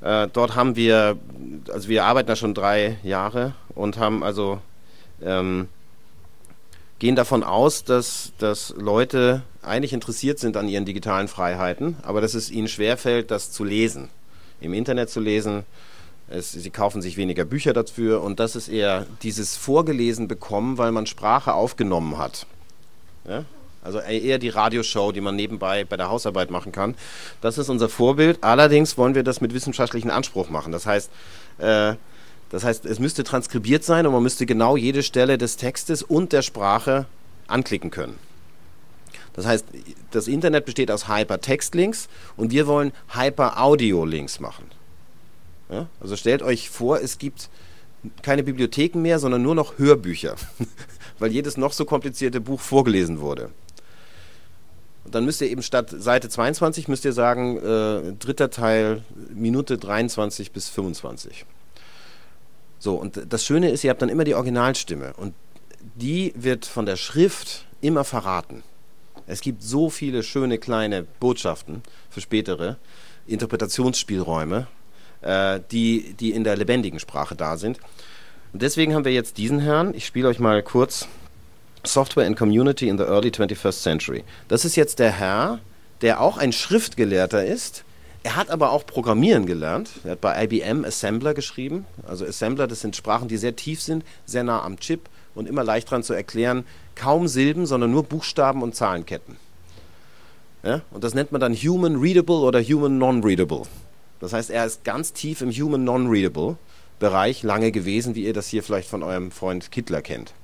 Äh, 0.00 0.28
dort 0.32 0.54
haben 0.54 0.76
wir, 0.76 1.18
also 1.72 1.88
wir 1.88 2.04
arbeiten 2.04 2.28
da 2.28 2.36
schon 2.36 2.54
drei 2.54 2.98
Jahre 3.02 3.54
und 3.74 3.98
haben 3.98 4.22
also 4.22 4.60
ähm, 5.22 5.68
gehen 6.98 7.16
davon 7.16 7.42
aus, 7.42 7.84
dass, 7.84 8.32
dass 8.38 8.74
Leute 8.76 9.42
eigentlich 9.62 9.92
interessiert 9.92 10.38
sind 10.38 10.56
an 10.56 10.68
ihren 10.68 10.84
digitalen 10.84 11.28
Freiheiten, 11.28 11.96
aber 12.02 12.20
dass 12.20 12.34
es 12.34 12.50
ihnen 12.50 12.68
schwerfällt, 12.68 13.30
das 13.30 13.50
zu 13.50 13.64
lesen. 13.64 14.08
im 14.60 14.72
Internet 14.72 15.10
zu 15.10 15.20
lesen. 15.20 15.64
Es, 16.30 16.52
sie 16.52 16.70
kaufen 16.70 17.00
sich 17.00 17.16
weniger 17.16 17.44
Bücher 17.44 17.72
dafür 17.72 18.22
und 18.22 18.38
das 18.38 18.54
ist 18.54 18.68
eher 18.68 19.06
dieses 19.22 19.56
Vorgelesen 19.56 20.28
bekommen, 20.28 20.76
weil 20.76 20.92
man 20.92 21.06
Sprache 21.06 21.54
aufgenommen 21.54 22.18
hat. 22.18 22.46
Ja? 23.26 23.44
Also 23.82 24.00
eher 24.00 24.38
die 24.38 24.48
Radioshow, 24.48 25.12
die 25.12 25.20
man 25.20 25.36
nebenbei 25.36 25.84
bei 25.84 25.96
der 25.96 26.10
Hausarbeit 26.10 26.50
machen 26.50 26.72
kann. 26.72 26.94
Das 27.40 27.58
ist 27.58 27.68
unser 27.68 27.88
Vorbild. 27.88 28.38
Allerdings 28.42 28.98
wollen 28.98 29.14
wir 29.14 29.22
das 29.22 29.40
mit 29.40 29.54
wissenschaftlichem 29.54 30.10
Anspruch 30.10 30.50
machen. 30.50 30.72
Das 30.72 30.84
heißt, 30.86 31.10
äh, 31.58 31.94
das 32.50 32.64
heißt, 32.64 32.86
es 32.86 32.98
müsste 32.98 33.24
transkribiert 33.24 33.84
sein 33.84 34.06
und 34.06 34.12
man 34.12 34.22
müsste 34.22 34.46
genau 34.46 34.76
jede 34.76 35.02
Stelle 35.02 35.38
des 35.38 35.56
Textes 35.56 36.02
und 36.02 36.32
der 36.32 36.42
Sprache 36.42 37.06
anklicken 37.46 37.90
können. 37.90 38.18
Das 39.34 39.46
heißt, 39.46 39.66
das 40.10 40.26
Internet 40.26 40.64
besteht 40.64 40.90
aus 40.90 41.08
Hypertextlinks 41.08 42.08
und 42.36 42.50
wir 42.50 42.66
wollen 42.66 42.92
Hyper-Audio-Links 43.14 44.40
machen. 44.40 44.64
Ja? 45.70 45.86
Also 46.00 46.16
stellt 46.16 46.42
euch 46.42 46.70
vor, 46.70 47.00
es 47.00 47.18
gibt 47.18 47.48
keine 48.22 48.42
Bibliotheken 48.42 49.00
mehr, 49.00 49.18
sondern 49.18 49.42
nur 49.42 49.54
noch 49.54 49.78
Hörbücher, 49.78 50.36
weil 51.18 51.30
jedes 51.30 51.56
noch 51.56 51.72
so 51.72 51.84
komplizierte 51.84 52.40
Buch 52.40 52.60
vorgelesen 52.60 53.20
wurde. 53.20 53.50
Dann 55.10 55.24
müsst 55.24 55.40
ihr 55.40 55.48
eben 55.48 55.62
statt 55.62 55.90
Seite 55.90 56.28
22 56.28 56.88
müsst 56.88 57.04
ihr 57.04 57.12
sagen, 57.12 57.58
äh, 57.58 58.12
dritter 58.18 58.50
Teil, 58.50 59.02
Minute 59.34 59.78
23 59.78 60.52
bis 60.52 60.68
25. 60.68 61.44
So, 62.78 62.94
und 62.94 63.20
das 63.28 63.44
Schöne 63.44 63.70
ist, 63.70 63.84
ihr 63.84 63.90
habt 63.90 64.02
dann 64.02 64.08
immer 64.08 64.24
die 64.24 64.34
Originalstimme 64.34 65.14
und 65.16 65.34
die 65.94 66.32
wird 66.36 66.66
von 66.66 66.86
der 66.86 66.96
Schrift 66.96 67.66
immer 67.80 68.04
verraten. 68.04 68.62
Es 69.26 69.40
gibt 69.40 69.62
so 69.62 69.90
viele 69.90 70.22
schöne 70.22 70.58
kleine 70.58 71.06
Botschaften 71.20 71.82
für 72.08 72.20
spätere 72.20 72.76
Interpretationsspielräume, 73.26 74.66
äh, 75.20 75.60
die, 75.70 76.14
die 76.18 76.32
in 76.32 76.44
der 76.44 76.56
lebendigen 76.56 76.98
Sprache 76.98 77.36
da 77.36 77.56
sind. 77.56 77.78
Und 78.52 78.62
deswegen 78.62 78.94
haben 78.94 79.04
wir 79.04 79.12
jetzt 79.12 79.36
diesen 79.36 79.60
Herrn. 79.60 79.92
Ich 79.92 80.06
spiele 80.06 80.28
euch 80.28 80.38
mal 80.38 80.62
kurz 80.62 81.06
Software 81.92 82.26
and 82.26 82.36
Community 82.36 82.88
in 82.88 82.98
the 82.98 83.04
Early 83.04 83.30
21st 83.30 83.82
Century. 83.82 84.24
Das 84.48 84.64
ist 84.64 84.76
jetzt 84.76 84.98
der 84.98 85.12
Herr, 85.12 85.60
der 86.02 86.20
auch 86.20 86.38
ein 86.38 86.52
Schriftgelehrter 86.52 87.44
ist. 87.44 87.84
Er 88.22 88.36
hat 88.36 88.50
aber 88.50 88.72
auch 88.72 88.86
Programmieren 88.86 89.46
gelernt. 89.46 89.90
Er 90.04 90.12
hat 90.12 90.20
bei 90.20 90.44
IBM 90.44 90.84
Assembler 90.84 91.34
geschrieben. 91.34 91.86
Also 92.06 92.24
Assembler, 92.24 92.66
das 92.66 92.80
sind 92.80 92.96
Sprachen, 92.96 93.28
die 93.28 93.36
sehr 93.36 93.56
tief 93.56 93.80
sind, 93.80 94.04
sehr 94.26 94.44
nah 94.44 94.62
am 94.62 94.78
Chip 94.78 95.08
und 95.34 95.48
immer 95.48 95.64
leicht 95.64 95.90
dran 95.90 96.02
zu 96.02 96.14
erklären. 96.14 96.64
Kaum 96.94 97.28
Silben, 97.28 97.66
sondern 97.66 97.90
nur 97.90 98.02
Buchstaben 98.02 98.62
und 98.62 98.74
Zahlenketten. 98.74 99.36
Ja? 100.62 100.82
Und 100.90 101.04
das 101.04 101.14
nennt 101.14 101.32
man 101.32 101.40
dann 101.40 101.54
Human 101.54 101.96
Readable 101.96 102.38
oder 102.38 102.62
Human 102.62 102.98
Non-Readable. 102.98 103.62
Das 104.20 104.32
heißt, 104.32 104.50
er 104.50 104.66
ist 104.66 104.84
ganz 104.84 105.12
tief 105.12 105.40
im 105.40 105.50
Human 105.50 105.84
Non-Readable 105.84 106.56
Bereich 106.98 107.44
lange 107.44 107.70
gewesen, 107.70 108.14
wie 108.16 108.24
ihr 108.24 108.32
das 108.32 108.48
hier 108.48 108.62
vielleicht 108.62 108.88
von 108.88 109.02
eurem 109.02 109.30
Freund 109.30 109.70
Kittler 109.70 110.02
kennt. 110.02 110.34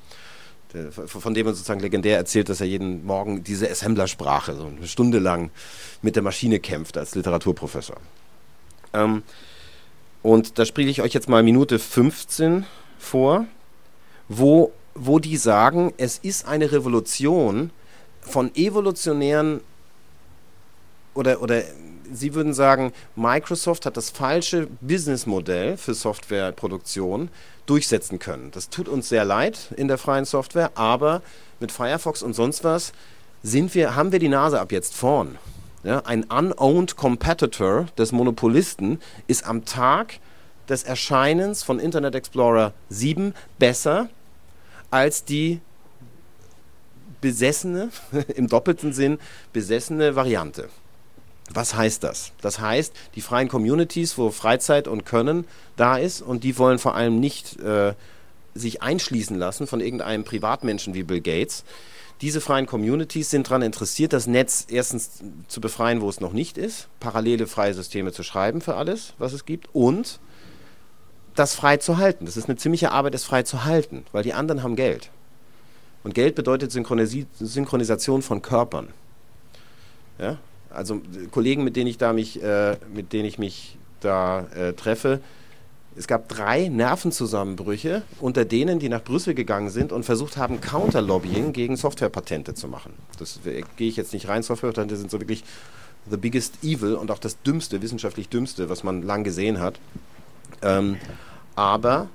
Der, 0.74 0.90
von 0.90 1.34
dem 1.34 1.46
er 1.46 1.54
sozusagen 1.54 1.80
legendär 1.80 2.16
erzählt, 2.16 2.48
dass 2.48 2.60
er 2.60 2.66
jeden 2.66 3.06
Morgen 3.06 3.44
diese 3.44 3.70
Assemblersprache 3.70 4.56
so 4.56 4.66
eine 4.66 4.88
Stunde 4.88 5.20
lang 5.20 5.50
mit 6.02 6.16
der 6.16 6.22
Maschine 6.22 6.58
kämpft 6.58 6.98
als 6.98 7.14
Literaturprofessor. 7.14 7.96
Ähm, 8.92 9.22
und 10.22 10.58
da 10.58 10.64
spiele 10.64 10.90
ich 10.90 11.00
euch 11.00 11.12
jetzt 11.12 11.28
mal 11.28 11.42
Minute 11.42 11.78
15 11.78 12.66
vor, 12.98 13.46
wo, 14.28 14.72
wo 14.94 15.18
die 15.18 15.36
sagen, 15.36 15.92
es 15.96 16.18
ist 16.18 16.48
eine 16.48 16.72
Revolution 16.72 17.70
von 18.20 18.54
evolutionären 18.54 19.60
oder, 21.14 21.40
oder 21.40 21.62
Sie 22.12 22.34
würden 22.34 22.52
sagen, 22.52 22.92
Microsoft 23.16 23.86
hat 23.86 23.96
das 23.96 24.10
falsche 24.10 24.68
Businessmodell 24.80 25.76
für 25.76 25.94
Softwareproduktion 25.94 27.30
durchsetzen 27.66 28.18
können. 28.18 28.50
Das 28.52 28.68
tut 28.68 28.88
uns 28.88 29.08
sehr 29.08 29.24
leid 29.24 29.72
in 29.76 29.88
der 29.88 29.98
freien 29.98 30.24
Software, 30.24 30.72
aber 30.74 31.22
mit 31.60 31.72
Firefox 31.72 32.22
und 32.22 32.34
sonst 32.34 32.64
was 32.64 32.92
sind 33.42 33.74
wir, 33.74 33.94
haben 33.94 34.12
wir 34.12 34.18
die 34.18 34.28
Nase 34.28 34.60
ab 34.60 34.72
jetzt 34.72 34.94
vorn. 34.94 35.38
Ja, 35.82 36.00
ein 36.06 36.24
unowned 36.24 36.96
Competitor 36.96 37.86
des 37.98 38.10
Monopolisten 38.12 39.00
ist 39.26 39.44
am 39.44 39.66
Tag 39.66 40.18
des 40.68 40.82
Erscheinens 40.82 41.62
von 41.62 41.78
Internet 41.78 42.14
Explorer 42.14 42.72
7 42.88 43.34
besser 43.58 44.08
als 44.90 45.24
die 45.24 45.60
besessene, 47.20 47.90
im 48.34 48.48
doppelten 48.48 48.92
Sinn 48.92 49.18
besessene 49.52 50.16
Variante. 50.16 50.68
Was 51.52 51.74
heißt 51.74 52.02
das? 52.02 52.32
Das 52.40 52.58
heißt, 52.58 52.94
die 53.14 53.20
freien 53.20 53.48
Communities, 53.48 54.16
wo 54.16 54.30
Freizeit 54.30 54.88
und 54.88 55.04
Können 55.04 55.46
da 55.76 55.96
ist 55.96 56.22
und 56.22 56.42
die 56.42 56.58
wollen 56.58 56.78
vor 56.78 56.94
allem 56.94 57.20
nicht 57.20 57.60
äh, 57.60 57.94
sich 58.54 58.82
einschließen 58.82 59.36
lassen 59.36 59.66
von 59.66 59.80
irgendeinem 59.80 60.24
Privatmenschen 60.24 60.94
wie 60.94 61.02
Bill 61.02 61.20
Gates. 61.20 61.64
Diese 62.20 62.40
freien 62.40 62.66
Communities 62.66 63.30
sind 63.30 63.48
daran 63.48 63.62
interessiert, 63.62 64.12
das 64.12 64.26
Netz 64.26 64.66
erstens 64.70 65.22
zu 65.48 65.60
befreien, 65.60 66.00
wo 66.00 66.08
es 66.08 66.20
noch 66.20 66.32
nicht 66.32 66.56
ist, 66.56 66.88
parallele 67.00 67.46
freie 67.46 67.74
Systeme 67.74 68.12
zu 68.12 68.22
schreiben 68.22 68.60
für 68.60 68.76
alles, 68.76 69.14
was 69.18 69.32
es 69.32 69.44
gibt 69.44 69.68
und 69.74 70.20
das 71.34 71.54
frei 71.54 71.76
zu 71.76 71.98
halten. 71.98 72.24
Das 72.24 72.36
ist 72.36 72.48
eine 72.48 72.56
ziemliche 72.56 72.92
Arbeit, 72.92 73.14
es 73.14 73.24
frei 73.24 73.42
zu 73.42 73.64
halten, 73.64 74.04
weil 74.12 74.22
die 74.22 74.32
anderen 74.32 74.62
haben 74.62 74.76
Geld. 74.76 75.10
Und 76.04 76.14
Geld 76.14 76.34
bedeutet 76.34 76.70
Synchronisi 76.70 77.26
Synchronisation 77.40 78.22
von 78.22 78.40
Körpern. 78.42 78.88
Ja? 80.18 80.38
Also 80.74 81.00
Kollegen, 81.30 81.64
mit 81.64 81.76
denen 81.76 81.86
ich 81.86 81.98
da 81.98 82.12
mich, 82.12 82.42
äh, 82.42 82.76
mit 82.94 83.12
denen 83.12 83.26
ich 83.26 83.38
mich 83.38 83.76
da 84.00 84.46
äh, 84.54 84.72
treffe, 84.74 85.20
es 85.96 86.08
gab 86.08 86.28
drei 86.28 86.68
Nervenzusammenbrüche 86.68 88.02
unter 88.20 88.44
denen, 88.44 88.78
die 88.80 88.88
nach 88.88 89.02
Brüssel 89.02 89.34
gegangen 89.34 89.70
sind 89.70 89.92
und 89.92 90.04
versucht 90.04 90.36
haben, 90.36 90.60
Counterlobbying 90.60 91.52
gegen 91.52 91.76
Softwarepatente 91.76 92.54
zu 92.54 92.66
machen. 92.66 92.92
Das 93.18 93.40
gehe 93.76 93.88
ich 93.88 93.96
jetzt 93.96 94.12
nicht 94.12 94.28
rein. 94.28 94.42
Softwarepatente 94.42 94.96
sind 94.96 95.10
so 95.10 95.20
wirklich 95.20 95.44
the 96.10 96.16
biggest 96.16 96.64
evil 96.64 96.94
und 96.94 97.10
auch 97.10 97.18
das 97.18 97.40
dümmste, 97.42 97.80
wissenschaftlich 97.80 98.28
dümmste, 98.28 98.68
was 98.68 98.82
man 98.82 99.02
lang 99.02 99.22
gesehen 99.22 99.60
hat. 99.60 99.78
Ähm, 100.62 100.96
aber 101.54 102.08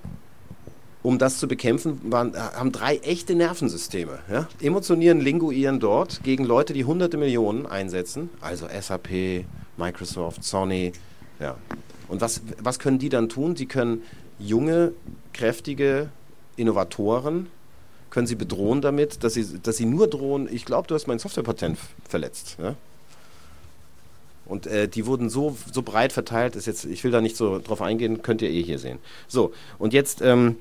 um 1.02 1.18
das 1.18 1.38
zu 1.38 1.47
bekämpfen, 1.47 2.00
waren, 2.12 2.36
haben 2.36 2.72
drei 2.72 2.97
echte 2.97 3.36
Nervensysteme. 3.36 4.20
Ja? 4.30 4.47
Emotionieren, 4.62 5.22
linguieren 5.22 5.80
dort 5.80 6.24
gegen 6.24 6.43
Leute, 6.43 6.74
die 6.74 6.86
hunderte 6.86 7.18
Millionen 7.18 7.66
einsetzen, 7.66 8.30
also 8.41 8.68
SAP, 8.68 9.45
Microsoft, 9.78 10.43
Sony. 10.43 10.91
Ja. 11.39 11.56
Und 12.10 12.22
was, 12.22 12.41
was 12.62 12.80
können 12.80 13.00
die 13.00 13.10
dann 13.10 13.30
tun? 13.30 13.56
Sie 13.56 13.66
können 13.66 14.04
junge, 14.39 14.93
kräftige 15.34 16.10
Innovatoren, 16.58 17.47
können 18.10 18.28
sie 18.28 18.36
bedrohen 18.36 18.82
damit, 18.82 19.24
dass 19.24 19.36
sie, 19.36 19.60
dass 19.62 19.78
sie 19.78 19.86
nur 19.86 20.08
drohen, 20.08 20.50
ich 20.52 20.66
glaube, 20.66 20.88
du 20.88 20.95
hast 20.95 21.08
mein 21.08 21.20
Softwarepatent 21.20 21.78
verletzt. 22.08 22.58
Ja? 22.62 22.76
Und 24.45 24.66
äh, 24.66 24.88
die 24.88 25.06
wurden 25.06 25.30
so, 25.30 25.56
so 25.72 25.84
breit 25.84 26.12
verteilt, 26.12 26.56
ist 26.56 26.66
jetzt, 26.66 26.84
ich 26.84 27.04
will 27.04 27.12
da 27.12 27.22
nicht 27.22 27.38
so 27.38 27.60
drauf 27.60 27.82
eingehen, 27.82 28.24
könnt 28.24 28.41
ihr 28.41 28.50
eh 28.50 28.64
hier 28.64 28.80
sehen. 28.80 28.97
So, 29.28 29.54
und 29.78 29.93
jetzt 29.93 30.22
ähm, 30.22 30.58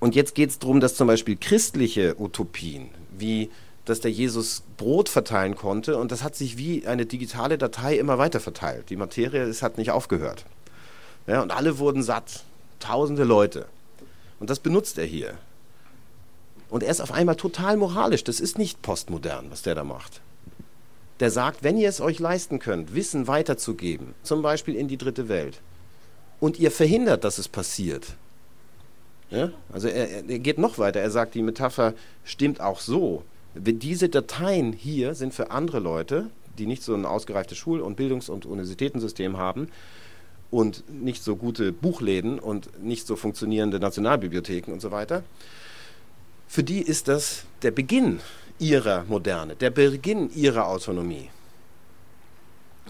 und 0.00 0.14
jetzt 0.14 0.34
geht 0.34 0.50
es 0.50 0.58
darum, 0.58 0.80
dass 0.80 0.94
zum 0.94 1.06
Beispiel 1.06 1.36
christliche 1.36 2.20
Utopien, 2.20 2.88
wie 3.16 3.50
dass 3.86 4.00
der 4.00 4.10
Jesus 4.10 4.64
Brot 4.76 5.08
verteilen 5.08 5.54
konnte 5.54 5.96
und 5.96 6.10
das 6.10 6.22
hat 6.22 6.34
sich 6.34 6.58
wie 6.58 6.86
eine 6.86 7.06
digitale 7.06 7.56
Datei 7.56 7.96
immer 7.96 8.18
weiter 8.18 8.40
verteilt. 8.40 8.90
Die 8.90 8.96
Materie 8.96 9.42
es 9.44 9.62
hat 9.62 9.78
nicht 9.78 9.92
aufgehört. 9.92 10.44
Ja, 11.26 11.40
und 11.40 11.52
alle 11.52 11.78
wurden 11.78 12.02
satt. 12.02 12.44
Tausende 12.80 13.24
Leute. 13.24 13.66
Und 14.38 14.50
das 14.50 14.58
benutzt 14.58 14.98
er 14.98 15.06
hier. 15.06 15.34
Und 16.68 16.82
er 16.82 16.90
ist 16.90 17.00
auf 17.00 17.12
einmal 17.12 17.36
total 17.36 17.76
moralisch. 17.76 18.24
Das 18.24 18.40
ist 18.40 18.58
nicht 18.58 18.82
postmodern, 18.82 19.46
was 19.50 19.62
der 19.62 19.76
da 19.76 19.84
macht. 19.84 20.20
Der 21.20 21.30
sagt, 21.30 21.62
wenn 21.62 21.78
ihr 21.78 21.88
es 21.88 22.00
euch 22.00 22.18
leisten 22.18 22.58
könnt, 22.58 22.94
Wissen 22.94 23.28
weiterzugeben, 23.28 24.14
zum 24.22 24.42
Beispiel 24.42 24.74
in 24.74 24.88
die 24.88 24.98
dritte 24.98 25.28
Welt, 25.28 25.60
und 26.40 26.58
ihr 26.58 26.70
verhindert, 26.70 27.24
dass 27.24 27.38
es 27.38 27.48
passiert, 27.48 28.16
ja? 29.30 29.50
Also 29.72 29.88
er, 29.88 30.28
er 30.28 30.38
geht 30.38 30.58
noch 30.58 30.78
weiter. 30.78 31.00
Er 31.00 31.10
sagt, 31.10 31.34
die 31.34 31.42
Metapher 31.42 31.94
stimmt 32.24 32.60
auch 32.60 32.80
so. 32.80 33.22
Diese 33.54 34.08
Dateien 34.08 34.72
hier 34.72 35.14
sind 35.14 35.34
für 35.34 35.50
andere 35.50 35.78
Leute, 35.78 36.30
die 36.58 36.66
nicht 36.66 36.82
so 36.82 36.94
ein 36.94 37.06
ausgereiftes 37.06 37.58
Schul- 37.58 37.80
und 37.80 37.96
Bildungs- 37.96 38.28
und 38.28 38.46
Universitätensystem 38.46 39.36
haben 39.36 39.68
und 40.50 40.84
nicht 40.90 41.22
so 41.22 41.36
gute 41.36 41.72
Buchläden 41.72 42.38
und 42.38 42.82
nicht 42.82 43.06
so 43.06 43.16
funktionierende 43.16 43.80
Nationalbibliotheken 43.80 44.72
und 44.72 44.80
so 44.80 44.90
weiter. 44.90 45.22
Für 46.48 46.62
die 46.62 46.80
ist 46.80 47.08
das 47.08 47.44
der 47.62 47.72
Beginn 47.72 48.20
ihrer 48.58 49.04
Moderne, 49.04 49.56
der 49.56 49.70
Beginn 49.70 50.30
ihrer 50.34 50.68
Autonomie. 50.68 51.30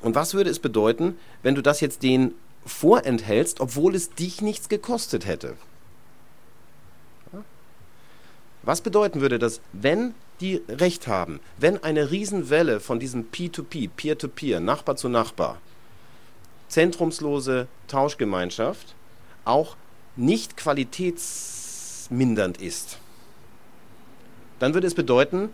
Und 0.03 0.15
was 0.15 0.35
würde 0.35 0.51
es 0.51 0.59
bedeuten, 0.59 1.17
wenn 1.43 1.55
du 1.55 1.63
das 1.63 1.81
jetzt 1.81 2.03
denen 2.03 2.35
vorenthältst, 2.65 3.61
obwohl 3.61 3.95
es 3.95 4.11
dich 4.11 4.43
nichts 4.43 4.69
gekostet 4.69 5.27
hätte? 5.27 5.55
Was 8.67 8.81
bedeuten 8.81 9.21
würde 9.21 9.39
das, 9.39 9.61
wenn 9.73 10.13
die 10.41 10.61
Recht 10.69 11.07
haben, 11.07 11.39
wenn 11.57 11.83
eine 11.85 12.11
Riesenwelle 12.11 12.81
von 12.81 12.99
diesem 12.99 13.31
P2P, 13.31 13.89
Peer-to-Peer, 13.97 14.59
Nachbar 14.59 14.97
zu 14.97 15.09
Nachbar, 15.09 15.59
zentrumslose 16.67 17.69
Tauschgemeinschaft 17.87 18.97
auch 19.45 19.77
nicht 20.17 20.57
qualitätsmindernd 20.57 22.61
ist, 22.61 22.99
dann 24.59 24.75
würde 24.75 24.89
es 24.89 24.95
bedeuten, 24.95 25.51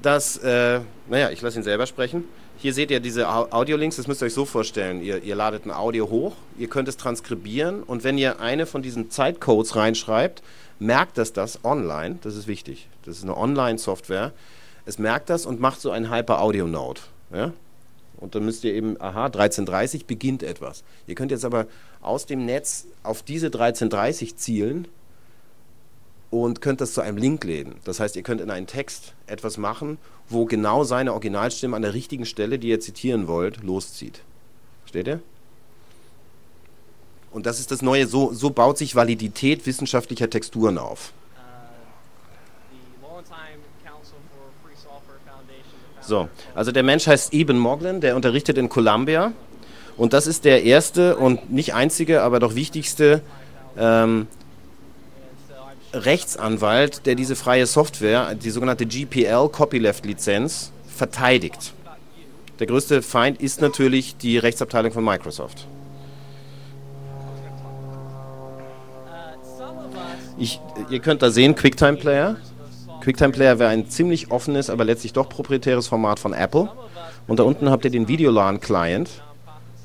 dass, 0.00 0.38
äh, 0.38 0.80
naja, 1.08 1.30
ich 1.30 1.42
lasse 1.42 1.58
ihn 1.58 1.64
selber 1.64 1.86
sprechen. 1.86 2.24
Hier 2.64 2.72
seht 2.72 2.90
ihr 2.90 3.00
diese 3.00 3.28
Audiolinks, 3.28 3.96
das 3.96 4.06
müsst 4.06 4.22
ihr 4.22 4.26
euch 4.26 4.32
so 4.32 4.46
vorstellen. 4.46 5.02
Ihr, 5.02 5.22
ihr 5.22 5.34
ladet 5.34 5.66
ein 5.66 5.70
Audio 5.70 6.08
hoch, 6.08 6.34
ihr 6.56 6.66
könnt 6.66 6.88
es 6.88 6.96
transkribieren 6.96 7.82
und 7.82 8.04
wenn 8.04 8.16
ihr 8.16 8.40
eine 8.40 8.64
von 8.64 8.80
diesen 8.80 9.10
Zeitcodes 9.10 9.76
reinschreibt, 9.76 10.42
merkt 10.78 11.18
das 11.18 11.34
das 11.34 11.62
online, 11.62 12.16
das 12.22 12.36
ist 12.36 12.46
wichtig. 12.46 12.88
Das 13.04 13.18
ist 13.18 13.24
eine 13.24 13.36
Online-Software. 13.36 14.32
Es 14.86 14.98
merkt 14.98 15.28
das 15.28 15.44
und 15.44 15.60
macht 15.60 15.78
so 15.82 15.90
ein 15.90 16.10
Hyper-Audio-Node. 16.10 17.02
Ja? 17.34 17.52
Und 18.16 18.34
dann 18.34 18.46
müsst 18.46 18.64
ihr 18.64 18.72
eben, 18.72 18.98
aha, 18.98 19.26
1330 19.26 20.06
beginnt 20.06 20.42
etwas. 20.42 20.84
Ihr 21.06 21.16
könnt 21.16 21.32
jetzt 21.32 21.44
aber 21.44 21.66
aus 22.00 22.24
dem 22.24 22.46
Netz 22.46 22.86
auf 23.02 23.22
diese 23.22 23.48
1330 23.48 24.36
zielen 24.36 24.88
und 26.30 26.62
könnt 26.62 26.80
das 26.80 26.94
zu 26.94 27.02
einem 27.02 27.18
Link 27.18 27.44
läden. 27.44 27.74
Das 27.84 28.00
heißt, 28.00 28.16
ihr 28.16 28.22
könnt 28.22 28.40
in 28.40 28.50
einen 28.50 28.66
Text 28.66 29.12
etwas 29.26 29.58
machen, 29.58 29.98
wo 30.28 30.44
genau 30.44 30.84
seine 30.84 31.12
Originalstimme 31.12 31.76
an 31.76 31.82
der 31.82 31.94
richtigen 31.94 32.26
Stelle, 32.26 32.58
die 32.58 32.68
ihr 32.68 32.80
zitieren 32.80 33.28
wollt, 33.28 33.62
loszieht. 33.62 34.20
Versteht 34.82 35.06
ihr? 35.06 35.20
Und 37.30 37.46
das 37.46 37.58
ist 37.58 37.70
das 37.70 37.82
Neue, 37.82 38.06
so, 38.06 38.32
so 38.32 38.50
baut 38.50 38.78
sich 38.78 38.94
Validität 38.94 39.66
wissenschaftlicher 39.66 40.30
Texturen 40.30 40.78
auf. 40.78 41.12
So, 46.00 46.28
also 46.54 46.70
der 46.70 46.82
Mensch 46.82 47.06
heißt 47.06 47.32
Eben 47.32 47.58
Moglin, 47.58 48.00
der 48.00 48.14
unterrichtet 48.14 48.58
in 48.58 48.68
Columbia. 48.68 49.32
Und 49.96 50.12
das 50.12 50.26
ist 50.26 50.44
der 50.44 50.64
erste 50.64 51.16
und 51.16 51.50
nicht 51.50 51.74
einzige, 51.74 52.22
aber 52.22 52.40
doch 52.40 52.54
wichtigste 52.54 53.22
ähm, 53.78 54.26
Rechtsanwalt, 55.94 57.06
der 57.06 57.14
diese 57.14 57.36
freie 57.36 57.66
Software, 57.66 58.34
die 58.34 58.50
sogenannte 58.50 58.86
GPL 58.86 59.48
Copyleft 59.48 60.04
Lizenz, 60.04 60.72
verteidigt. 60.86 61.72
Der 62.58 62.66
größte 62.66 63.02
Feind 63.02 63.40
ist 63.40 63.60
natürlich 63.60 64.16
die 64.16 64.38
Rechtsabteilung 64.38 64.92
von 64.92 65.04
Microsoft. 65.04 65.66
Ich, 70.38 70.60
ihr 70.90 71.00
könnt 71.00 71.22
da 71.22 71.30
sehen, 71.30 71.54
QuickTime 71.54 71.96
Player. 71.96 72.36
QuickTime 73.02 73.32
Player 73.32 73.58
wäre 73.58 73.70
ein 73.70 73.88
ziemlich 73.88 74.30
offenes, 74.30 74.70
aber 74.70 74.84
letztlich 74.84 75.12
doch 75.12 75.28
proprietäres 75.28 75.86
Format 75.86 76.18
von 76.18 76.32
Apple. 76.32 76.68
Und 77.26 77.38
da 77.38 77.44
unten 77.44 77.70
habt 77.70 77.84
ihr 77.84 77.90
den 77.90 78.08
Videolan 78.08 78.60
Client. 78.60 79.10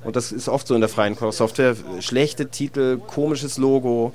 Und 0.03 0.15
das 0.15 0.31
ist 0.31 0.49
oft 0.49 0.67
so 0.67 0.75
in 0.75 0.81
der 0.81 0.89
freien 0.89 1.15
Software. 1.31 1.75
Schlechte 1.99 2.49
Titel, 2.49 2.97
komisches 2.97 3.57
Logo, 3.57 4.13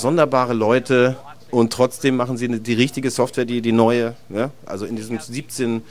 sonderbare 0.00 0.54
Leute 0.54 1.16
und 1.50 1.72
trotzdem 1.72 2.16
machen 2.16 2.36
sie 2.36 2.60
die 2.60 2.74
richtige 2.74 3.10
Software, 3.10 3.44
die, 3.44 3.62
die 3.62 3.72
neue. 3.72 4.14
Ja? 4.28 4.50
Also 4.66 4.86
in 4.86 4.96
diesen 4.96 5.18
17 5.18 5.82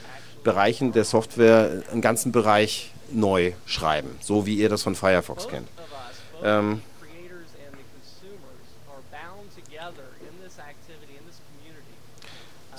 Bereichen 0.43 0.91
der 0.91 1.05
Software 1.05 1.83
einen 1.91 2.01
ganzen 2.01 2.31
Bereich 2.31 2.91
neu 3.11 3.53
schreiben, 3.65 4.09
so 4.21 4.45
wie 4.45 4.55
ihr 4.55 4.69
das 4.69 4.83
von 4.83 4.95
Firefox 4.95 5.47
kennt. 5.47 5.67
Ähm, 6.43 6.81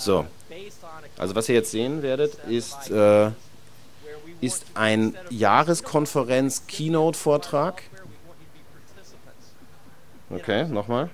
So, 0.01 0.27
also 1.19 1.35
was 1.35 1.49
ihr 1.51 1.57
jetzt 1.57 1.73
sehen 1.73 2.03
werdet, 2.03 2.33
ist, 2.49 2.91
äh, 2.91 3.33
ist 4.41 4.65
ein 4.73 5.15
Jahreskonferenz-Keynote-Vortrag. 5.29 7.83
Okay, 10.31 10.65
nochmal. 10.65 11.11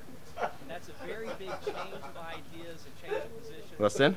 Was 3.79 3.95
denn? 3.95 4.17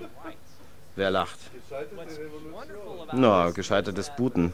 Wer 0.96 1.12
lacht? 1.12 1.40
Na, 3.14 3.46
no, 3.46 3.54
gescheitertes 3.54 4.12
Booten. 4.16 4.54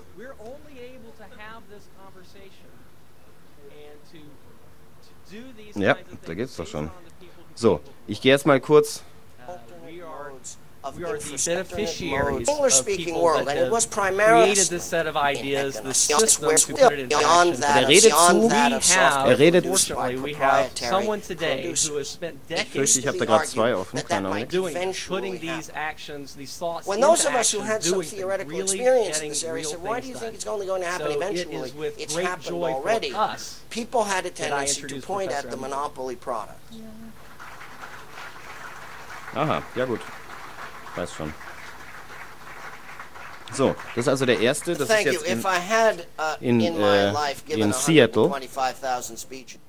Ja, 5.76 5.98
da 6.26 6.34
geht's 6.34 6.56
doch 6.56 6.68
schon. 6.68 6.92
So, 7.56 7.80
ich 8.08 8.22
gehe 8.22 8.32
jetzt 8.32 8.46
mal 8.46 8.60
kurz 8.60 9.04
we 10.94 11.04
are 11.04 11.18
the 11.18 11.44
beneficiaries 11.46 12.48
of 12.48 12.86
people 12.86 13.22
world, 13.24 13.48
that 13.48 13.58
have 13.58 13.92
created 13.92 14.68
this 14.68 14.84
set 14.84 15.08
of 15.08 15.18
ideas, 15.18 15.80
the 15.82 15.94
systems 15.94 16.64
who 16.66 16.76
put 16.76 16.94
it 16.94 17.00
into 17.00 17.16
action. 17.16 17.64
Er 17.64 17.88
redet 17.88 18.14
zu, 18.14 18.40
we 18.42 18.48
have, 18.50 19.28
er 19.28 19.36
redet, 19.38 19.66
fortunately, 19.66 20.18
we 20.18 20.34
have 20.34 20.72
someone 20.78 21.22
today 21.22 21.64
who 21.64 21.98
has 21.98 22.10
spent 22.10 22.48
decades 22.48 22.98
ich 22.98 23.08
habe 23.08 23.18
da 23.18 23.26
gerade 23.26 23.48
zwei 23.48 23.74
offen, 23.74 24.00
doing, 24.48 24.94
putting 25.08 25.40
these 25.40 25.72
actions, 25.74 26.36
these 26.36 26.58
thoughts 26.58 26.88
when 26.88 27.00
those 27.00 27.26
of 27.26 27.34
us 27.34 27.52
who 27.52 27.62
had 27.62 27.84
some 27.84 28.02
theoretical 28.04 28.52
really 28.52 28.80
experience 28.80 29.22
in 29.22 29.30
this 29.30 29.44
area 29.44 29.64
said, 29.64 29.82
why 29.82 30.00
do 30.00 30.08
you 30.08 30.16
think 30.16 30.34
it's 30.34 30.48
only 30.48 30.66
going 30.66 30.82
to 30.82 30.88
happen 30.88 31.12
so 31.12 31.18
eventually? 31.18 31.56
It 31.56 31.66
is 31.66 31.74
with 31.74 32.00
it's 32.00 32.16
happened 32.16 32.56
already. 32.56 33.14
People 33.70 34.04
had 34.04 34.26
a 34.26 34.30
tendency 34.30 34.84
to 34.84 35.02
point 35.02 35.32
at 35.32 35.50
the 35.50 35.58
monopoly 35.58 36.16
product. 36.16 36.60
Aha, 39.36 39.64
ja 39.76 39.86
gut. 39.86 40.00
Weiß 40.96 41.14
schon. 41.14 41.34
So, 43.54 43.76
das 43.96 44.06
ist 44.06 44.08
also 44.10 44.26
der 44.26 44.40
erste. 44.40 44.76
Das 44.76 44.88
Thank 44.88 45.06
ist 45.08 45.14
jetzt 45.14 45.28
in, 45.28 45.44
had 45.44 46.08
uh, 46.20 46.44
in, 46.44 46.60
in 46.60 46.78
my 46.78 46.84
äh, 46.84 47.12
life 47.12 47.44
given 47.46 47.64
in 47.64 47.74
Seattle. 47.74 48.24
125,000 48.24 49.18
speeches 49.18 49.60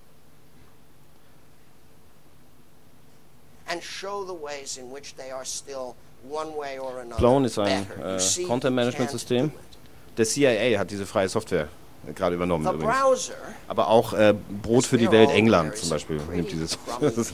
and 3.68 3.82
show 3.82 4.24
the 4.24 4.34
ways 4.34 4.78
in 4.78 4.90
which 4.90 5.14
they 5.16 5.30
are 5.30 5.44
still 5.44 5.94
one 6.28 6.56
way 6.56 6.78
or 6.78 7.00
another 7.00 7.16
Clone 7.16 7.46
ist 7.46 7.58
ein 7.58 7.86
äh, 8.00 8.18
see, 8.18 8.44
Content 8.44 8.74
Management 8.74 9.10
can't 9.10 9.12
System. 9.12 9.48
do 9.48 9.54
it. 9.54 10.18
Der 10.18 10.24
CIA 10.24 10.78
hat 10.78 10.90
diese 10.90 11.06
freie 11.06 11.28
Software 11.28 11.68
äh, 12.08 12.12
gerade 12.12 12.36
übernommen 12.36 12.64
The 12.64 12.70
übrigens. 12.74 12.94
browser 12.94 13.34
Aber 13.68 13.88
auch 13.88 14.12
äh, 14.12 14.34
Brot 14.62 14.86
für 14.86 14.98
die 14.98 15.10
Welt 15.10 15.30
England 15.30 15.76
zum 15.76 15.90
Beispiel 15.90 16.20
nimmt 16.32 16.50
dieses. 16.50 16.78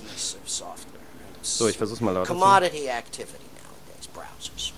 so, 1.43 1.69
ich 1.69 1.77
versuch's 1.77 2.01
mal 2.01 2.13
lauter 2.13 2.27
zu. 2.27 2.33
Commodity 2.33 2.87
activity 2.87 3.52
browsers. 4.43 4.73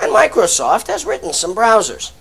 And 0.00 0.12
Microsoft 0.12 0.86
has 0.86 1.04
written 1.04 1.32
some 1.32 1.54
browsers. 1.54 2.12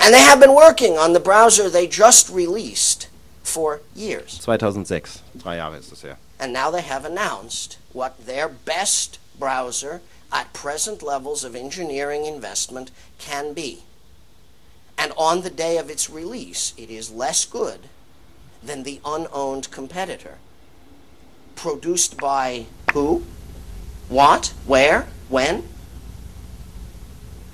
And 0.00 0.12
they 0.12 0.18
have 0.18 0.40
been 0.40 0.54
working 0.54 0.98
on 0.98 1.12
the 1.12 1.20
browser 1.20 1.68
they 1.68 1.86
just 1.86 2.28
released 2.28 3.08
for 3.42 3.80
years. 3.94 4.38
2006, 4.38 5.22
drei 5.36 5.56
Jahre 5.56 5.78
ist 5.78 5.90
das 5.90 6.02
her. 6.02 6.16
And 6.40 6.52
now 6.52 6.70
they 6.70 6.82
have 6.82 7.04
announced 7.04 7.78
what 7.92 8.26
their 8.26 8.48
best 8.48 9.18
browser 9.38 10.00
at 10.32 10.52
present 10.52 11.02
levels 11.02 11.44
of 11.44 11.54
engineering 11.54 12.26
investment 12.26 12.90
can 13.18 13.52
be. 13.52 13.84
And 14.98 15.12
on 15.16 15.42
the 15.42 15.50
day 15.50 15.78
of 15.78 15.88
its 15.90 16.10
release, 16.10 16.74
it 16.76 16.90
is 16.90 17.10
less 17.10 17.44
good 17.44 17.88
than 18.62 18.82
the 18.82 19.00
unowned 19.04 19.70
competitor. 19.70 20.38
Produced 21.54 22.16
by 22.16 22.66
who? 22.92 23.24
What? 24.08 24.52
Where? 24.66 25.06
When? 25.28 25.68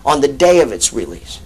On 0.04 0.20
the 0.20 0.28
day 0.28 0.60
of 0.60 0.72
its 0.72 0.92
release. 0.92 1.40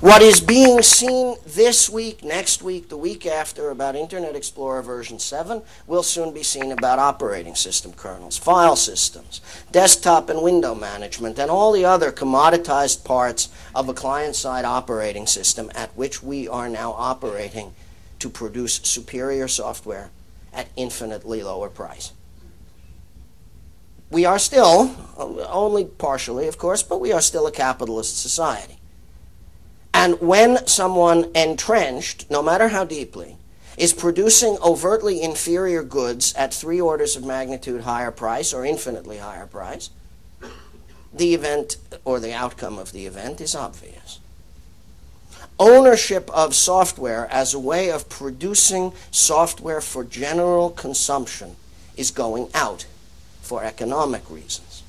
What 0.00 0.20
is 0.20 0.40
being 0.40 0.82
seen 0.82 1.36
this 1.46 1.88
week, 1.88 2.22
next 2.22 2.62
week, 2.62 2.90
the 2.90 2.98
week 2.98 3.24
after 3.24 3.70
about 3.70 3.96
Internet 3.96 4.36
Explorer 4.36 4.82
version 4.82 5.18
7 5.18 5.62
will 5.86 6.02
soon 6.02 6.34
be 6.34 6.42
seen 6.42 6.70
about 6.70 6.98
operating 6.98 7.54
system 7.54 7.94
kernels, 7.94 8.36
file 8.36 8.76
systems, 8.76 9.40
desktop 9.72 10.28
and 10.28 10.42
window 10.42 10.74
management, 10.74 11.38
and 11.38 11.50
all 11.50 11.72
the 11.72 11.86
other 11.86 12.12
commoditized 12.12 13.04
parts 13.04 13.48
of 13.74 13.88
a 13.88 13.94
client 13.94 14.36
side 14.36 14.66
operating 14.66 15.26
system 15.26 15.70
at 15.74 15.96
which 15.96 16.22
we 16.22 16.46
are 16.46 16.68
now 16.68 16.92
operating 16.92 17.72
to 18.18 18.28
produce 18.28 18.74
superior 18.82 19.48
software 19.48 20.10
at 20.52 20.68
infinitely 20.76 21.42
lower 21.42 21.70
price. 21.70 22.12
We 24.10 24.24
are 24.24 24.38
still, 24.38 24.94
only 25.16 25.84
partially, 25.84 26.46
of 26.46 26.58
course, 26.58 26.82
but 26.82 27.00
we 27.00 27.12
are 27.12 27.20
still 27.20 27.46
a 27.46 27.52
capitalist 27.52 28.20
society. 28.20 28.78
And 29.92 30.20
when 30.20 30.66
someone 30.66 31.30
entrenched, 31.34 32.30
no 32.30 32.42
matter 32.42 32.68
how 32.68 32.84
deeply, 32.84 33.36
is 33.76 33.92
producing 33.92 34.58
overtly 34.62 35.20
inferior 35.20 35.82
goods 35.82 36.34
at 36.34 36.54
three 36.54 36.80
orders 36.80 37.16
of 37.16 37.24
magnitude 37.24 37.82
higher 37.82 38.10
price 38.10 38.54
or 38.54 38.64
infinitely 38.64 39.18
higher 39.18 39.46
price, 39.46 39.90
the 41.12 41.34
event 41.34 41.76
or 42.04 42.20
the 42.20 42.32
outcome 42.32 42.78
of 42.78 42.92
the 42.92 43.06
event 43.06 43.40
is 43.40 43.54
obvious. 43.54 44.20
Ownership 45.58 46.30
of 46.30 46.54
software 46.54 47.26
as 47.30 47.54
a 47.54 47.58
way 47.58 47.90
of 47.90 48.08
producing 48.08 48.92
software 49.10 49.80
for 49.80 50.04
general 50.04 50.70
consumption 50.70 51.56
is 51.96 52.10
going 52.10 52.48
out 52.54 52.84
for 53.46 53.62
economic 53.62 54.28
reasons. 54.28 54.82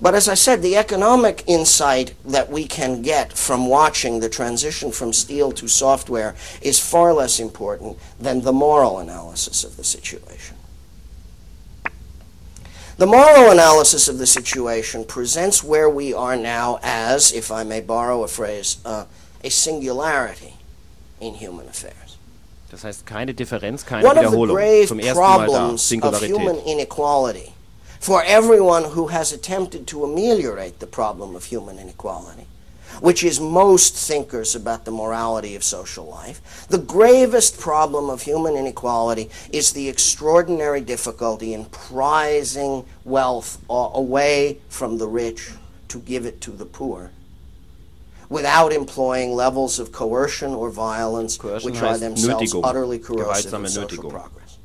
But 0.00 0.14
as 0.14 0.28
I 0.28 0.34
said, 0.34 0.62
the 0.62 0.76
economic 0.76 1.42
insight 1.48 2.14
that 2.24 2.50
we 2.50 2.66
can 2.66 3.02
get 3.02 3.32
from 3.32 3.66
watching 3.66 4.20
the 4.20 4.28
transition 4.28 4.92
from 4.92 5.12
steel 5.12 5.50
to 5.52 5.66
software 5.66 6.36
is 6.62 6.78
far 6.78 7.12
less 7.12 7.40
important 7.40 7.98
than 8.20 8.42
the 8.42 8.52
moral 8.52 9.00
analysis 9.00 9.64
of 9.64 9.76
the 9.76 9.82
situation. 9.82 10.56
The 12.96 13.06
moral 13.06 13.50
analysis 13.50 14.08
of 14.08 14.18
the 14.18 14.26
situation 14.26 15.04
presents 15.04 15.64
where 15.64 15.90
we 15.90 16.14
are 16.14 16.36
now 16.36 16.78
as, 16.82 17.32
if 17.32 17.50
I 17.50 17.64
may 17.64 17.80
borrow 17.80 18.22
a 18.22 18.28
phrase, 18.28 18.78
uh, 18.84 19.06
a 19.42 19.50
singularity 19.50 20.54
in 21.20 21.34
human 21.34 21.68
affairs. 21.68 22.07
Das 22.70 22.84
heißt 22.84 23.06
keine 23.06 23.32
Differenz, 23.34 23.84
keine 23.86 24.06
One 24.06 24.20
Wiederholung. 24.20 24.42
of 24.42 24.48
the 24.48 24.54
grave 24.54 24.86
Zum 24.88 24.98
ersten 24.98 25.20
Mal 25.20 25.38
da, 25.38 25.44
problems 25.46 25.92
of 25.92 26.00
human 26.00 26.56
Singularität. 26.56 26.66
inequality 26.66 27.52
for 28.00 28.22
everyone 28.24 28.84
who 28.94 29.08
has 29.08 29.32
attempted 29.32 29.86
to 29.86 30.04
ameliorate 30.04 30.78
the 30.78 30.86
problem 30.86 31.34
of 31.34 31.44
human 31.50 31.78
inequality, 31.78 32.46
which 33.00 33.24
is 33.24 33.40
most 33.40 33.94
thinkers 33.96 34.54
about 34.54 34.84
the 34.84 34.90
morality 34.90 35.56
of 35.56 35.64
social 35.64 36.06
life, 36.06 36.40
the 36.68 36.78
gravest 36.78 37.58
problem 37.58 38.08
of 38.10 38.22
human 38.22 38.54
inequality 38.54 39.28
is 39.50 39.72
the 39.72 39.88
extraordinary 39.88 40.80
difficulty 40.80 41.54
in 41.54 41.64
prizing 41.66 42.84
wealth 43.04 43.58
away 43.68 44.58
from 44.68 44.98
the 44.98 45.08
rich 45.08 45.50
to 45.88 45.98
give 46.00 46.24
it 46.26 46.40
to 46.42 46.50
the 46.52 46.66
poor. 46.66 47.10
Without 48.28 48.72
employing 48.72 49.32
levels 49.32 49.78
of 49.78 49.90
coercion 49.90 50.52
or 50.52 50.70
violence, 50.70 51.36
Coercion 51.38 51.70
which 51.70 51.82
are 51.82 51.96
themselves 51.96 52.52
Nötigung, 52.52 52.60
utterly 52.64 52.98
corrosive 52.98 53.54
of 53.54 53.70
social 53.70 54.04
Nötigung. 54.04 54.10
progress. 54.10 54.58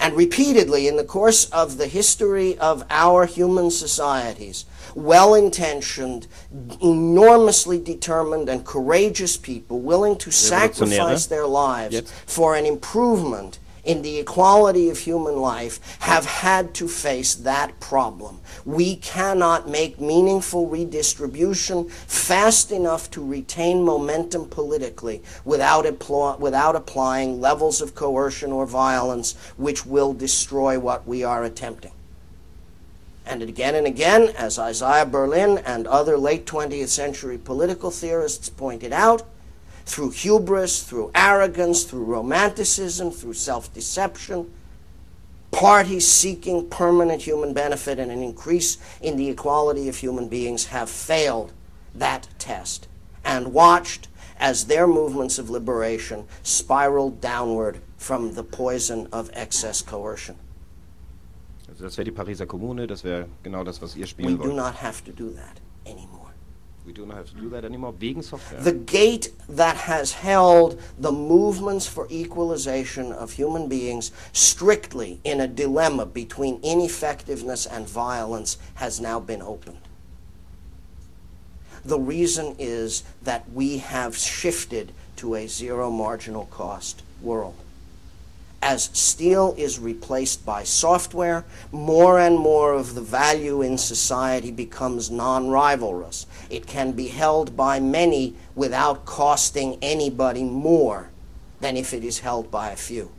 And 0.00 0.16
repeatedly, 0.16 0.86
in 0.86 0.96
the 0.96 1.04
course 1.04 1.46
of 1.46 1.76
the 1.76 1.88
history 1.88 2.56
of 2.58 2.84
our 2.88 3.26
human 3.26 3.70
societies, 3.72 4.64
well 4.94 5.34
intentioned, 5.34 6.28
enormously 6.80 7.80
determined, 7.80 8.48
and 8.48 8.64
courageous 8.64 9.36
people 9.36 9.80
willing 9.80 10.16
to 10.18 10.30
sacrifice 10.30 11.26
their 11.26 11.46
lives 11.46 11.94
Jetzt. 11.94 12.12
for 12.26 12.54
an 12.54 12.64
improvement 12.64 13.58
in 13.88 14.02
the 14.02 14.18
equality 14.18 14.90
of 14.90 14.98
human 14.98 15.36
life 15.36 15.98
have 16.00 16.26
had 16.26 16.74
to 16.74 16.86
face 16.86 17.34
that 17.34 17.80
problem. 17.80 18.38
We 18.66 18.96
cannot 18.96 19.66
make 19.66 19.98
meaningful 19.98 20.66
redistribution 20.66 21.88
fast 21.88 22.70
enough 22.70 23.10
to 23.12 23.26
retain 23.26 23.82
momentum 23.82 24.50
politically 24.50 25.22
without, 25.42 25.86
without 26.38 26.76
applying 26.76 27.40
levels 27.40 27.80
of 27.80 27.94
coercion 27.94 28.52
or 28.52 28.66
violence 28.66 29.34
which 29.56 29.86
will 29.86 30.12
destroy 30.12 30.78
what 30.78 31.06
we 31.06 31.24
are 31.24 31.42
attempting. 31.42 31.92
And 33.24 33.40
again 33.40 33.74
and 33.74 33.86
again, 33.86 34.34
as 34.36 34.58
Isaiah 34.58 35.06
Berlin 35.06 35.62
and 35.64 35.86
other 35.86 36.18
late 36.18 36.44
20th 36.44 36.88
century 36.88 37.38
political 37.38 37.90
theorists 37.90 38.50
pointed 38.50 38.92
out, 38.92 39.22
through 39.88 40.10
hubris, 40.10 40.82
through 40.82 41.10
arrogance, 41.14 41.84
through 41.84 42.04
romanticism, 42.04 43.10
through 43.10 43.32
self 43.32 43.72
deception, 43.72 44.52
parties 45.50 46.06
seeking 46.06 46.68
permanent 46.68 47.22
human 47.22 47.54
benefit 47.54 47.98
and 47.98 48.10
an 48.10 48.22
increase 48.22 48.76
in 49.00 49.16
the 49.16 49.30
equality 49.30 49.88
of 49.88 49.96
human 49.96 50.28
beings 50.28 50.66
have 50.66 50.90
failed 50.90 51.52
that 51.94 52.28
test 52.38 52.86
and 53.24 53.52
watched 53.54 54.08
as 54.38 54.66
their 54.66 54.86
movements 54.86 55.38
of 55.38 55.48
liberation 55.48 56.26
spiraled 56.42 57.20
downward 57.20 57.80
from 57.96 58.34
the 58.34 58.44
poison 58.44 59.08
of 59.10 59.30
excess 59.32 59.80
coercion. 59.82 60.36
Also 61.68 61.84
das 61.84 61.96
wäre 61.96 62.04
die 62.04 62.12
Pariser 62.12 62.46
Kommune, 62.46 62.86
das 62.86 63.04
wäre 63.04 63.26
genau 63.42 63.64
das, 63.64 63.80
was 63.80 63.96
ihr 63.96 64.02
We 64.02 64.06
spielen 64.06 64.36
do 64.36 64.52
not 64.52 64.74
have 64.76 65.02
to 65.04 65.12
do 65.12 65.30
that 65.30 65.60
anymore. 65.86 66.17
We 66.88 66.94
do 66.94 67.04
not 67.04 67.18
have 67.18 67.28
to 67.28 67.34
do 67.34 67.50
that 67.50 67.66
anymore, 67.66 67.92
wegen 67.92 68.22
Software. 68.22 68.62
The 68.62 68.72
gate 68.72 69.34
that 69.46 69.76
has 69.76 70.12
held 70.12 70.80
the 70.98 71.12
movements 71.12 71.86
for 71.86 72.06
equalization 72.08 73.12
of 73.12 73.32
human 73.32 73.68
beings 73.68 74.10
strictly 74.32 75.20
in 75.22 75.38
a 75.42 75.46
dilemma 75.46 76.06
between 76.06 76.58
ineffectiveness 76.62 77.66
and 77.66 77.86
violence 77.86 78.56
has 78.76 79.02
now 79.02 79.20
been 79.20 79.42
opened. 79.42 79.82
The 81.84 82.00
reason 82.00 82.56
is 82.58 83.02
that 83.22 83.44
we 83.52 83.76
have 83.78 84.16
shifted 84.16 84.92
to 85.16 85.34
a 85.34 85.46
zero 85.46 85.90
marginal 85.90 86.46
cost 86.46 87.02
world. 87.20 87.56
As 88.60 88.90
steel 88.92 89.54
is 89.56 89.78
replaced 89.78 90.44
by 90.44 90.64
software, 90.64 91.44
more 91.70 92.18
and 92.18 92.36
more 92.36 92.74
of 92.74 92.94
the 92.94 93.00
value 93.00 93.62
in 93.62 93.78
society 93.78 94.50
becomes 94.50 95.10
non 95.10 95.46
rivalrous. 95.48 96.26
It 96.50 96.66
can 96.66 96.92
be 96.92 97.08
held 97.08 97.56
by 97.56 97.78
many 97.78 98.34
without 98.56 99.04
costing 99.04 99.78
anybody 99.80 100.42
more 100.42 101.10
than 101.60 101.76
if 101.76 101.94
it 101.94 102.02
is 102.02 102.18
held 102.18 102.50
by 102.50 102.70
a 102.70 102.76
few. 102.76 103.12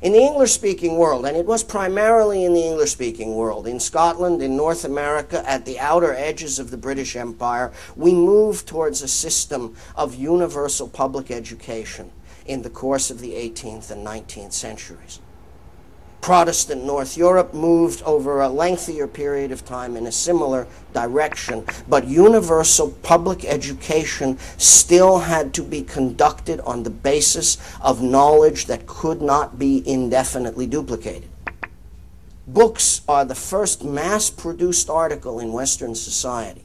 In 0.00 0.12
the 0.12 0.22
English 0.22 0.52
speaking 0.52 0.96
world, 0.96 1.26
and 1.26 1.36
it 1.36 1.44
was 1.44 1.62
primarily 1.62 2.44
in 2.44 2.54
the 2.54 2.64
English 2.64 2.92
speaking 2.92 3.34
world, 3.34 3.66
in 3.66 3.78
Scotland, 3.78 4.40
in 4.40 4.56
North 4.56 4.84
America, 4.84 5.46
at 5.46 5.66
the 5.66 5.78
outer 5.78 6.14
edges 6.14 6.58
of 6.58 6.70
the 6.70 6.78
British 6.78 7.16
Empire, 7.16 7.70
we 7.96 8.14
moved 8.14 8.66
towards 8.66 9.02
a 9.02 9.08
system 9.08 9.76
of 9.96 10.14
universal 10.14 10.88
public 10.88 11.30
education 11.30 12.10
in 12.46 12.62
the 12.62 12.70
course 12.70 13.10
of 13.10 13.20
the 13.20 13.32
18th 13.32 13.90
and 13.90 14.06
19th 14.06 14.52
centuries. 14.52 15.20
Protestant 16.20 16.84
North 16.84 17.16
Europe 17.16 17.54
moved 17.54 18.02
over 18.02 18.40
a 18.40 18.48
lengthier 18.48 19.06
period 19.06 19.50
of 19.50 19.64
time 19.64 19.96
in 19.96 20.06
a 20.06 20.12
similar 20.12 20.66
direction, 20.92 21.64
but 21.88 22.06
universal 22.06 22.90
public 23.02 23.44
education 23.44 24.38
still 24.58 25.20
had 25.20 25.54
to 25.54 25.62
be 25.62 25.82
conducted 25.82 26.60
on 26.60 26.82
the 26.82 26.90
basis 26.90 27.56
of 27.80 28.02
knowledge 28.02 28.66
that 28.66 28.86
could 28.86 29.22
not 29.22 29.58
be 29.58 29.82
indefinitely 29.88 30.66
duplicated. 30.66 31.30
Books 32.46 33.00
are 33.08 33.24
the 33.24 33.34
first 33.34 33.82
mass 33.82 34.28
produced 34.28 34.90
article 34.90 35.40
in 35.40 35.52
Western 35.52 35.94
society. 35.94 36.64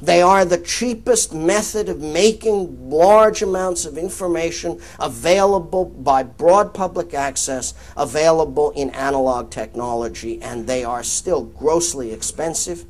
They 0.00 0.22
are 0.22 0.44
the 0.44 0.58
cheapest 0.58 1.34
method 1.34 1.88
of 1.88 2.00
making 2.00 2.88
large 2.88 3.42
amounts 3.42 3.84
of 3.84 3.98
information 3.98 4.80
available 5.00 5.86
by 5.86 6.22
broad 6.22 6.72
public 6.72 7.14
access, 7.14 7.74
available 7.96 8.70
in 8.72 8.90
analog 8.90 9.50
technology, 9.50 10.40
and 10.40 10.66
they 10.66 10.84
are 10.84 11.02
still 11.02 11.42
grossly 11.42 12.12
expensive, 12.12 12.84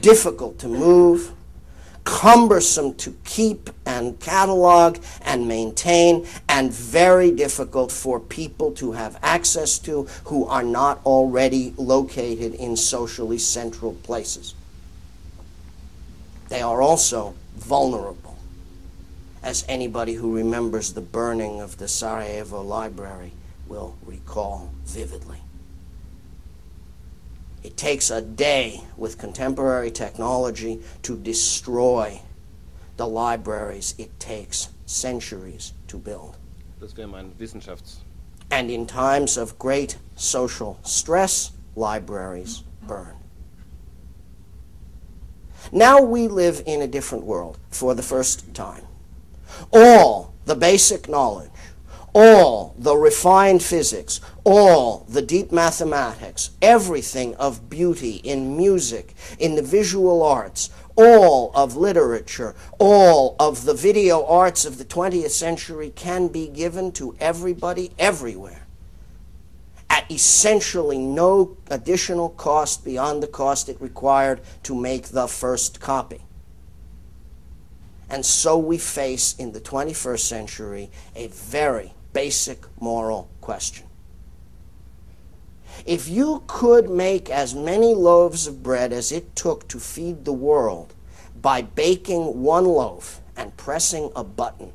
difficult 0.00 0.58
to 0.60 0.68
move, 0.68 1.32
cumbersome 2.04 2.94
to 2.94 3.14
keep 3.24 3.68
and 3.84 4.18
catalog 4.18 4.98
and 5.20 5.46
maintain, 5.46 6.26
and 6.48 6.72
very 6.72 7.30
difficult 7.30 7.92
for 7.92 8.18
people 8.18 8.72
to 8.72 8.92
have 8.92 9.18
access 9.22 9.78
to 9.78 10.04
who 10.24 10.46
are 10.46 10.62
not 10.62 11.04
already 11.04 11.74
located 11.76 12.54
in 12.54 12.76
socially 12.76 13.38
central 13.38 13.92
places. 13.92 14.54
They 16.50 16.62
are 16.62 16.82
also 16.82 17.34
vulnerable, 17.56 18.36
as 19.40 19.64
anybody 19.68 20.14
who 20.14 20.34
remembers 20.34 20.92
the 20.92 21.00
burning 21.00 21.60
of 21.60 21.78
the 21.78 21.86
Sarajevo 21.86 22.60
Library 22.60 23.32
will 23.68 23.96
recall 24.04 24.72
vividly. 24.84 25.38
It 27.62 27.76
takes 27.76 28.10
a 28.10 28.20
day 28.20 28.82
with 28.96 29.16
contemporary 29.16 29.92
technology 29.92 30.80
to 31.02 31.16
destroy 31.16 32.20
the 32.96 33.06
libraries 33.06 33.94
it 33.96 34.18
takes 34.18 34.70
centuries 34.86 35.72
to 35.86 35.98
build. 35.98 36.36
Das 36.80 36.94
wäre 36.94 37.06
mein 37.06 37.32
Wissenschafts... 37.38 38.00
And 38.50 38.68
in 38.72 38.88
times 38.88 39.36
of 39.36 39.56
great 39.60 39.98
social 40.16 40.80
stress, 40.82 41.52
libraries 41.76 42.64
burn. 42.82 43.19
Now 45.72 46.00
we 46.02 46.28
live 46.28 46.62
in 46.66 46.82
a 46.82 46.86
different 46.86 47.24
world 47.24 47.58
for 47.70 47.94
the 47.94 48.02
first 48.02 48.54
time. 48.54 48.84
All 49.72 50.34
the 50.46 50.54
basic 50.54 51.08
knowledge, 51.08 51.50
all 52.12 52.74
the 52.78 52.96
refined 52.96 53.62
physics, 53.62 54.20
all 54.44 55.06
the 55.08 55.22
deep 55.22 55.52
mathematics, 55.52 56.50
everything 56.60 57.34
of 57.36 57.70
beauty 57.70 58.16
in 58.24 58.56
music, 58.56 59.14
in 59.38 59.54
the 59.54 59.62
visual 59.62 60.22
arts, 60.22 60.70
all 60.96 61.52
of 61.54 61.76
literature, 61.76 62.54
all 62.78 63.36
of 63.38 63.64
the 63.64 63.74
video 63.74 64.26
arts 64.26 64.64
of 64.64 64.78
the 64.78 64.84
20th 64.84 65.30
century 65.30 65.90
can 65.94 66.28
be 66.28 66.48
given 66.48 66.90
to 66.92 67.14
everybody 67.20 67.92
everywhere 67.98 68.59
at 69.90 70.10
essentially 70.10 70.96
no 70.96 71.56
additional 71.68 72.30
cost 72.30 72.84
beyond 72.84 73.22
the 73.22 73.26
cost 73.26 73.68
it 73.68 73.80
required 73.80 74.40
to 74.62 74.74
make 74.74 75.08
the 75.08 75.26
first 75.26 75.80
copy. 75.80 76.22
And 78.08 78.24
so 78.24 78.56
we 78.56 78.78
face 78.78 79.34
in 79.36 79.52
the 79.52 79.60
21st 79.60 80.20
century 80.20 80.90
a 81.14 81.26
very 81.26 81.92
basic 82.12 82.64
moral 82.80 83.28
question. 83.40 83.86
If 85.86 86.08
you 86.08 86.42
could 86.46 86.90
make 86.90 87.30
as 87.30 87.54
many 87.54 87.94
loaves 87.94 88.46
of 88.46 88.62
bread 88.62 88.92
as 88.92 89.12
it 89.12 89.34
took 89.34 89.68
to 89.68 89.78
feed 89.78 90.24
the 90.24 90.32
world 90.32 90.94
by 91.40 91.62
baking 91.62 92.42
one 92.42 92.64
loaf 92.64 93.20
and 93.36 93.56
pressing 93.56 94.10
a 94.14 94.24
button, 94.24 94.72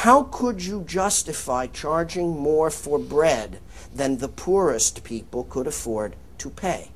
how 0.00 0.24
could 0.24 0.62
you 0.62 0.82
justify 0.82 1.66
charging 1.66 2.28
more 2.38 2.70
for 2.70 2.98
bread 2.98 3.60
than 3.94 4.18
the 4.18 4.28
poorest 4.28 5.02
people 5.02 5.44
could 5.44 5.66
afford 5.66 6.14
to 6.36 6.50
pay? 6.50 6.90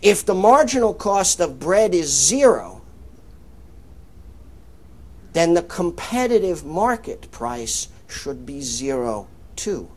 If 0.00 0.24
the 0.24 0.34
marginal 0.34 0.94
cost 0.94 1.40
of 1.40 1.58
bread 1.58 1.92
is 1.92 2.08
zero, 2.08 2.82
then 5.32 5.54
the 5.54 5.62
competitive 5.62 6.64
market 6.64 7.32
price 7.32 7.88
should 8.06 8.46
be 8.46 8.60
zero 8.60 9.26
too. 9.56 9.90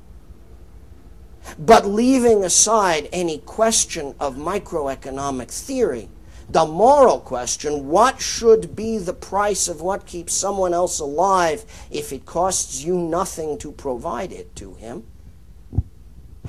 But 1.60 1.86
leaving 1.86 2.44
aside 2.44 3.10
any 3.14 3.38
question 3.38 4.16
of 4.20 4.38
microeconomic 4.38 5.52
theory, 5.52 6.10
the 6.50 6.66
moral 6.66 7.20
question 7.20 7.88
what 7.88 8.20
should 8.20 8.76
be 8.76 8.98
the 8.98 9.14
price 9.14 9.68
of 9.68 9.82
what 9.82 10.08
keeps 10.08 10.34
someone 10.34 10.74
else 10.74 11.00
alive 11.00 11.64
if 11.92 12.12
it 12.12 12.26
costs 12.26 12.84
you 12.84 12.98
nothing 12.98 13.58
to 13.58 13.72
provide 13.72 14.32
it 14.32 14.56
to 14.56 14.74
him 14.74 15.04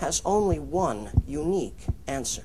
has 0.01 0.23
only 0.25 0.59
one 0.59 1.11
unique 1.27 1.87
answer. 2.07 2.45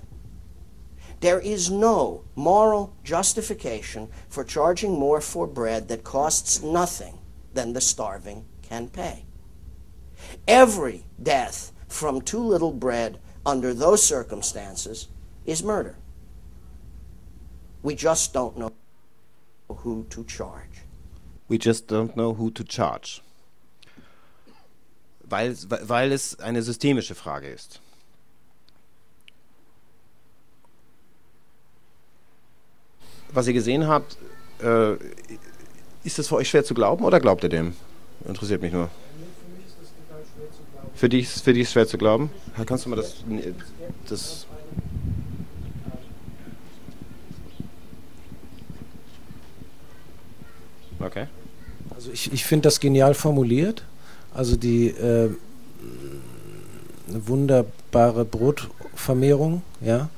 There 1.21 1.39
is 1.39 1.71
no 1.71 2.25
moral 2.35 2.93
justification 3.03 4.09
for 4.27 4.43
charging 4.43 4.91
more 4.99 5.21
for 5.21 5.47
bread 5.47 5.87
that 5.87 6.03
costs 6.03 6.61
nothing 6.61 7.17
than 7.53 7.71
the 7.71 7.81
starving 7.81 8.45
can 8.61 8.89
pay. 8.89 9.25
Every 10.47 11.05
death 11.21 11.71
from 11.87 12.21
too 12.21 12.43
little 12.43 12.73
bread 12.73 13.19
under 13.45 13.73
those 13.73 14.03
circumstances 14.03 15.07
is 15.45 15.63
murder. 15.63 15.95
We 17.85 17.93
just 17.93 18.33
don't 18.33 18.55
know 18.57 18.71
who 19.67 20.05
to 20.09 20.23
charge. 20.23 20.81
We 21.47 21.59
just 21.59 21.87
don't 21.87 22.15
know 22.15 22.33
who 22.33 22.49
to 22.49 22.63
charge. 22.63 23.21
Weil, 25.23 25.55
weil 25.83 26.11
es 26.11 26.39
eine 26.39 26.63
systemische 26.63 27.13
Frage 27.13 27.47
ist. 27.47 27.79
Was 33.31 33.45
ihr 33.45 33.53
gesehen 33.53 33.87
habt, 33.87 34.17
äh, 34.63 34.95
ist 36.03 36.17
das 36.17 36.29
für 36.29 36.37
euch 36.37 36.49
schwer 36.49 36.63
zu 36.63 36.73
glauben 36.73 37.05
oder 37.05 37.19
glaubt 37.19 37.43
ihr 37.43 37.49
dem? 37.49 37.75
Interessiert 38.27 38.63
mich 38.63 38.73
nur. 38.73 38.89
Für 40.95 41.09
dich, 41.09 41.27
für 41.27 41.53
dich 41.53 41.61
ist 41.63 41.67
es 41.67 41.73
schwer 41.73 41.87
zu 41.87 41.99
glauben? 41.99 42.31
Kannst 42.65 42.85
du 42.85 42.89
mal 42.89 42.95
das, 42.95 43.23
das 44.09 44.44
Okay. 50.99 51.27
Also 51.93 52.11
ich, 52.11 52.31
ich 52.33 52.45
finde 52.45 52.63
das 52.63 52.79
genial 52.79 53.13
formuliert. 53.13 53.83
Also 54.33 54.55
die 54.55 54.87
äh, 54.87 55.29
eine 57.07 57.27
wunderbare 57.27 58.25
Brotvermehrung, 58.25 59.61
ja. 59.81 60.09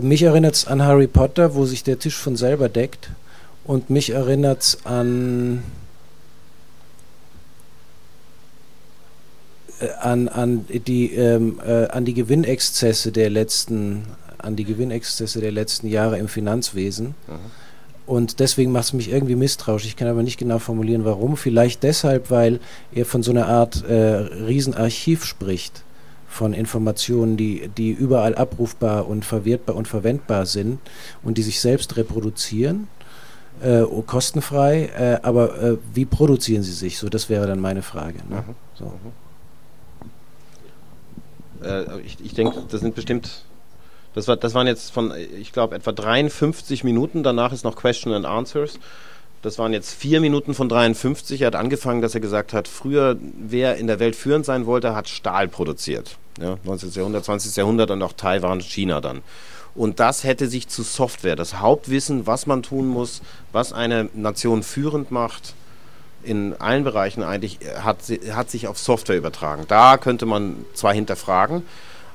Mich 0.00 0.22
erinnert 0.22 0.54
es 0.54 0.66
an 0.66 0.82
Harry 0.82 1.06
Potter, 1.06 1.54
wo 1.54 1.64
sich 1.64 1.82
der 1.82 1.98
Tisch 1.98 2.16
von 2.16 2.36
selber 2.36 2.68
deckt. 2.68 3.10
Und 3.64 3.90
mich 3.90 4.10
erinnert 4.10 4.62
es 4.62 4.84
an 4.84 5.62
Äh, 9.80 9.90
an, 10.00 10.28
an, 10.28 10.66
die, 10.68 11.14
ähm, 11.14 11.60
äh, 11.64 11.86
an 11.86 12.04
die 12.04 12.14
Gewinnexzesse 12.14 13.12
der 13.12 13.30
letzten 13.30 14.04
an 14.38 14.54
die 14.54 14.64
Gewinnexzesse 14.64 15.40
der 15.40 15.50
letzten 15.50 15.88
Jahre 15.88 16.16
im 16.16 16.28
Finanzwesen. 16.28 17.08
Mhm. 17.26 17.50
Und 18.08 18.40
deswegen 18.40 18.72
macht 18.72 18.84
es 18.84 18.92
mich 18.94 19.10
irgendwie 19.10 19.36
misstrauisch. 19.36 19.84
Ich 19.84 19.94
kann 19.94 20.08
aber 20.08 20.22
nicht 20.22 20.38
genau 20.38 20.58
formulieren, 20.58 21.04
warum. 21.04 21.36
Vielleicht 21.36 21.82
deshalb, 21.82 22.30
weil 22.30 22.58
er 22.90 23.04
von 23.04 23.22
so 23.22 23.30
einer 23.32 23.46
Art 23.48 23.84
äh, 23.84 23.92
Riesenarchiv 23.94 25.26
spricht 25.26 25.82
von 26.26 26.54
Informationen, 26.54 27.36
die, 27.36 27.68
die 27.68 27.90
überall 27.90 28.34
abrufbar 28.34 29.06
und 29.06 29.26
verwertbar 29.26 29.76
und 29.76 29.88
verwendbar 29.88 30.46
sind 30.46 30.78
und 31.22 31.36
die 31.36 31.42
sich 31.42 31.60
selbst 31.60 31.98
reproduzieren, 31.98 32.88
äh, 33.60 33.82
kostenfrei. 34.06 34.86
Äh, 34.98 35.18
aber 35.22 35.62
äh, 35.62 35.76
wie 35.92 36.06
produzieren 36.06 36.62
sie 36.62 36.72
sich? 36.72 36.96
So, 36.96 37.10
das 37.10 37.28
wäre 37.28 37.46
dann 37.46 37.60
meine 37.60 37.82
Frage. 37.82 38.20
Ne? 38.30 38.36
Mhm. 38.46 38.54
So. 38.74 38.84
Mhm. 38.86 39.12
Äh, 41.62 42.00
ich, 42.00 42.16
ich 42.24 42.32
denke, 42.32 42.62
das 42.70 42.80
sind 42.80 42.94
bestimmt, 42.94 43.44
das, 44.18 44.26
war, 44.26 44.36
das 44.36 44.52
waren 44.54 44.66
jetzt 44.66 44.90
von, 44.90 45.12
ich 45.38 45.52
glaube, 45.52 45.76
etwa 45.76 45.92
53 45.92 46.82
Minuten. 46.82 47.22
Danach 47.22 47.52
ist 47.52 47.62
noch 47.62 47.76
Question 47.76 48.12
and 48.12 48.26
Answers. 48.26 48.80
Das 49.42 49.58
waren 49.58 49.72
jetzt 49.72 49.94
vier 49.94 50.20
Minuten 50.20 50.54
von 50.54 50.68
53. 50.68 51.40
Er 51.42 51.46
hat 51.46 51.54
angefangen, 51.54 52.02
dass 52.02 52.14
er 52.14 52.20
gesagt 52.20 52.52
hat, 52.52 52.66
früher, 52.66 53.16
wer 53.20 53.76
in 53.76 53.86
der 53.86 54.00
Welt 54.00 54.16
führend 54.16 54.44
sein 54.44 54.66
wollte, 54.66 54.96
hat 54.96 55.08
Stahl 55.08 55.46
produziert. 55.46 56.16
Ja, 56.40 56.56
19. 56.64 56.90
Jahrhundert, 56.90 57.24
20. 57.24 57.54
Jahrhundert 57.54 57.92
und 57.92 58.02
auch 58.02 58.12
Taiwan, 58.12 58.60
China 58.60 59.00
dann. 59.00 59.22
Und 59.76 60.00
das 60.00 60.24
hätte 60.24 60.48
sich 60.48 60.66
zu 60.66 60.82
Software, 60.82 61.36
das 61.36 61.60
Hauptwissen, 61.60 62.26
was 62.26 62.46
man 62.46 62.64
tun 62.64 62.88
muss, 62.88 63.22
was 63.52 63.72
eine 63.72 64.08
Nation 64.14 64.64
führend 64.64 65.12
macht, 65.12 65.54
in 66.24 66.54
allen 66.54 66.82
Bereichen 66.82 67.22
eigentlich 67.22 67.60
hat, 67.80 67.98
hat 68.32 68.50
sich 68.50 68.66
auf 68.66 68.78
Software 68.78 69.16
übertragen. 69.16 69.66
Da 69.68 69.96
könnte 69.96 70.26
man 70.26 70.64
zwar 70.74 70.92
hinterfragen, 70.92 71.62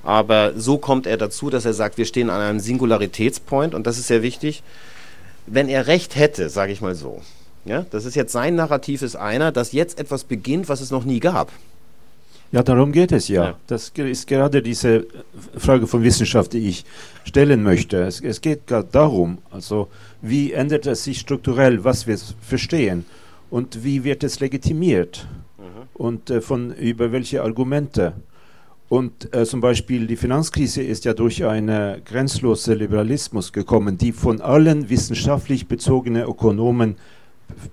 aber 0.04 0.54
so 0.56 0.78
kommt 0.78 1.08
er 1.08 1.18
dazu, 1.18 1.50
dass 1.50 1.66
er 1.66 1.74
sagt, 1.74 1.98
wir 1.98 2.06
stehen 2.06 2.30
an 2.30 2.42
einem 2.42 2.60
Singularitätspoint 2.60 3.74
und 3.74 3.88
das 3.88 3.98
ist 3.98 4.08
sehr 4.08 4.22
wichtig. 4.22 4.64
Wenn 5.48 5.70
er 5.70 5.88
recht 5.88 6.16
hätte, 6.16 6.50
sage 6.50 6.72
ich 6.72 6.82
mal 6.82 6.96
so, 6.96 7.22
ja, 7.66 7.86
das 7.90 8.06
ist 8.06 8.16
jetzt 8.16 8.34
sein 8.34 8.56
Narrativ 8.56 9.02
ist 9.02 9.16
einer, 9.16 9.52
dass 9.52 9.72
jetzt 9.72 10.00
etwas 10.00 10.26
beginnt, 10.26 10.68
was 10.68 10.82
es 10.82 10.92
noch 10.92 11.06
nie 11.06 11.20
gab. 11.20 11.52
Ja, 12.52 12.62
darum 12.62 12.92
geht 12.92 13.12
es 13.12 13.30
ja. 13.30 13.44
ja. 13.46 13.56
Das 13.66 13.90
ist 13.96 14.28
gerade 14.28 14.62
diese 14.62 15.08
Frage 15.58 15.88
von 15.88 16.04
Wissenschaft, 16.04 16.54
die 16.54 16.70
ich 16.70 16.86
stellen 17.24 17.64
möchte. 17.64 18.04
Es, 18.04 18.22
es 18.22 18.42
geht 18.42 18.68
gerade 18.68 18.88
darum, 18.92 19.40
also 19.50 19.88
wie 20.22 20.52
ändert 20.52 20.86
es 20.86 21.04
sich 21.04 21.20
strukturell, 21.20 21.84
was 21.84 22.06
wir 22.06 22.18
verstehen 22.42 23.06
und 23.50 23.84
wie 23.84 24.04
wird 24.04 24.24
es 24.24 24.40
legitimiert 24.40 25.26
mhm. 25.58 25.64
und 25.96 26.30
äh, 26.30 26.42
von 26.42 26.76
über 26.76 27.12
welche 27.12 27.42
Argumente. 27.42 28.14
Und 28.94 29.34
äh, 29.34 29.44
zum 29.44 29.60
Beispiel 29.60 30.06
die 30.06 30.16
Finanzkrise 30.16 30.84
ist 30.84 31.04
ja 31.04 31.16
durch 31.16 31.44
einen 31.44 32.06
grenzlosen 32.06 32.78
Liberalismus 32.78 33.52
gekommen, 33.52 33.98
die 33.98 34.12
von 34.12 34.40
allen 34.40 34.88
wissenschaftlich 34.88 35.68
bezogenen 35.68 36.28
Ökonomen 36.28 36.98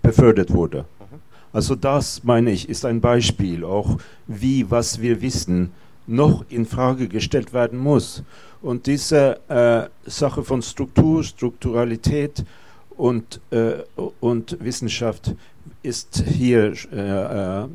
befördert 0.01 0.51
wurde. 0.51 0.87
Mhm. 0.99 1.19
Also 1.53 1.75
das, 1.75 2.25
meine 2.25 2.51
ich, 2.53 2.71
ist 2.71 2.87
ein 2.87 3.03
Beispiel 3.03 3.65
auch, 3.65 3.99
wie 4.29 4.71
was 4.71 5.03
wir 5.03 5.21
wissen 5.21 5.73
noch 6.07 6.47
in 6.49 6.65
Frage 6.65 7.07
gestellt 7.07 7.53
werden 7.53 7.79
muss. 7.79 8.23
Und 8.63 8.87
diese 8.87 9.41
äh, 9.51 9.91
Sache 10.09 10.43
von 10.43 10.63
Struktur, 10.63 11.23
Strukturalität 11.23 12.47
und, 12.97 13.43
äh, 13.51 13.75
und 14.21 14.57
Wissenschaft 14.65 15.35
ist 15.83 16.25
hier 16.27 16.73
äh, 16.91 17.65
äh, 17.65 17.69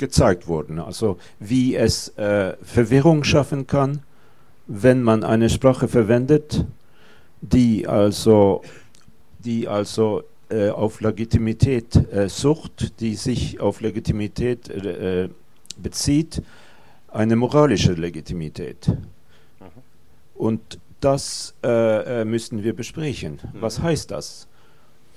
gezeigt 0.00 0.48
worden. 0.48 0.80
Also 0.80 1.18
wie 1.38 1.76
es 1.76 2.08
äh, 2.16 2.56
Verwirrung 2.62 3.22
schaffen 3.22 3.68
kann, 3.68 4.02
wenn 4.66 5.02
man 5.02 5.22
eine 5.22 5.48
Sprache 5.48 5.86
verwendet, 5.86 6.64
die 7.40 7.86
also, 7.86 8.62
die 9.38 9.68
also 9.68 10.22
äh, 10.48 10.70
auf 10.70 11.00
Legitimität 11.00 11.94
äh, 12.12 12.28
sucht, 12.28 13.00
die 13.00 13.14
sich 13.14 13.60
auf 13.60 13.80
Legitimität 13.80 14.68
äh, 14.68 15.28
bezieht, 15.76 16.42
eine 17.08 17.36
moralische 17.36 17.92
Legitimität. 17.92 18.88
Mhm. 18.88 18.96
Und 20.34 20.78
das 21.00 21.54
müssen 22.24 22.62
wir 22.62 22.76
besprechen. 22.76 23.40
Was 23.54 23.78
mhm. 23.78 23.84
heißt 23.84 24.10
das? 24.10 24.48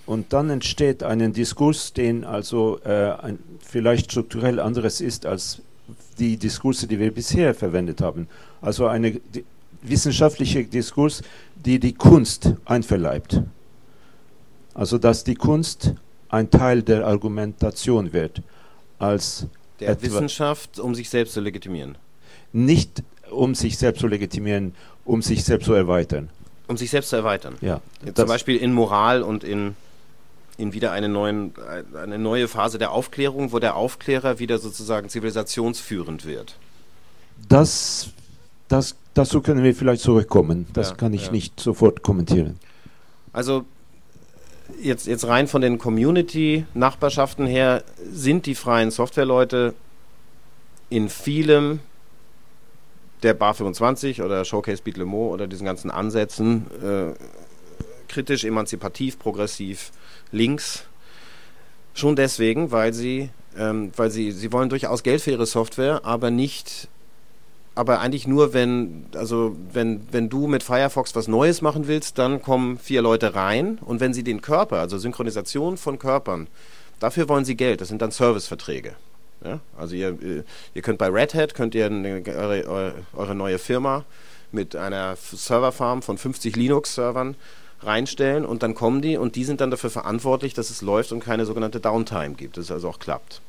Und 0.06 0.34
dann 0.34 0.50
entsteht 0.50 1.02
ein 1.02 1.34
Diskurs, 1.34 1.94
den 1.94 2.26
also 2.26 2.80
äh, 2.84 3.12
ein, 3.12 3.40
vielleicht 3.62 4.12
strukturell 4.12 4.60
anderes 4.60 5.00
ist 5.00 5.26
als 5.26 5.62
die 6.20 6.38
Diskurse, 6.38 6.88
die 6.88 7.00
wir 7.00 7.12
bisher 7.12 7.56
verwendet 7.56 8.02
haben. 8.02 8.28
Also 8.62 8.88
eine 8.88 9.20
wissenschaftliche 9.82 10.64
Diskurs, 10.66 11.22
die 11.56 11.80
die 11.80 11.94
Kunst 11.94 12.54
einverleibt. 12.66 13.42
Also 14.74 14.98
dass 14.98 15.24
die 15.24 15.36
Kunst 15.36 15.94
ein 16.30 16.50
Teil 16.50 16.82
der 16.82 17.06
Argumentation 17.06 18.12
wird. 18.12 18.42
Als 19.00 19.48
der 19.80 20.02
Wissenschaft, 20.02 20.80
um 20.80 20.96
sich 20.96 21.10
selbst 21.10 21.34
zu 21.34 21.42
legitimieren. 21.42 21.98
Nicht 22.52 23.04
um 23.32 23.56
sich 23.56 23.78
selbst 23.78 24.00
zu 24.00 24.08
legitimieren, 24.08 24.74
um 25.06 25.22
sich 25.22 25.44
selbst 25.44 25.66
zu 25.66 25.74
erweitern. 25.74 26.30
Um 26.68 26.78
sich 26.78 26.90
selbst 26.90 27.10
zu 27.10 27.16
erweitern. 27.16 27.56
Ja. 27.62 27.82
Zum 28.14 28.28
Beispiel 28.28 28.58
in 28.58 28.74
Moral 28.74 29.22
und 29.22 29.44
in 29.44 29.76
in 30.58 30.74
wieder 30.74 30.92
eine, 30.92 31.10
neuen, 31.10 31.54
eine 31.96 32.20
neue 32.20 32.48
Phase 32.48 32.78
der 32.78 32.92
Aufklärung, 32.92 33.52
wo 33.52 33.60
der 33.60 33.76
Aufklärer 33.76 34.40
wieder 34.40 34.58
sozusagen 34.60 35.10
zivilisationsführend 35.10 36.26
wird. 36.26 36.58
Das, 37.50 38.10
das, 38.68 38.96
dazu 39.14 39.42
können 39.42 39.64
wir 39.64 39.76
vielleicht 39.76 40.02
zurückkommen. 40.02 40.68
Das 40.74 40.92
ja, 40.92 40.96
kann 40.96 41.14
ich 41.14 41.28
ja. 41.28 41.32
nicht 41.32 41.60
sofort 41.60 42.04
kommentieren. 42.04 42.60
Also 43.32 43.66
jetzt, 44.82 45.08
jetzt 45.08 45.28
rein 45.28 45.48
von 45.48 45.62
den 45.62 45.80
Community-Nachbarschaften 45.80 47.48
her 47.48 47.84
sind 48.12 48.46
die 48.46 48.56
freien 48.56 48.92
Softwareleute 48.92 49.74
in 50.90 51.10
vielem 51.10 51.80
der 53.24 53.34
Bar 53.34 53.54
25 53.54 54.22
oder 54.22 54.46
Showcase 54.46 54.84
Beat 54.84 54.98
Le 54.98 55.06
Mans 55.06 55.32
oder 55.32 55.48
diesen 55.48 55.66
ganzen 55.66 55.90
Ansätzen 55.90 56.68
äh, 56.84 57.14
kritisch, 58.08 58.44
emanzipativ, 58.44 59.18
progressiv, 59.18 59.92
links. 60.34 60.84
Schon 61.94 62.16
deswegen, 62.16 62.72
weil 62.72 62.92
sie, 62.92 63.30
ähm, 63.58 63.92
weil 63.96 64.12
sie, 64.12 64.32
sie 64.32 64.52
wollen 64.52 64.70
durchaus 64.70 65.04
Geld 65.04 65.22
für 65.22 65.32
ihre 65.32 65.46
Software, 65.46 66.02
aber 66.04 66.32
nicht, 66.32 66.88
aber 67.76 68.02
eigentlich 68.02 68.28
nur, 68.28 68.54
wenn, 68.54 69.06
also 69.16 69.56
wenn, 69.72 70.08
wenn 70.12 70.30
du 70.30 70.48
mit 70.48 70.64
Firefox 70.64 71.16
was 71.16 71.28
Neues 71.28 71.62
machen 71.62 71.88
willst, 71.88 72.18
dann 72.18 72.42
kommen 72.42 72.80
vier 72.80 73.02
Leute 73.02 73.36
rein 73.36 73.78
und 73.80 74.00
wenn 74.00 74.14
sie 74.14 74.24
den 74.24 74.42
Körper, 74.42 74.80
also 74.80 74.98
Synchronisation 74.98 75.78
von 75.78 76.00
Körpern, 76.00 76.48
dafür 77.00 77.30
wollen 77.30 77.46
sie 77.46 77.56
Geld, 77.56 77.82
das 77.82 77.90
sind 77.90 78.02
dann 78.02 78.12
Serviceverträge. 78.12 78.96
Ja? 79.44 79.60
Also 79.78 79.96
ihr, 79.96 80.18
ihr 80.74 80.82
könnt 80.82 80.98
bei 80.98 81.10
Red 81.10 81.36
Hat, 81.36 81.54
könnt 81.54 81.76
ihr 81.76 81.86
eine, 81.86 82.24
eure, 82.28 82.96
eure 83.14 83.36
neue 83.36 83.60
Firma 83.60 84.04
mit 84.52 84.76
einer 84.76 85.16
Serverfarm 85.16 86.02
von 86.02 86.18
50 86.18 86.56
Linux-Servern 86.56 87.36
reinstellen 87.86 88.46
und 88.46 88.64
dann 88.64 88.76
kommen 88.76 89.02
die 89.02 89.18
und 89.18 89.36
die 89.36 89.44
sind 89.44 89.62
dann 89.62 89.72
dafür 89.72 89.90
verantwortlich, 89.90 90.54
dass 90.54 90.70
es 90.70 90.82
läuft 90.82 91.12
und 91.12 91.20
keine 91.20 91.46
sogenannte 91.46 91.80
Downtime 91.80 92.36
gibt, 92.36 92.58
dass 92.58 92.66
es 92.66 92.72
also 92.72 92.90
auch 92.90 93.00
klappt. 93.00 93.42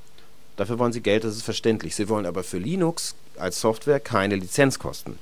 Dafür 0.57 0.78
wollen 0.78 0.93
sie 0.93 1.01
Geld, 1.01 1.24
das 1.24 1.35
ist 1.35 1.43
verständlich. 1.43 1.97
Sie 1.97 2.09
wollen 2.09 2.26
aber 2.26 2.45
für 2.45 2.59
Linux 2.59 3.14
als 3.37 3.61
Software 3.61 4.01
keine 4.01 4.37
Lizenzkosten. 4.37 5.18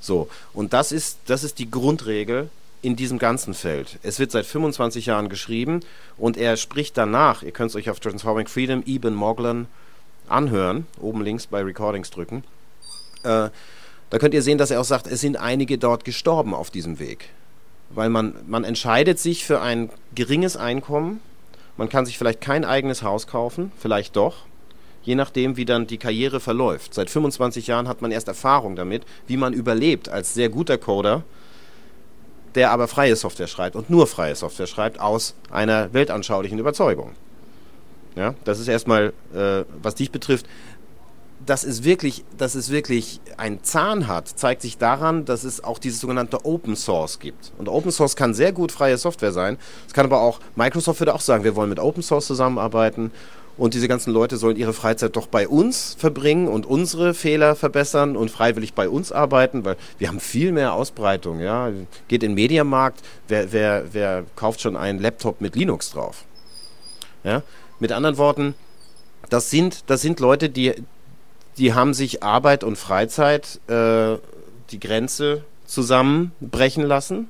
So, 0.00 0.28
und 0.54 0.72
das 0.72 0.92
ist, 0.92 1.18
das 1.26 1.44
ist 1.44 1.58
die 1.58 1.70
Grundregel 1.70 2.48
in 2.82 2.96
diesem 2.96 3.18
ganzen 3.18 3.54
Feld. 3.54 3.98
Es 4.02 4.18
wird 4.18 4.30
seit 4.30 4.46
25 4.46 5.06
Jahren 5.06 5.28
geschrieben 5.28 5.80
und 6.16 6.36
er 6.36 6.56
spricht 6.56 6.96
danach, 6.96 7.42
ihr 7.42 7.52
könnt 7.52 7.70
es 7.70 7.76
euch 7.76 7.90
auf 7.90 8.00
Transforming 8.00 8.46
Freedom, 8.46 8.82
Eben 8.86 9.14
Moglen 9.14 9.66
anhören, 10.28 10.86
oben 11.00 11.22
links 11.22 11.46
bei 11.46 11.62
Recordings 11.62 12.10
drücken. 12.10 12.44
Äh, 13.22 13.50
da 14.10 14.18
könnt 14.18 14.32
ihr 14.32 14.42
sehen, 14.42 14.58
dass 14.58 14.70
er 14.70 14.80
auch 14.80 14.84
sagt, 14.84 15.06
es 15.06 15.20
sind 15.20 15.36
einige 15.36 15.76
dort 15.76 16.04
gestorben 16.04 16.54
auf 16.54 16.70
diesem 16.70 16.98
Weg. 16.98 17.28
Weil 17.90 18.08
man, 18.08 18.34
man 18.46 18.64
entscheidet 18.64 19.18
sich 19.18 19.44
für 19.44 19.60
ein 19.60 19.90
geringes 20.14 20.56
Einkommen, 20.56 21.20
man 21.76 21.88
kann 21.88 22.06
sich 22.06 22.18
vielleicht 22.18 22.40
kein 22.40 22.64
eigenes 22.64 23.02
Haus 23.02 23.26
kaufen, 23.26 23.72
vielleicht 23.78 24.16
doch, 24.16 24.44
je 25.02 25.14
nachdem, 25.14 25.56
wie 25.56 25.64
dann 25.64 25.86
die 25.86 25.98
Karriere 25.98 26.40
verläuft. 26.40 26.94
Seit 26.94 27.10
25 27.10 27.66
Jahren 27.66 27.88
hat 27.88 28.02
man 28.02 28.12
erst 28.12 28.28
Erfahrung 28.28 28.76
damit, 28.76 29.04
wie 29.26 29.36
man 29.36 29.52
überlebt 29.52 30.08
als 30.08 30.34
sehr 30.34 30.50
guter 30.50 30.78
Coder 30.78 31.24
der 32.54 32.70
aber 32.70 32.88
freie 32.88 33.16
Software 33.16 33.46
schreibt 33.46 33.76
und 33.76 33.90
nur 33.90 34.06
freie 34.06 34.34
Software 34.34 34.66
schreibt 34.66 35.00
aus 35.00 35.34
einer 35.50 35.92
weltanschaulichen 35.92 36.58
Überzeugung. 36.58 37.12
Ja, 38.16 38.34
das 38.44 38.58
ist 38.58 38.66
erstmal, 38.66 39.12
äh, 39.32 39.64
was 39.82 39.94
dich 39.94 40.10
betrifft, 40.10 40.46
dass 41.46 41.64
es 41.64 41.84
wirklich, 41.84 42.24
dass 42.36 42.54
es 42.54 42.70
wirklich 42.70 43.20
einen 43.36 43.62
Zahn 43.64 44.06
hat, 44.06 44.28
zeigt 44.28 44.62
sich 44.62 44.78
daran, 44.78 45.24
dass 45.24 45.44
es 45.44 45.64
auch 45.64 45.78
dieses 45.78 46.00
sogenannte 46.00 46.44
Open 46.44 46.76
Source 46.76 47.18
gibt. 47.18 47.52
Und 47.58 47.68
Open 47.68 47.90
Source 47.90 48.16
kann 48.16 48.34
sehr 48.34 48.52
gut 48.52 48.72
freie 48.72 48.98
Software 48.98 49.32
sein. 49.32 49.58
Es 49.86 49.94
kann 49.94 50.04
aber 50.04 50.20
auch, 50.20 50.40
Microsoft 50.54 51.00
würde 51.00 51.14
auch 51.14 51.20
sagen, 51.20 51.44
wir 51.44 51.56
wollen 51.56 51.70
mit 51.70 51.78
Open 51.78 52.02
Source 52.02 52.26
zusammenarbeiten 52.26 53.10
und 53.56 53.74
diese 53.74 53.88
ganzen 53.88 54.12
Leute 54.12 54.36
sollen 54.36 54.56
ihre 54.56 54.72
Freizeit 54.72 55.16
doch 55.16 55.26
bei 55.26 55.48
uns 55.48 55.94
verbringen 55.98 56.48
und 56.48 56.66
unsere 56.66 57.14
Fehler 57.14 57.54
verbessern 57.54 58.16
und 58.16 58.30
freiwillig 58.30 58.74
bei 58.74 58.88
uns 58.88 59.12
arbeiten, 59.12 59.64
weil 59.64 59.76
wir 59.98 60.08
haben 60.08 60.20
viel 60.20 60.52
mehr 60.52 60.72
Ausbreitung. 60.74 61.40
Ja? 61.40 61.70
Geht 62.08 62.22
in 62.22 62.30
den 62.30 62.34
Mediamarkt, 62.34 63.00
wer, 63.28 63.52
wer, 63.52 63.84
wer 63.92 64.24
kauft 64.36 64.60
schon 64.60 64.76
einen 64.76 64.98
Laptop 64.98 65.40
mit 65.40 65.56
Linux 65.56 65.90
drauf? 65.90 66.24
Ja? 67.24 67.42
Mit 67.80 67.92
anderen 67.92 68.16
Worten, 68.18 68.54
das 69.28 69.50
sind, 69.50 69.90
das 69.90 70.00
sind 70.00 70.20
Leute, 70.20 70.48
die, 70.48 70.74
die 71.60 71.74
haben 71.74 71.92
sich 71.92 72.22
Arbeit 72.22 72.64
und 72.64 72.76
Freizeit 72.76 73.60
äh, 73.68 74.16
die 74.70 74.80
Grenze 74.80 75.44
zusammenbrechen 75.66 76.82
lassen, 76.82 77.28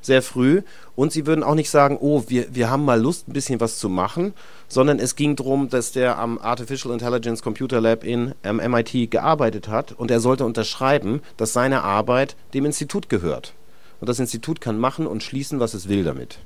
sehr 0.00 0.22
früh. 0.22 0.62
Und 0.94 1.10
sie 1.12 1.26
würden 1.26 1.42
auch 1.42 1.56
nicht 1.56 1.70
sagen, 1.70 1.98
oh, 2.00 2.22
wir, 2.28 2.54
wir 2.54 2.70
haben 2.70 2.84
mal 2.84 3.00
Lust, 3.00 3.26
ein 3.28 3.32
bisschen 3.32 3.58
was 3.58 3.78
zu 3.78 3.88
machen, 3.88 4.32
sondern 4.68 5.00
es 5.00 5.16
ging 5.16 5.34
darum, 5.34 5.70
dass 5.70 5.90
der 5.90 6.18
am 6.18 6.38
Artificial 6.38 6.92
Intelligence 6.92 7.42
Computer 7.42 7.80
Lab 7.80 8.04
in 8.04 8.34
ähm, 8.44 8.58
MIT 8.58 9.10
gearbeitet 9.10 9.66
hat 9.66 9.90
und 9.90 10.10
er 10.12 10.20
sollte 10.20 10.44
unterschreiben, 10.44 11.20
dass 11.36 11.52
seine 11.52 11.82
Arbeit 11.82 12.36
dem 12.54 12.64
Institut 12.66 13.08
gehört. 13.08 13.54
Und 14.00 14.08
das 14.08 14.20
Institut 14.20 14.60
kann 14.60 14.78
machen 14.78 15.08
und 15.08 15.24
schließen, 15.24 15.58
was 15.58 15.74
es 15.74 15.88
will 15.88 16.04
damit. 16.04 16.38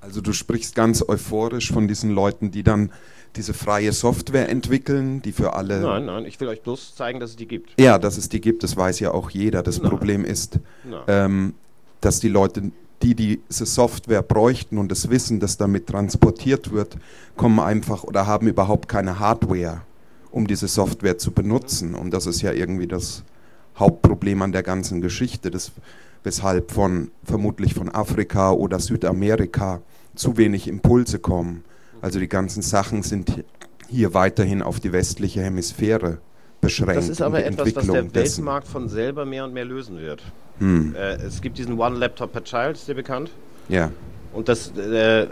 Also 0.00 0.22
du 0.22 0.32
sprichst 0.32 0.74
ganz 0.74 1.06
euphorisch 1.06 1.70
von 1.70 1.88
diesen 1.88 2.10
Leuten, 2.10 2.50
die 2.50 2.62
dann 2.62 2.90
diese 3.36 3.54
freie 3.54 3.92
Software 3.92 4.48
entwickeln, 4.48 5.22
die 5.22 5.32
für 5.32 5.54
alle. 5.54 5.80
Nein, 5.80 6.06
nein, 6.06 6.24
ich 6.24 6.38
will 6.40 6.48
euch 6.48 6.62
bloß 6.62 6.94
zeigen, 6.94 7.20
dass 7.20 7.30
es 7.30 7.36
die 7.36 7.46
gibt. 7.46 7.78
Ja, 7.80 7.98
dass 7.98 8.16
es 8.16 8.28
die 8.28 8.40
gibt, 8.40 8.62
das 8.62 8.76
weiß 8.76 9.00
ja 9.00 9.12
auch 9.12 9.30
jeder. 9.30 9.62
Das 9.62 9.80
nein. 9.80 9.90
Problem 9.90 10.24
ist, 10.24 10.58
ähm, 11.08 11.54
dass 12.00 12.20
die 12.20 12.28
Leute 12.28 12.70
die 13.04 13.14
diese 13.14 13.66
Software 13.66 14.22
bräuchten 14.22 14.78
und 14.78 14.90
das 14.90 15.10
Wissen, 15.10 15.38
das 15.38 15.58
damit 15.58 15.88
transportiert 15.88 16.72
wird, 16.72 16.96
kommen 17.36 17.60
einfach 17.60 18.02
oder 18.04 18.26
haben 18.26 18.48
überhaupt 18.48 18.88
keine 18.88 19.18
Hardware, 19.18 19.82
um 20.30 20.46
diese 20.46 20.68
Software 20.68 21.18
zu 21.18 21.32
benutzen. 21.32 21.94
Und 21.94 22.12
das 22.12 22.26
ist 22.26 22.40
ja 22.40 22.52
irgendwie 22.52 22.86
das 22.86 23.22
Hauptproblem 23.76 24.40
an 24.40 24.52
der 24.52 24.62
ganzen 24.62 25.02
Geschichte, 25.02 25.50
das, 25.50 25.72
weshalb 26.22 26.70
von 26.70 27.10
vermutlich 27.24 27.74
von 27.74 27.94
Afrika 27.94 28.52
oder 28.52 28.80
Südamerika 28.80 29.82
zu 30.14 30.36
wenig 30.38 30.66
Impulse 30.66 31.18
kommen. 31.18 31.64
Also 32.04 32.18
die 32.18 32.28
ganzen 32.28 32.60
Sachen 32.60 33.02
sind 33.02 33.44
hier 33.88 34.12
weiterhin 34.12 34.60
auf 34.60 34.78
die 34.78 34.92
westliche 34.92 35.40
Hemisphäre 35.40 36.18
beschränkt. 36.60 36.98
Das 36.98 37.08
ist 37.08 37.22
aber 37.22 37.42
etwas, 37.42 37.74
was 37.74 37.86
der 37.86 38.14
Weltmarkt 38.14 38.68
von 38.68 38.90
selber 38.90 39.24
mehr 39.24 39.42
und 39.46 39.54
mehr 39.54 39.64
lösen 39.64 39.98
wird. 39.98 40.20
Hm. 40.58 40.94
Äh, 40.94 41.14
es 41.14 41.40
gibt 41.40 41.56
diesen 41.56 41.80
One 41.80 41.96
Laptop 41.96 42.30
per 42.30 42.44
Child, 42.44 42.76
ist 42.76 42.88
der 42.88 42.92
bekannt? 42.92 43.30
Ja. 43.70 43.90
Und 44.34 44.50
das, 44.50 44.76
äh, 44.76 45.26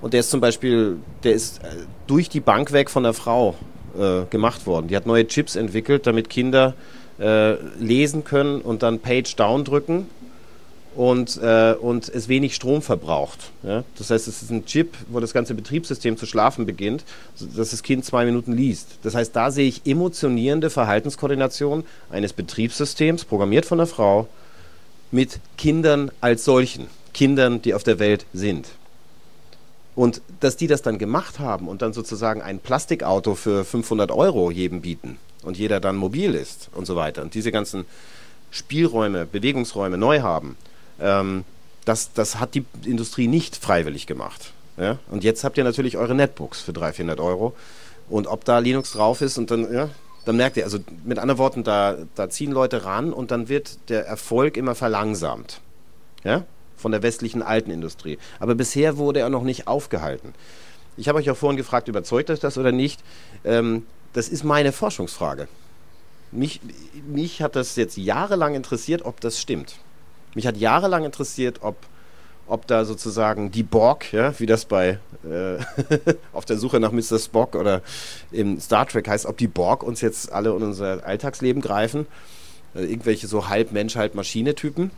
und 0.00 0.14
der 0.14 0.20
ist 0.20 0.30
zum 0.30 0.40
Beispiel, 0.40 0.96
der 1.22 1.34
ist 1.34 1.62
äh, 1.62 1.66
durch 2.06 2.30
die 2.30 2.40
Bank 2.40 2.72
weg 2.72 2.88
von 2.88 3.02
der 3.02 3.12
Frau 3.12 3.54
äh, 3.94 4.22
gemacht 4.30 4.66
worden. 4.66 4.88
Die 4.88 4.96
hat 4.96 5.04
neue 5.04 5.26
Chips 5.26 5.54
entwickelt, 5.54 6.06
damit 6.06 6.30
Kinder 6.30 6.72
äh, 7.18 7.56
lesen 7.78 8.24
können 8.24 8.62
und 8.62 8.82
dann 8.82 9.00
Page 9.00 9.36
Down 9.36 9.64
drücken 9.64 10.06
und, 10.96 11.38
äh, 11.42 11.74
und 11.80 12.08
es 12.08 12.28
wenig 12.28 12.54
Strom 12.54 12.82
verbraucht. 12.82 13.50
Ja? 13.62 13.84
Das 13.96 14.10
heißt, 14.10 14.26
es 14.28 14.42
ist 14.42 14.50
ein 14.50 14.66
Chip, 14.66 14.94
wo 15.08 15.20
das 15.20 15.32
ganze 15.32 15.54
Betriebssystem 15.54 16.16
zu 16.16 16.26
schlafen 16.26 16.66
beginnt, 16.66 17.04
dass 17.38 17.70
das 17.70 17.82
Kind 17.82 18.04
zwei 18.04 18.24
Minuten 18.24 18.52
liest. 18.52 18.98
Das 19.02 19.14
heißt, 19.14 19.34
da 19.34 19.50
sehe 19.50 19.68
ich 19.68 19.82
emotionierende 19.86 20.70
Verhaltenskoordination 20.70 21.84
eines 22.10 22.32
Betriebssystems, 22.32 23.24
programmiert 23.24 23.66
von 23.66 23.78
einer 23.78 23.86
Frau, 23.86 24.28
mit 25.12 25.40
Kindern 25.56 26.10
als 26.20 26.44
solchen, 26.44 26.86
Kindern, 27.12 27.62
die 27.62 27.74
auf 27.74 27.82
der 27.82 27.98
Welt 27.98 28.26
sind. 28.32 28.68
Und 29.96 30.22
dass 30.40 30.56
die 30.56 30.66
das 30.66 30.82
dann 30.82 30.98
gemacht 30.98 31.40
haben 31.40 31.68
und 31.68 31.82
dann 31.82 31.92
sozusagen 31.92 32.42
ein 32.42 32.58
Plastikauto 32.58 33.34
für 33.34 33.64
500 33.64 34.10
Euro 34.12 34.50
jedem 34.50 34.82
bieten 34.82 35.18
und 35.42 35.58
jeder 35.58 35.80
dann 35.80 35.96
mobil 35.96 36.34
ist 36.34 36.68
und 36.72 36.86
so 36.86 36.96
weiter 36.96 37.22
und 37.22 37.34
diese 37.34 37.50
ganzen 37.50 37.84
Spielräume, 38.50 39.26
Bewegungsräume 39.26 39.98
neu 39.98 40.20
haben, 40.20 40.56
ähm, 41.00 41.44
das, 41.84 42.12
das 42.12 42.38
hat 42.38 42.54
die 42.54 42.64
Industrie 42.84 43.26
nicht 43.26 43.56
freiwillig 43.56 44.06
gemacht. 44.06 44.52
Ja? 44.76 44.98
Und 45.10 45.24
jetzt 45.24 45.44
habt 45.44 45.58
ihr 45.58 45.64
natürlich 45.64 45.96
eure 45.96 46.14
Netbooks 46.14 46.60
für 46.60 46.72
300, 46.72 46.96
400 46.96 47.20
Euro. 47.20 47.54
Und 48.08 48.26
ob 48.26 48.44
da 48.44 48.58
Linux 48.58 48.92
drauf 48.92 49.20
ist 49.20 49.38
und 49.38 49.50
dann, 49.50 49.72
ja, 49.72 49.88
dann 50.24 50.36
merkt 50.36 50.56
ihr, 50.56 50.64
also 50.64 50.78
mit 51.04 51.18
anderen 51.18 51.38
Worten, 51.38 51.64
da, 51.64 51.96
da 52.14 52.28
ziehen 52.28 52.50
Leute 52.50 52.84
ran 52.84 53.12
und 53.12 53.30
dann 53.30 53.48
wird 53.48 53.78
der 53.88 54.06
Erfolg 54.06 54.56
immer 54.56 54.74
verlangsamt. 54.74 55.60
Ja? 56.24 56.44
Von 56.76 56.92
der 56.92 57.02
westlichen 57.02 57.42
alten 57.42 57.70
Industrie. 57.70 58.18
Aber 58.38 58.54
bisher 58.54 58.96
wurde 58.96 59.20
er 59.20 59.28
noch 59.28 59.44
nicht 59.44 59.66
aufgehalten. 59.66 60.34
Ich 60.96 61.08
habe 61.08 61.18
euch 61.18 61.30
auch 61.30 61.36
vorhin 61.36 61.56
gefragt, 61.56 61.88
überzeugt 61.88 62.30
euch 62.30 62.40
das 62.40 62.58
oder 62.58 62.72
nicht? 62.72 63.00
Ähm, 63.44 63.86
das 64.12 64.28
ist 64.28 64.44
meine 64.44 64.72
Forschungsfrage. 64.72 65.48
Mich, 66.32 66.60
mich 67.06 67.42
hat 67.42 67.56
das 67.56 67.76
jetzt 67.76 67.96
jahrelang 67.96 68.54
interessiert, 68.54 69.02
ob 69.04 69.20
das 69.20 69.40
stimmt. 69.40 69.76
Mich 70.34 70.46
hat 70.46 70.56
jahrelang 70.56 71.04
interessiert, 71.04 71.58
ob, 71.62 71.76
ob 72.46 72.66
da 72.66 72.84
sozusagen 72.84 73.50
die 73.50 73.62
Borg, 73.62 74.12
ja, 74.12 74.38
wie 74.38 74.46
das 74.46 74.64
bei 74.64 74.98
äh, 75.24 75.58
auf 76.32 76.44
der 76.44 76.56
Suche 76.56 76.80
nach 76.80 76.92
Mr. 76.92 77.18
Spock 77.18 77.54
oder 77.54 77.82
im 78.30 78.60
Star 78.60 78.86
Trek 78.86 79.08
heißt, 79.08 79.26
ob 79.26 79.36
die 79.38 79.48
Borg 79.48 79.82
uns 79.82 80.00
jetzt 80.00 80.32
alle 80.32 80.50
in 80.50 80.62
unser 80.62 81.04
Alltagsleben 81.04 81.62
greifen. 81.62 82.06
Äh, 82.74 82.84
irgendwelche 82.84 83.26
so 83.26 83.48
halb 83.48 83.72
Mensch, 83.72 83.96
halb 83.96 84.14
Maschine-Typen. 84.14 84.90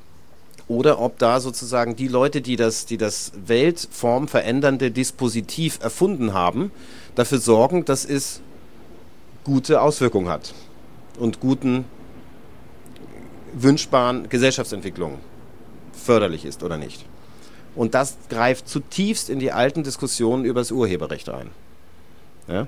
oder 0.68 1.00
ob 1.00 1.18
da 1.18 1.40
sozusagen 1.40 1.96
die 1.96 2.08
Leute, 2.08 2.40
die 2.40 2.56
das, 2.56 2.86
die 2.86 2.96
das 2.96 3.32
Weltform 3.46 4.28
verändernde 4.28 4.90
Dispositiv 4.90 5.78
erfunden 5.82 6.34
haben, 6.34 6.70
dafür 7.14 7.38
sorgen, 7.38 7.84
dass 7.84 8.04
es 8.04 8.40
gute 9.44 9.80
Auswirkungen 9.80 10.28
hat 10.28 10.54
und 11.18 11.40
guten 11.40 11.84
wünschbaren 13.52 14.28
Gesellschaftsentwicklungen 14.28 15.18
förderlich 15.92 16.44
ist 16.44 16.62
oder 16.62 16.76
nicht. 16.76 17.04
Und 17.74 17.94
das 17.94 18.16
greift 18.28 18.68
zutiefst 18.68 19.30
in 19.30 19.38
die 19.38 19.52
alten 19.52 19.82
Diskussionen 19.82 20.44
über 20.44 20.60
das 20.60 20.72
Urheberrecht 20.72 21.28
ein. 21.28 21.50
Ja? 22.48 22.66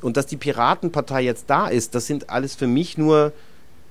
Und 0.00 0.16
dass 0.16 0.26
die 0.26 0.36
Piratenpartei 0.36 1.22
jetzt 1.22 1.44
da 1.48 1.68
ist, 1.68 1.94
das 1.94 2.06
sind 2.06 2.30
alles 2.30 2.54
für 2.54 2.66
mich 2.66 2.96
nur, 2.96 3.32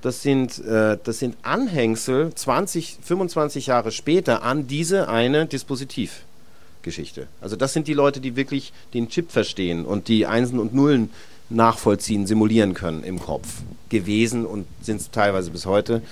das 0.02 0.22
sind, 0.22 0.58
äh, 0.64 0.98
das 1.02 1.18
sind 1.18 1.36
Anhängsel 1.42 2.34
20, 2.34 2.98
25 3.02 3.66
Jahre 3.66 3.90
später 3.90 4.42
an 4.42 4.66
diese 4.66 5.08
eine 5.08 5.46
Dispositivgeschichte. 5.46 7.28
Also 7.40 7.56
das 7.56 7.72
sind 7.72 7.88
die 7.88 7.94
Leute, 7.94 8.20
die 8.20 8.36
wirklich 8.36 8.72
den 8.92 9.08
Chip 9.08 9.30
verstehen 9.30 9.84
und 9.84 10.08
die 10.08 10.26
Einsen 10.26 10.58
und 10.58 10.74
Nullen 10.74 11.10
nachvollziehen, 11.50 12.26
simulieren 12.26 12.74
können 12.74 13.04
im 13.04 13.20
Kopf 13.20 13.62
gewesen 13.88 14.46
und 14.46 14.66
sind 14.82 15.00
es 15.00 15.10
teilweise 15.10 15.50
bis 15.50 15.66
heute. 15.66 16.02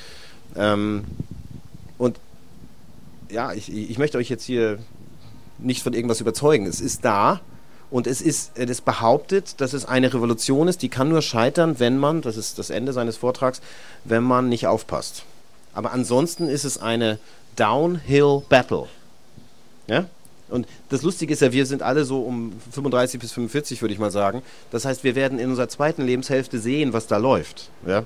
Ähm, 0.57 1.05
und 1.99 2.19
ja, 3.31 3.53
ich, 3.53 3.73
ich 3.73 3.99
möchte 3.99 4.19
euch 4.19 4.29
jetzt 4.29 4.45
hier 4.45 4.79
nicht 5.59 5.83
von 5.83 5.95
irgendwas 5.95 6.21
überzeugen. 6.21 6.67
Es 6.67 6.81
ist 6.81 7.05
da 7.05 7.41
und 7.91 8.07
es 8.07 8.21
ist, 8.21 8.59
es 8.59 8.81
behauptet, 8.81 9.61
dass 9.61 9.73
es 9.73 9.85
eine 9.85 10.13
Revolution 10.13 10.69
ist, 10.69 10.83
die 10.83 10.89
kann 10.89 11.09
nur 11.09 11.23
scheitern, 11.23 11.79
wenn 11.79 11.99
man, 11.99 12.23
das 12.23 12.37
ist 12.37 12.59
das 12.59 12.71
Ende 12.71 12.93
seines 12.93 13.17
Vortrags, 13.17 13.61
wenn 14.05 14.23
man 14.23 14.49
nicht 14.49 14.67
aufpasst. 14.67 15.25
Aber 15.75 15.93
ansonsten 15.93 16.49
ist 16.49 16.65
es 16.65 16.79
eine 16.79 17.19
Downhill 17.57 18.43
Battle. 18.49 18.87
Ja? 19.87 20.07
Und 20.53 20.67
das 20.91 21.03
Lustige 21.03 21.33
ist 21.33 21.41
ja, 21.41 21.53
wir 21.53 21.67
sind 21.67 21.83
alle 21.83 22.05
so 22.05 22.21
um 22.21 22.53
35 22.71 23.19
bis 23.21 23.33
45, 23.33 23.81
würde 23.83 23.95
ich 23.95 23.99
mal 23.99 24.11
sagen. 24.11 24.43
Das 24.71 24.85
heißt, 24.85 25.03
wir 25.03 25.15
werden 25.15 25.39
in 25.39 25.51
unserer 25.51 25.69
zweiten 25.69 26.03
Lebenshälfte 26.03 26.59
sehen, 26.59 26.93
was 26.93 27.07
da 27.07 27.17
läuft. 27.17 27.71
Ja? 27.87 28.05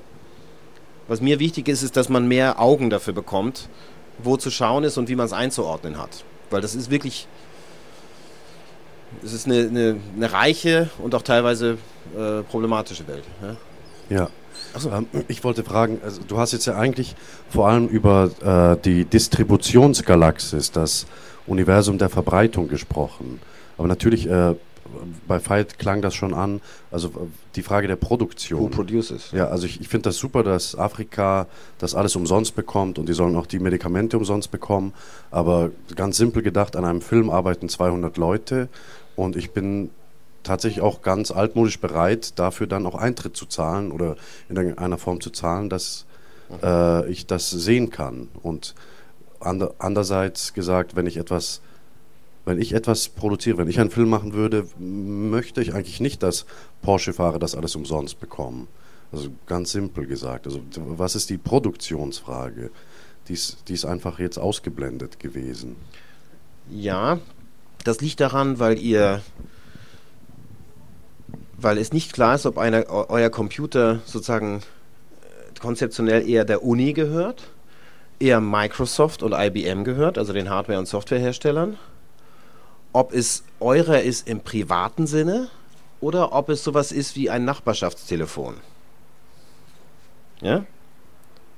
Was 1.09 1.21
mir 1.21 1.39
wichtig 1.39 1.69
ist, 1.69 1.83
ist, 1.83 1.97
dass 1.97 2.09
man 2.09 2.29
mehr 2.29 2.61
Augen 2.61 2.89
dafür 2.91 3.13
bekommt, 3.13 3.69
wo 4.19 4.37
zu 4.37 4.51
schauen 4.51 4.85
ist 4.85 4.97
und 4.97 5.09
wie 5.09 5.17
man 5.17 5.27
es 5.27 5.33
einzuordnen 5.33 5.99
hat. 5.99 6.25
Weil 6.51 6.61
das 6.61 6.75
ist 6.75 6.91
wirklich, 6.91 7.27
es 9.25 9.33
ist 9.33 9.47
eine, 9.47 9.61
eine, 9.61 9.97
eine 10.17 10.33
reiche 10.33 10.89
und 10.99 11.15
auch 11.15 11.23
teilweise 11.23 11.79
äh, 12.17 12.43
problematische 12.43 13.07
Welt. 13.09 13.25
Ja. 13.43 14.17
ja. 14.17 14.31
So. 14.79 14.91
Ähm, 14.91 15.07
ich 15.29 15.43
wollte 15.45 15.65
fragen, 15.65 16.01
also 16.05 16.21
du 16.27 16.39
hast 16.39 16.53
jetzt 16.53 16.67
ja 16.67 16.77
eigentlich 16.77 17.17
vor 17.51 17.69
allem 17.69 17.89
über 17.89 18.31
äh, 18.77 18.83
die 18.83 19.05
Distributionsgalaxis, 19.05 20.71
das 20.71 21.07
Universum 21.47 21.99
der 21.99 22.09
Verbreitung 22.09 22.69
gesprochen. 22.69 23.41
Aber 23.79 23.89
natürlich, 23.89 24.29
äh, 24.29 24.55
bei 25.27 25.41
Fight 25.41 25.79
klang 25.79 26.03
das 26.03 26.15
schon 26.15 26.35
an, 26.35 26.61
also 26.91 27.11
die 27.57 27.63
Frage 27.63 27.89
der 27.89 27.97
Produktion. 27.97 28.61
Who 28.61 28.69
produces? 28.69 29.33
Ja, 29.33 29.49
also 29.49 29.67
ich, 29.67 29.81
ich 29.81 29.89
finde 29.89 30.11
das 30.11 30.17
super, 30.17 30.43
dass 30.43 30.77
Afrika 30.77 31.47
das 31.79 31.95
alles 31.95 32.17
umsonst 32.17 32.55
bekommt 32.55 32.99
und 32.99 33.09
die 33.09 33.13
sollen 33.13 33.37
auch 33.37 33.47
die 33.47 33.59
Medikamente 33.59 34.17
umsonst 34.17 34.51
bekommen. 34.51 34.93
Aber 35.31 35.71
ganz 35.95 36.17
simpel 36.17 36.43
gedacht, 36.43 36.77
an 36.77 36.85
einem 36.85 37.01
Film 37.01 37.31
arbeiten 37.31 37.69
200 37.69 38.17
Leute 38.17 38.69
und 39.17 39.37
ich 39.37 39.51
bin 39.51 39.91
tatsächlich 40.43 40.83
auch 40.83 41.03
ganz 41.03 41.31
altmodisch 41.31 41.81
bereit, 41.81 42.39
dafür 42.39 42.67
dann 42.67 42.87
auch 42.87 42.95
Eintritt 42.95 43.37
zu 43.37 43.47
zahlen 43.47 43.91
oder 43.91 44.17
in 44.49 44.57
irgendeiner 44.57 44.99
Form 44.99 45.21
zu 45.21 45.31
zahlen, 45.31 45.69
dass 45.69 46.07
mhm. 46.49 46.59
äh, 46.63 47.09
ich 47.09 47.27
das 47.27 47.51
sehen 47.51 47.91
kann. 47.91 48.29
Und 48.43 48.75
ander, 49.41 49.75
andererseits 49.79 50.53
gesagt, 50.55 50.97
wenn 50.97 51.07
ich 51.07 51.17
etwas 51.17 51.61
wenn 52.47 52.61
ich 52.61 52.73
etwas 52.73 53.09
produziere, 53.09 53.59
wenn 53.59 53.69
ich 53.69 53.81
einen 53.81 53.91
Film 53.91 54.09
machen 54.09 54.33
würde, 54.33 54.69
möchte 54.79 55.61
ich 55.61 55.75
eigentlich 55.75 56.01
nicht, 56.01 56.23
dass 56.23 56.47
Porsche-Fahrer 56.81 57.41
das 57.41 57.57
alles 57.57 57.75
umsonst 57.75 58.21
bekommen. 58.21 58.69
Also 59.11 59.31
ganz 59.47 59.73
simpel 59.73 60.07
gesagt. 60.07 60.47
Also 60.47 60.61
was 60.77 61.17
ist 61.17 61.29
die 61.29 61.39
Produktionsfrage? 61.39 62.71
Die 63.27 63.33
ist, 63.33 63.69
die 63.69 63.75
ist 63.75 63.85
einfach 63.85 64.21
jetzt 64.21 64.39
ausgeblendet 64.39 65.19
gewesen. 65.19 65.75
Ja, 66.71 67.19
das 67.83 68.01
liegt 68.01 68.21
daran, 68.21 68.61
weil 68.61 68.79
ihr, 68.79 69.23
weil 71.59 71.79
es 71.79 71.93
nicht 71.93 72.13
klar 72.13 72.37
ist, 72.37 72.47
ob 72.47 72.59
einer, 72.59 72.89
euer 72.89 73.31
Computer 73.31 74.01
sozusagen 74.07 74.59
äh, 74.59 75.59
konzeptionell 75.61 76.29
eher 76.29 76.45
der 76.45 76.63
Uni 76.63 76.93
gehört 76.93 77.49
eher 78.19 78.41
Microsoft 78.41 79.23
und 79.23 79.33
IBM 79.33 79.85
gehört, 79.85 80.19
also 80.19 80.33
den 80.33 80.51
Hardware- 80.51 80.79
und 80.79 80.87
Softwareherstellern. 80.87 81.79
Ob 82.93 83.13
es 83.13 83.45
eurer 83.61 84.01
ist 84.01 84.27
im 84.29 84.41
privaten 84.41 85.07
Sinne 85.07 85.49
oder 86.01 86.33
ob 86.33 86.49
es 86.49 86.65
sowas 86.65 86.93
ist 86.93 87.17
wie 87.17 87.31
ein 87.31 87.45
Nachbarschaftstelefon. 87.45 88.55
Ja? 90.41 90.65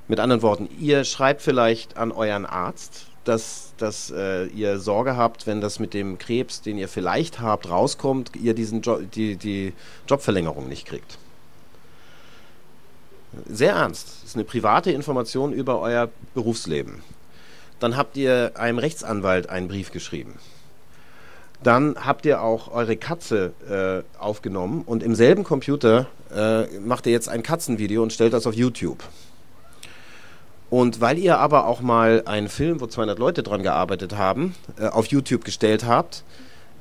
Mit 0.09 0.21
anderen 0.21 0.43
Worten, 0.43 0.69
ihr 0.81 1.05
schreibt 1.05 1.43
vielleicht 1.43 1.97
an 1.97 2.13
euren 2.13 2.47
Arzt, 2.47 3.07
dass, 3.25 3.75
dass 3.77 4.11
äh, 4.11 4.47
ihr 4.47 4.79
Sorge 4.79 5.17
habt, 5.17 5.47
wenn 5.47 5.61
das 5.61 5.79
mit 5.79 5.93
dem 5.93 6.19
Krebs, 6.19 6.63
den 6.63 6.79
ihr 6.79 6.89
vielleicht 6.89 7.41
habt, 7.41 7.69
rauskommt, 7.69 8.35
ihr 8.35 8.55
diesen 8.55 8.81
jo 8.81 9.01
die, 9.01 9.37
die 9.37 9.75
Jobverlängerung 10.09 10.69
nicht 10.69 10.87
kriegt. 10.87 11.19
Sehr 13.49 13.75
ernst. 13.75 14.09
Das 14.23 14.31
ist 14.31 14.37
eine 14.37 14.45
private 14.45 14.91
Information 14.91 15.53
über 15.53 15.81
euer 15.81 16.09
Berufsleben. 16.35 17.03
Dann 17.81 17.97
habt 17.97 18.17
ihr 18.17 18.53
einem 18.55 18.79
Rechtsanwalt 18.79 19.49
einen 19.49 19.69
Brief 19.69 19.93
geschrieben. 19.93 20.35
Dann 21.63 21.97
habt 22.05 22.25
ihr 22.25 22.43
auch 22.43 22.73
eure 22.73 22.97
Katze 22.97 23.53
äh, 23.69 24.21
aufgenommen 24.21 24.83
und 24.87 25.03
im 25.03 25.15
selben 25.15 25.45
Computer 25.45 26.07
äh, 26.35 26.67
macht 26.79 27.07
ihr 27.07 27.13
jetzt 27.13 27.29
ein 27.29 27.43
Katzenvideo 27.43 28.03
und 28.03 28.13
stellt 28.13 28.33
das 28.33 28.47
auf 28.47 28.55
YouTube. 28.55 29.03
Und 30.71 31.01
weil 31.01 31.19
ihr 31.19 31.39
aber 31.39 31.67
auch 31.67 31.81
mal 31.81 32.23
einen 32.27 32.49
Film, 32.49 32.81
wo 32.81 32.87
200 32.87 33.19
Leute 33.19 33.43
dran 33.43 33.63
gearbeitet 33.63 34.17
haben, 34.17 34.55
äh, 34.79 34.87
auf 34.87 35.07
YouTube 35.07 35.45
gestellt 35.45 35.85
habt, 35.85 36.23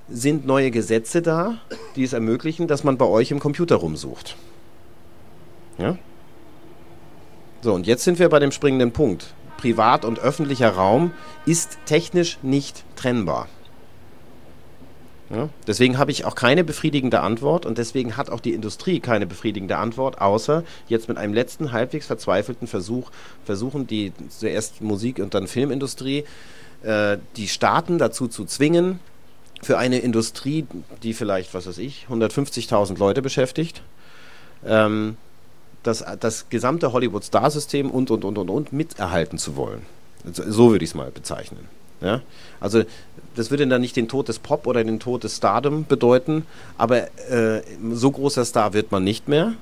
sind 0.10 0.46
neue 0.46 0.72
Gesetze 0.72 1.22
da, 1.22 1.58
die 1.96 2.04
es 2.04 2.14
ermöglichen, 2.14 2.68
dass 2.68 2.84
man 2.84 2.98
bei 2.98 3.06
euch 3.06 3.32
im 3.32 3.40
Computer 3.40 3.78
rumsucht. 3.78 4.36
Ja? 5.78 5.98
So, 7.62 7.74
und 7.74 7.88
jetzt 7.88 8.04
sind 8.04 8.20
wir 8.20 8.30
bei 8.30 8.40
dem 8.40 8.52
springenden 8.52 8.92
Punkt. 8.92 9.34
Privat 9.58 10.06
und 10.06 10.20
öffentlicher 10.20 10.70
Raum 10.70 11.12
ist 11.46 11.80
technisch 11.86 12.38
nicht 12.44 12.84
trennbar. 12.96 13.48
Ja, 15.30 15.50
deswegen 15.66 15.98
habe 15.98 16.12
ich 16.12 16.24
auch 16.24 16.36
keine 16.36 16.64
befriedigende 16.64 17.20
Antwort 17.20 17.66
und 17.66 17.78
deswegen 17.78 18.16
hat 18.16 18.30
auch 18.30 18.40
die 18.40 18.54
Industrie 18.54 19.02
keine 19.02 19.28
befriedigende 19.28 19.78
Antwort, 19.78 20.22
außer 20.22 20.64
jetzt 20.88 21.10
mit 21.10 21.18
einem 21.18 21.34
letzten 21.34 21.74
halbwegs 21.74 22.06
verzweifelten 22.06 22.68
Versuch, 22.68 23.12
versuchen 23.44 23.88
die 23.88 24.14
zuerst 24.30 24.82
Musik- 24.82 25.20
und 25.20 25.34
dann 25.34 25.48
Filmindustrie, 25.48 26.24
äh, 26.84 27.18
die 27.36 27.50
Staaten 27.50 27.98
dazu 27.98 28.28
zu 28.28 28.46
zwingen, 28.46 29.00
für 29.62 29.78
eine 29.78 30.00
Industrie, 30.00 30.66
die 31.04 31.14
vielleicht, 31.14 31.54
was 31.54 31.68
weiß 31.68 31.80
ich, 31.80 32.06
150.000 32.10 32.98
Leute 32.98 33.22
beschäftigt, 33.22 33.82
ähm, 34.66 35.18
das, 35.84 36.04
das 36.20 36.50
gesamte 36.50 36.92
Hollywood-Star-System 36.92 37.90
und, 37.90 38.12
und, 38.12 38.26
und, 38.26 38.38
und, 38.38 38.50
und 38.50 38.74
miterhalten 38.74 39.38
zu 39.38 39.56
wollen. 39.56 39.82
So 40.34 40.72
würde 40.72 40.84
ich 40.84 40.92
es 40.92 40.96
mal 40.96 41.12
bezeichnen. 41.12 41.68
Ja? 42.02 42.22
Also 42.60 42.84
das 43.36 43.52
würde 43.52 43.68
dann 43.68 43.82
nicht 43.82 43.96
den 43.96 44.08
Tod 44.08 44.28
des 44.28 44.40
Pop 44.40 44.68
oder 44.68 44.84
den 44.84 45.00
Tod 45.00 45.24
des 45.24 45.38
Stardom 45.38 45.86
bedeuten, 45.86 46.46
aber 46.78 47.08
äh, 47.30 47.62
so 47.92 48.12
großer 48.12 48.46
Star 48.46 48.74
wird 48.74 48.92
man 48.92 49.04
nicht 49.04 49.28
mehr 49.28 49.54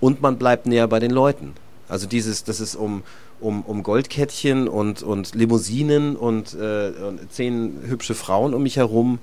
und 0.00 0.22
man 0.22 0.38
bleibt 0.38 0.66
näher 0.66 0.88
bei 0.88 0.98
den 0.98 1.10
Leuten. 1.10 1.52
Also 1.88 2.06
dieses, 2.06 2.44
das 2.44 2.60
ist 2.60 2.74
um, 2.74 3.02
um, 3.40 3.62
um 3.62 3.82
Goldkettchen 3.82 4.68
und, 4.68 5.02
und 5.02 5.34
Limousinen 5.34 6.16
und, 6.16 6.54
äh, 6.54 6.90
und 7.06 7.32
zehn 7.32 7.82
hübsche 7.86 8.14
Frauen 8.14 8.54
um 8.54 8.62
mich 8.62 8.76
herum 8.76 9.18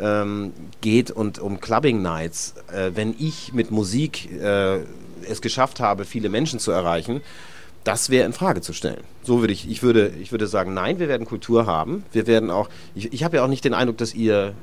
ähm, 0.00 0.52
geht 0.80 1.10
und 1.10 1.38
um 1.38 1.60
Clubbing 1.60 2.02
Nights. 2.02 2.54
Äh, 2.72 2.92
wenn 2.94 3.14
ich 3.18 3.52
mit 3.52 3.70
Musik 3.70 4.30
äh, 4.32 4.80
es 5.28 5.40
geschafft 5.40 5.80
habe, 5.80 6.04
viele 6.04 6.28
Menschen 6.28 6.58
zu 6.58 6.70
erreichen, 6.70 7.22
das 7.84 8.08
wäre 8.08 8.24
in 8.24 8.32
Frage 8.32 8.62
zu 8.62 8.72
stellen. 8.72 9.04
So 9.22 9.40
würde 9.40 9.52
ich, 9.52 9.70
ich 9.70 9.82
würde, 9.82 10.08
ich 10.20 10.32
würde 10.32 10.46
sagen, 10.46 10.74
nein, 10.74 10.98
wir 10.98 11.08
werden 11.08 11.26
Kultur 11.26 11.66
haben. 11.66 12.04
Wir 12.12 12.26
werden 12.26 12.50
auch, 12.50 12.68
ich, 12.94 13.12
ich 13.12 13.24
habe 13.24 13.36
ja 13.36 13.44
auch 13.44 13.48
nicht 13.48 13.64
den 13.64 13.74
Eindruck, 13.74 13.98
dass 13.98 14.14
ihr, 14.14 14.54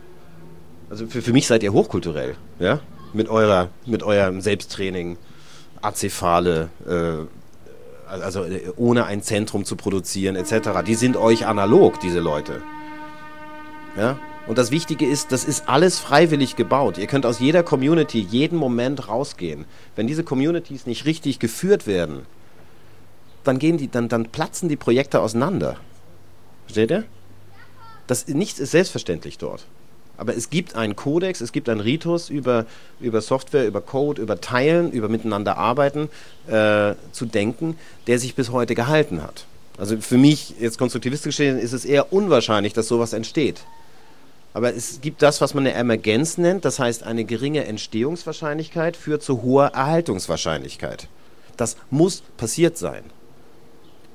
also 0.90 1.06
für, 1.08 1.22
für 1.22 1.32
mich 1.32 1.48
seid 1.48 1.62
ihr 1.64 1.72
hochkulturell, 1.72 2.36
ja, 2.60 2.80
mit 3.14 3.30
eurer, 3.30 3.70
mit 3.86 4.02
eurem 4.02 4.42
Selbsttraining, 4.42 5.18
Azephale, 5.82 6.70
äh, 6.88 7.26
also 8.08 8.44
äh, 8.44 8.72
ohne 8.76 9.06
ein 9.06 9.22
Zentrum 9.22 9.66
zu 9.66 9.76
produzieren 9.76 10.36
etc. 10.36 10.82
Die 10.86 10.96
sind 10.96 11.16
euch 11.16 11.46
analog, 11.46 12.00
diese 12.00 12.20
Leute. 12.20 12.62
Ja, 13.98 14.18
und 14.48 14.58
das 14.58 14.72
Wichtige 14.72 15.06
ist, 15.06 15.32
das 15.32 15.44
ist 15.44 15.70
alles 15.70 16.00
freiwillig 16.00 16.56
gebaut. 16.56 16.98
Ihr 16.98 17.08
könnt 17.08 17.26
aus 17.26 17.40
jeder 17.40 17.64
Community 17.64 18.20
jeden 18.20 18.58
Moment 18.58 19.08
rausgehen. 19.08 19.66
Wenn 19.96 20.08
diese 20.08 20.24
Communities 20.24 20.86
nicht 20.86 21.06
richtig 21.06 21.40
geführt 21.40 21.88
werden, 21.88 22.26
dann, 23.44 23.60
gehen 23.60 23.78
die, 23.78 23.90
dann, 23.90 24.10
dann 24.10 24.26
platzen 24.26 24.70
die 24.70 24.76
Projekte 24.76 25.22
auseinander. 25.22 25.78
Versteht 26.66 26.92
ihr? 26.92 27.04
Das 28.08 28.28
nichts 28.28 28.60
ist 28.60 28.72
selbstverständlich 28.72 29.38
dort. 29.38 29.66
Aber 30.18 30.36
es 30.36 30.50
gibt 30.50 30.76
einen 30.76 30.96
Kodex, 30.96 31.42
es 31.42 31.52
gibt 31.52 31.68
einen 31.68 31.80
Ritus 31.80 32.30
über, 32.30 32.66
über 33.00 33.22
Software, 33.22 33.66
über 33.66 33.82
Code, 33.82 34.22
über 34.22 34.40
Teilen, 34.40 34.92
über 34.92 35.10
miteinander 35.10 35.58
arbeiten 35.58 36.10
äh, 36.48 36.94
zu 37.12 37.26
denken, 37.26 37.76
der 38.08 38.20
sich 38.20 38.36
bis 38.36 38.52
heute 38.52 38.76
gehalten 38.76 39.24
hat. 39.24 39.46
Also 39.78 39.98
für 39.98 40.18
mich, 40.18 40.56
jetzt 40.60 40.78
konstruktivistisch 40.78 41.38
gesehen, 41.38 41.58
ist 41.58 41.74
es 41.74 41.86
eher 41.86 42.14
unwahrscheinlich, 42.14 42.74
dass 42.74 42.88
sowas 42.88 43.14
entsteht. 43.14 43.64
Aber 44.54 44.76
es 44.76 45.00
gibt 45.02 45.22
das, 45.22 45.40
was 45.40 45.54
man 45.54 45.66
eine 45.66 45.76
Emergenz 45.76 46.38
nennt, 46.38 46.66
das 46.66 46.80
heißt 46.80 47.04
eine 47.04 47.24
geringe 47.24 47.66
Entstehungswahrscheinlichkeit 47.66 48.98
führt 48.98 49.24
zu 49.24 49.42
hoher 49.42 49.68
Erhaltungswahrscheinlichkeit. 49.68 51.08
Das 51.56 51.78
muss 51.90 52.22
passiert 52.38 52.78
sein. 52.78 53.04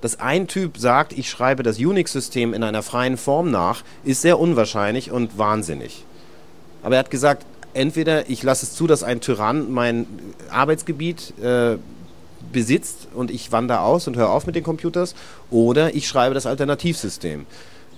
Dass 0.02 0.20
ein 0.20 0.46
Typ 0.46 0.76
sagt, 0.76 1.14
ich 1.14 1.30
schreibe 1.30 1.62
das 1.62 1.78
Unix-System 1.78 2.52
in 2.52 2.62
einer 2.62 2.82
freien 2.82 3.16
Form 3.16 3.50
nach, 3.50 3.82
ist 4.04 4.20
sehr 4.20 4.38
unwahrscheinlich 4.38 5.10
und 5.10 5.38
wahnsinnig. 5.38 6.04
Aber 6.82 6.96
er 6.96 6.98
hat 6.98 7.10
gesagt, 7.10 7.46
entweder 7.72 8.28
ich 8.28 8.42
lasse 8.42 8.66
es 8.66 8.74
zu, 8.74 8.86
dass 8.86 9.02
ein 9.02 9.20
Tyrann 9.20 9.72
mein 9.72 10.06
Arbeitsgebiet 10.50 11.32
äh, 11.42 11.78
besitzt 12.52 13.08
und 13.14 13.30
ich 13.30 13.52
wandere 13.52 13.80
aus 13.80 14.06
und 14.06 14.16
höre 14.16 14.30
auf 14.30 14.46
mit 14.46 14.54
den 14.54 14.64
Computers, 14.64 15.14
oder 15.50 15.94
ich 15.94 16.06
schreibe 16.06 16.34
das 16.34 16.46
Alternativsystem. 16.46 17.46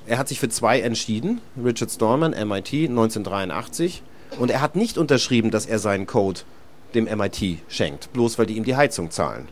Er 0.08 0.16
hat 0.16 0.28
sich 0.28 0.40
für 0.40 0.48
zwei 0.48 0.80
entschieden, 0.80 1.42
Richard 1.62 1.90
Stallman, 1.90 2.30
MIT, 2.30 2.72
1983. 2.72 4.02
Und 4.38 4.50
er 4.50 4.62
hat 4.62 4.74
nicht 4.74 4.96
unterschrieben, 4.96 5.50
dass 5.50 5.66
er 5.66 5.78
seinen 5.78 6.06
Code 6.06 6.40
dem 6.94 7.04
MIT 7.04 7.58
schenkt, 7.68 8.10
bloß 8.14 8.38
weil 8.38 8.46
die 8.46 8.56
ihm 8.56 8.64
die 8.64 8.74
Heizung 8.74 9.10
zahlen. 9.10 9.48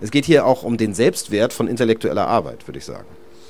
Es 0.00 0.12
geht 0.12 0.24
hier 0.24 0.46
auch 0.46 0.62
um 0.62 0.76
den 0.76 0.94
Selbstwert 0.94 1.52
von 1.52 1.66
intellektueller 1.66 2.28
Arbeit, 2.28 2.68
würde 2.68 2.78
ich 2.78 2.84
sagen. 2.84 3.08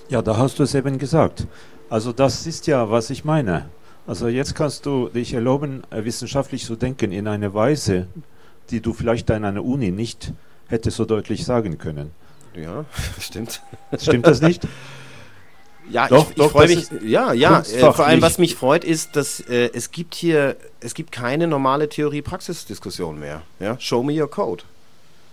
Ja, 0.08 0.22
da 0.22 0.38
hast 0.38 0.58
du 0.58 0.62
es 0.62 0.74
eben 0.74 0.96
gesagt. 0.96 1.46
Also 1.90 2.12
das 2.12 2.46
ist 2.46 2.66
ja, 2.66 2.90
was 2.90 3.10
ich 3.10 3.26
meine. 3.26 3.68
Also 4.06 4.28
jetzt 4.28 4.54
kannst 4.54 4.86
du 4.86 5.10
dich 5.10 5.34
erlauben, 5.34 5.82
äh, 5.90 6.04
wissenschaftlich 6.06 6.64
zu 6.64 6.76
denken 6.76 7.12
in 7.12 7.28
eine 7.28 7.52
Weise, 7.52 8.06
die 8.70 8.80
du 8.80 8.94
vielleicht 8.94 9.30
an 9.30 9.44
einer 9.44 9.62
Uni 9.62 9.90
nicht 9.90 10.32
hättest 10.68 10.96
so 10.96 11.04
deutlich 11.04 11.44
sagen 11.44 11.76
können. 11.76 12.12
Ja, 12.54 12.86
stimmt. 13.20 13.60
Stimmt 13.98 14.26
das 14.26 14.40
nicht? 14.40 14.66
Ja, 15.90 16.08
doch, 16.08 16.30
ich, 16.30 16.36
ich 16.36 16.50
freue 16.50 16.68
mich. 16.68 16.86
Ja, 17.04 17.32
ja. 17.32 17.60
Äh, 17.60 17.92
vor 17.92 18.06
allem, 18.06 18.22
was 18.22 18.38
mich 18.38 18.54
freut, 18.54 18.84
ist, 18.84 19.16
dass 19.16 19.40
äh, 19.40 19.70
es 19.72 19.90
gibt 19.90 20.14
hier, 20.14 20.56
es 20.80 20.94
gibt 20.94 21.12
keine 21.12 21.46
normale 21.46 21.88
Theorie-Praxis-Diskussion 21.88 23.18
mehr. 23.18 23.42
Ja? 23.60 23.78
Show 23.80 24.02
me 24.02 24.20
your 24.20 24.30
code. 24.30 24.64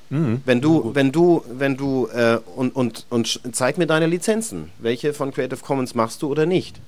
Mhm. 0.10 0.42
Wenn 0.46 0.62
du, 0.62 0.92
wenn 0.94 1.12
du, 1.12 1.44
wenn 1.50 1.78
du 1.78 2.08
äh, 2.08 2.40
und, 2.56 2.76
und, 2.76 3.06
und 3.10 3.40
zeig 3.52 3.78
mir 3.78 3.88
deine 3.88 4.08
Lizenzen. 4.08 4.72
Welche 4.80 5.14
von 5.14 5.34
Creative 5.34 5.60
Commons 5.60 5.96
machst 5.96 6.22
du 6.22 6.30
oder 6.30 6.46
nicht? 6.46 6.80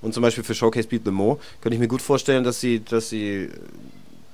Und 0.00 0.14
zum 0.14 0.22
Beispiel 0.22 0.42
für 0.42 0.54
Showcase 0.54 0.88
Beat 0.88 1.02
the 1.04 1.10
Mo 1.10 1.38
könnte 1.60 1.74
ich 1.74 1.80
mir 1.80 1.88
gut 1.88 2.02
vorstellen, 2.02 2.44
dass 2.44 2.60
sie, 2.60 2.80
dass 2.80 3.08
sie 3.08 3.50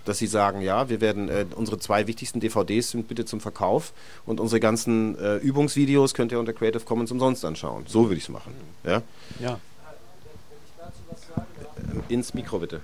dass 0.08 0.18
sie 0.18 0.26
sagen, 0.26 0.62
ja, 0.62 0.88
wir 0.88 1.00
werden 1.00 1.28
äh, 1.28 1.44
unsere 1.54 1.78
zwei 1.78 2.06
wichtigsten 2.06 2.40
DVDs 2.40 2.90
sind 2.90 3.08
bitte 3.08 3.24
zum 3.24 3.40
Verkauf 3.40 3.92
und 4.26 4.40
unsere 4.40 4.58
ganzen 4.58 5.18
äh, 5.18 5.36
Übungsvideos 5.36 6.14
könnt 6.14 6.32
ihr 6.32 6.40
unter 6.40 6.52
Creative 6.52 6.82
Commons 6.84 7.12
umsonst 7.12 7.44
anschauen. 7.44 7.84
So 7.86 8.04
würde 8.04 8.16
ich 8.16 8.24
es 8.24 8.28
machen. 8.28 8.52
Ja. 8.84 9.02
ja. 9.40 9.60
Äh, 12.08 12.12
ins 12.12 12.34
Mikro 12.34 12.58
bitte. 12.58 12.80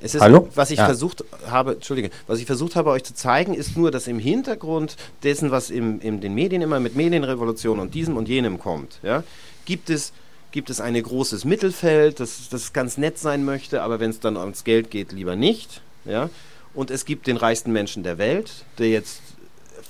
Es 0.00 0.14
ist, 0.14 0.20
Hallo? 0.20 0.48
was 0.54 0.70
ich 0.70 0.78
ja. 0.78 0.86
versucht 0.86 1.24
habe, 1.48 1.72
Entschuldige, 1.72 2.10
was 2.28 2.38
ich 2.38 2.46
versucht 2.46 2.76
habe, 2.76 2.90
euch 2.90 3.02
zu 3.02 3.14
zeigen, 3.14 3.54
ist 3.54 3.76
nur, 3.76 3.90
dass 3.90 4.06
im 4.06 4.20
Hintergrund 4.20 4.96
dessen, 5.24 5.50
was 5.50 5.70
im, 5.70 6.00
in 6.00 6.20
den 6.20 6.34
Medien 6.34 6.62
immer 6.62 6.78
mit 6.78 6.94
Medienrevolution 6.94 7.80
und 7.80 7.94
diesem 7.94 8.16
und 8.16 8.28
jenem 8.28 8.60
kommt, 8.60 9.00
ja, 9.02 9.24
gibt 9.64 9.90
es 9.90 10.12
gibt 10.50 10.70
es 10.70 10.80
ein 10.80 11.00
großes 11.00 11.44
Mittelfeld, 11.44 12.20
das, 12.20 12.48
das 12.48 12.72
ganz 12.72 12.98
nett 12.98 13.18
sein 13.18 13.44
möchte, 13.44 13.82
aber 13.82 14.00
wenn 14.00 14.10
es 14.10 14.20
dann 14.20 14.36
ums 14.36 14.64
Geld 14.64 14.90
geht, 14.90 15.12
lieber 15.12 15.36
nicht. 15.36 15.82
Ja? 16.04 16.30
Und 16.74 16.90
es 16.90 17.04
gibt 17.04 17.26
den 17.26 17.36
reichsten 17.36 17.72
Menschen 17.72 18.02
der 18.02 18.18
Welt, 18.18 18.64
der 18.78 18.88
jetzt 18.88 19.20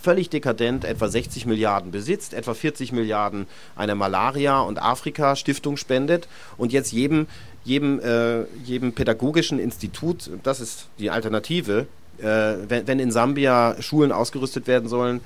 völlig 0.03 0.31
dekadent 0.31 0.85
etwa 0.85 1.09
60 1.09 1.47
Milliarden 1.47 1.91
besitzt, 1.91 2.35
etwa 2.35 2.55
40 2.55 2.93
Milliarden 2.93 3.47
einer 3.77 3.95
Malaria- 3.95 4.61
und 4.61 4.81
Afrika-Stiftung 4.81 5.77
spendet 5.77 6.29
und 6.57 6.73
jetzt 6.73 6.93
jedem, 6.93 7.27
jedem, 7.65 8.01
äh, 8.01 8.45
jedem 8.65 8.93
pädagogischen 8.93 9.59
Institut, 9.59 10.31
das 10.43 10.61
ist 10.61 10.87
die 10.99 11.11
Alternative, 11.11 11.87
äh, 12.19 12.25
wenn, 12.69 12.87
wenn 12.87 12.99
in 13.01 13.11
Sambia 13.11 13.77
Schulen 13.81 14.13
ausgerüstet 14.13 14.67
werden 14.67 14.89
sollen, 14.89 15.21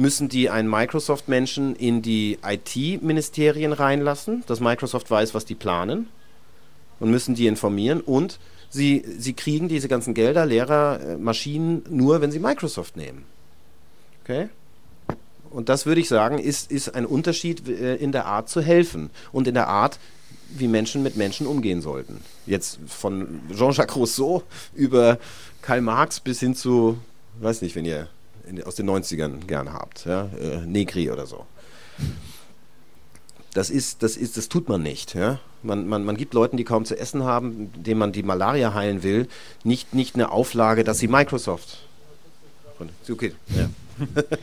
müssen 0.00 0.30
die 0.30 0.48
einen 0.48 0.68
Microsoft-Menschen 0.68 1.76
in 1.76 2.00
die 2.00 2.38
IT-Ministerien 2.42 3.72
reinlassen, 3.72 4.42
dass 4.46 4.58
Microsoft 4.60 5.10
weiß, 5.10 5.34
was 5.34 5.44
die 5.44 5.54
planen 5.54 6.08
und 7.00 7.10
müssen 7.10 7.34
die 7.34 7.46
informieren 7.46 8.00
und 8.00 8.38
sie, 8.70 9.04
sie 9.18 9.34
kriegen 9.34 9.68
diese 9.68 9.88
ganzen 9.88 10.14
Gelder, 10.14 10.46
Lehrer, 10.46 11.00
äh, 11.00 11.16
Maschinen 11.18 11.82
nur, 11.90 12.22
wenn 12.22 12.32
sie 12.32 12.38
Microsoft 12.38 12.96
nehmen. 12.96 13.24
Okay? 14.24 14.48
Und 15.50 15.68
das 15.68 15.84
würde 15.84 16.00
ich 16.00 16.08
sagen, 16.08 16.38
ist, 16.38 16.70
ist 16.70 16.94
ein 16.94 17.04
Unterschied 17.04 17.68
äh, 17.68 17.96
in 17.96 18.10
der 18.10 18.24
Art 18.24 18.48
zu 18.48 18.62
helfen 18.62 19.10
und 19.32 19.48
in 19.48 19.54
der 19.54 19.68
Art, 19.68 19.98
wie 20.48 20.68
Menschen 20.68 21.02
mit 21.02 21.16
Menschen 21.16 21.46
umgehen 21.46 21.82
sollten. 21.82 22.22
Jetzt 22.46 22.78
von 22.86 23.40
Jean-Jacques 23.54 23.96
Rousseau 23.96 24.44
über 24.74 25.18
Karl 25.60 25.82
Marx 25.82 26.20
bis 26.20 26.40
hin 26.40 26.54
zu, 26.54 26.96
weiß 27.40 27.60
nicht, 27.60 27.76
wenn 27.76 27.84
ihr 27.84 28.08
in, 28.50 28.62
aus 28.62 28.74
den 28.74 28.88
90ern 28.88 29.46
gerne 29.46 29.72
habt. 29.72 30.04
Ja? 30.04 30.28
Äh, 30.40 30.66
Negri 30.66 31.10
oder 31.10 31.26
so. 31.26 31.46
Das 33.54 33.70
ist, 33.70 34.02
das 34.02 34.16
ist, 34.16 34.36
das 34.36 34.48
tut 34.48 34.68
man 34.68 34.82
nicht. 34.82 35.14
Ja? 35.14 35.40
Man, 35.62 35.88
man, 35.88 36.04
man 36.04 36.16
gibt 36.16 36.34
Leuten, 36.34 36.56
die 36.56 36.64
kaum 36.64 36.84
zu 36.84 36.98
essen 36.98 37.24
haben, 37.24 37.72
denen 37.82 37.98
man 37.98 38.12
die 38.12 38.22
Malaria 38.22 38.74
heilen 38.74 39.02
will, 39.02 39.28
nicht, 39.64 39.94
nicht 39.94 40.14
eine 40.14 40.30
Auflage, 40.30 40.84
dass 40.84 40.98
sie 40.98 41.08
Microsoft. 41.08 41.86
Okay, 43.08 43.34
ja. 43.48 43.68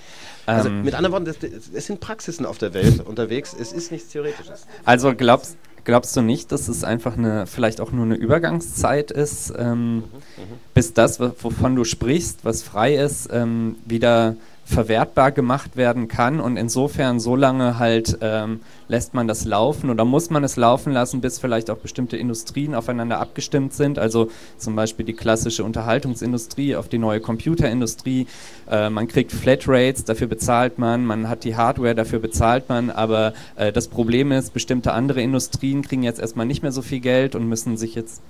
Also 0.47 0.69
ähm. 0.69 0.83
mit 0.83 0.95
anderen 0.95 1.11
Worten, 1.25 1.51
es 1.73 1.85
sind 1.87 1.99
Praxisen 1.99 2.45
auf 2.45 2.57
der 2.57 2.73
Welt 2.73 3.05
unterwegs, 3.05 3.53
es 3.59 3.73
ist 3.73 3.91
nichts 3.91 4.13
Theoretisches. 4.13 4.65
Also 4.85 5.13
glaubst, 5.13 5.57
glaubst 5.87 6.17
du 6.17 6.21
nicht, 6.21 6.51
dass 6.51 6.67
es 6.67 6.83
einfach 6.83 7.17
eine, 7.17 7.47
vielleicht 7.47 7.79
auch 7.79 7.93
nur 7.93 8.03
eine 8.03 8.15
Übergangszeit 8.15 9.09
ist, 9.09 9.53
ähm, 9.57 9.95
mhm, 9.95 10.01
mhm. 10.01 10.59
bis 10.73 10.93
das, 10.93 11.21
wovon 11.21 11.77
du 11.77 11.85
sprichst, 11.85 12.43
was 12.43 12.61
frei 12.61 12.95
ist, 12.95 13.29
ähm, 13.31 13.77
wieder 13.85 14.35
verwertbar 14.67 15.31
gemacht 15.31 15.77
werden 15.77 16.09
kann 16.09 16.41
und 16.41 16.57
insofern 16.57 17.21
so 17.21 17.37
lange 17.37 17.79
halt 17.79 18.17
ähm, 18.19 18.59
lässt 18.89 19.13
man 19.13 19.25
das 19.25 19.45
laufen 19.45 19.89
oder 19.89 20.03
muss 20.03 20.29
man 20.29 20.43
es 20.43 20.57
laufen 20.57 20.91
lassen, 20.91 21.21
bis 21.21 21.39
vielleicht 21.39 21.69
auch 21.69 21.77
bestimmte 21.77 22.17
Industrien 22.17 22.75
aufeinander 22.75 23.21
abgestimmt 23.21 23.73
sind, 23.73 23.97
also 23.97 24.29
zum 24.57 24.75
Beispiel 24.75 25.05
die 25.05 25.13
klassische 25.13 25.63
Unterhaltungsindustrie 25.63 26.75
auf 26.75 26.89
die 26.89 26.97
neue 26.97 27.21
Computerindustrie. 27.21 28.27
Äh, 28.69 28.89
man 28.89 29.07
kriegt 29.07 29.31
Flatrates, 29.31 30.03
dafür 30.03 30.27
bezahlt 30.27 30.79
man, 30.79 31.05
man 31.05 31.29
hat 31.29 31.45
die 31.45 31.55
Hardware, 31.55 31.95
dafür 31.95 32.19
bezahlt 32.19 32.67
man, 32.67 32.89
aber 32.89 33.33
äh, 33.55 33.71
das 33.71 33.87
Problem 33.87 34.33
ist, 34.33 34.53
bestimmte 34.53 34.91
andere 34.91 35.21
Industrien 35.21 35.81
kriegen 35.81 36.03
jetzt 36.03 36.19
erstmal 36.19 36.45
nicht 36.45 36.61
mehr 36.61 36.73
so 36.73 36.81
viel 36.81 36.99
Geld 36.99 37.35
und 37.35 37.47
müssen 37.47 37.77
sich 37.77 37.95
jetzt 37.95 38.21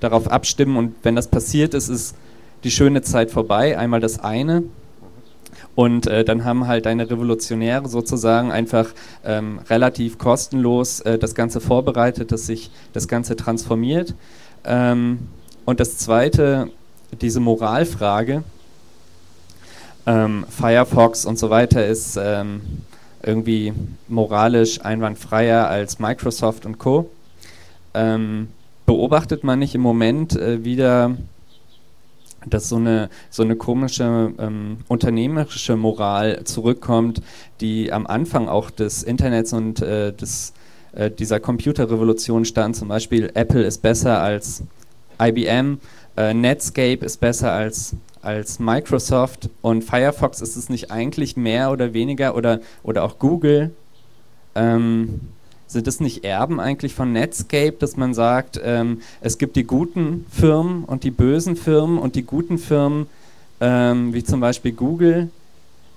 darauf 0.00 0.30
abstimmen 0.30 0.76
und 0.76 0.94
wenn 1.04 1.16
das 1.16 1.28
passiert 1.28 1.72
ist, 1.72 1.88
ist 1.88 2.14
die 2.64 2.70
schöne 2.70 3.00
Zeit 3.00 3.30
vorbei. 3.30 3.78
Einmal 3.78 4.00
das 4.00 4.18
eine. 4.18 4.64
Und 5.76 6.06
äh, 6.06 6.24
dann 6.24 6.44
haben 6.44 6.66
halt 6.66 6.86
deine 6.86 7.08
Revolutionäre 7.08 7.86
sozusagen 7.88 8.50
einfach 8.50 8.88
ähm, 9.24 9.60
relativ 9.68 10.16
kostenlos 10.16 11.00
äh, 11.00 11.18
das 11.18 11.34
Ganze 11.34 11.60
vorbereitet, 11.60 12.32
dass 12.32 12.46
sich 12.46 12.70
das 12.94 13.06
Ganze 13.08 13.36
transformiert. 13.36 14.14
Ähm, 14.64 15.28
und 15.66 15.78
das 15.78 15.98
Zweite, 15.98 16.70
diese 17.20 17.40
Moralfrage, 17.40 18.42
ähm, 20.06 20.46
Firefox 20.48 21.26
und 21.26 21.38
so 21.38 21.50
weiter 21.50 21.86
ist 21.86 22.18
ähm, 22.18 22.62
irgendwie 23.22 23.74
moralisch 24.08 24.80
einwandfreier 24.80 25.68
als 25.68 25.98
Microsoft 25.98 26.64
und 26.64 26.78
Co. 26.78 27.10
Ähm, 27.92 28.48
beobachtet 28.86 29.44
man 29.44 29.58
nicht 29.58 29.74
im 29.74 29.82
Moment 29.82 30.36
äh, 30.36 30.64
wieder 30.64 31.16
dass 32.46 32.68
so 32.68 32.76
eine, 32.76 33.10
so 33.30 33.42
eine 33.42 33.56
komische 33.56 34.32
ähm, 34.38 34.78
unternehmerische 34.88 35.76
Moral 35.76 36.44
zurückkommt, 36.44 37.20
die 37.60 37.92
am 37.92 38.06
Anfang 38.06 38.48
auch 38.48 38.70
des 38.70 39.02
Internets 39.02 39.52
und 39.52 39.82
äh, 39.82 40.12
des, 40.12 40.52
äh, 40.92 41.10
dieser 41.10 41.40
Computerrevolution 41.40 42.44
stand. 42.44 42.76
Zum 42.76 42.88
Beispiel 42.88 43.30
Apple 43.34 43.62
ist 43.62 43.82
besser 43.82 44.20
als 44.22 44.62
IBM, 45.20 45.78
äh, 46.16 46.34
Netscape 46.34 47.04
ist 47.04 47.20
besser 47.20 47.52
als, 47.52 47.94
als 48.22 48.58
Microsoft 48.58 49.50
und 49.62 49.82
Firefox 49.82 50.40
ist 50.40 50.56
es 50.56 50.68
nicht 50.68 50.90
eigentlich 50.90 51.36
mehr 51.36 51.70
oder 51.70 51.92
weniger 51.92 52.34
oder, 52.34 52.60
oder 52.82 53.04
auch 53.04 53.18
Google. 53.18 53.74
Ähm, 54.54 55.20
sind 55.66 55.88
es 55.88 56.00
nicht 56.00 56.24
Erben 56.24 56.60
eigentlich 56.60 56.94
von 56.94 57.12
Netscape, 57.12 57.76
dass 57.78 57.96
man 57.96 58.14
sagt, 58.14 58.60
ähm, 58.62 59.02
es 59.20 59.38
gibt 59.38 59.56
die 59.56 59.64
guten 59.64 60.26
Firmen 60.30 60.84
und 60.84 61.04
die 61.04 61.10
bösen 61.10 61.56
Firmen 61.56 61.98
und 61.98 62.14
die 62.14 62.22
guten 62.22 62.58
Firmen, 62.58 63.06
ähm, 63.60 64.14
wie 64.14 64.24
zum 64.24 64.40
Beispiel 64.40 64.72
Google, 64.72 65.30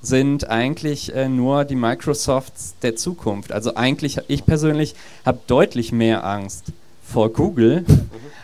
sind 0.02 0.50
eigentlich 0.50 1.14
äh, 1.14 1.28
nur 1.28 1.66
die 1.66 1.76
Microsofts 1.76 2.76
der 2.82 2.96
Zukunft. 2.96 3.52
Also 3.52 3.76
eigentlich, 3.76 4.18
ich 4.28 4.46
persönlich 4.46 4.96
habe 5.26 5.40
deutlich 5.48 5.92
mehr 5.92 6.26
Angst 6.26 6.66
vor 7.04 7.30
Google 7.30 7.86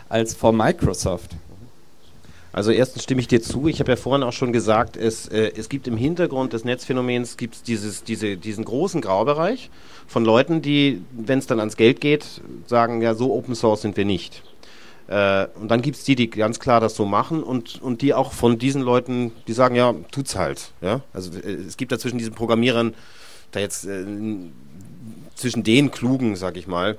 als 0.08 0.34
vor 0.34 0.52
Microsoft. 0.52 1.30
Also 2.56 2.70
erstens 2.70 3.02
stimme 3.02 3.20
ich 3.20 3.28
dir 3.28 3.42
zu. 3.42 3.68
Ich 3.68 3.80
habe 3.80 3.92
ja 3.92 3.96
vorhin 3.96 4.22
auch 4.22 4.32
schon 4.32 4.50
gesagt, 4.50 4.96
es, 4.96 5.28
äh, 5.28 5.52
es 5.58 5.68
gibt 5.68 5.86
im 5.88 5.98
Hintergrund 5.98 6.54
des 6.54 6.64
Netzphänomens 6.64 7.36
gibt's 7.36 7.62
dieses, 7.62 8.02
diese, 8.02 8.38
diesen 8.38 8.64
großen 8.64 9.02
Graubereich 9.02 9.68
von 10.06 10.24
Leuten, 10.24 10.62
die, 10.62 11.02
wenn 11.10 11.38
es 11.38 11.46
dann 11.46 11.60
ans 11.60 11.76
Geld 11.76 12.00
geht, 12.00 12.24
sagen, 12.66 13.02
ja, 13.02 13.14
so 13.14 13.34
Open 13.34 13.54
Source 13.54 13.82
sind 13.82 13.98
wir 13.98 14.06
nicht. 14.06 14.42
Äh, 15.06 15.48
und 15.60 15.70
dann 15.70 15.82
gibt 15.82 15.98
es 15.98 16.04
die, 16.04 16.16
die 16.16 16.30
ganz 16.30 16.58
klar 16.58 16.80
das 16.80 16.96
so 16.96 17.04
machen 17.04 17.42
und, 17.42 17.82
und 17.82 18.00
die 18.00 18.14
auch 18.14 18.32
von 18.32 18.58
diesen 18.58 18.80
Leuten, 18.80 19.32
die 19.46 19.52
sagen, 19.52 19.74
ja, 19.74 19.94
tut's 20.10 20.34
halt. 20.34 20.70
Ja? 20.80 21.02
Also 21.12 21.38
äh, 21.38 21.52
es 21.52 21.76
gibt 21.76 21.92
da 21.92 21.98
zwischen 21.98 22.16
diesen 22.16 22.32
Programmierern, 22.32 22.94
da 23.50 23.60
jetzt 23.60 23.84
äh, 23.84 24.06
zwischen 25.34 25.62
den 25.62 25.90
Klugen, 25.90 26.36
sag 26.36 26.56
ich 26.56 26.66
mal, 26.66 26.96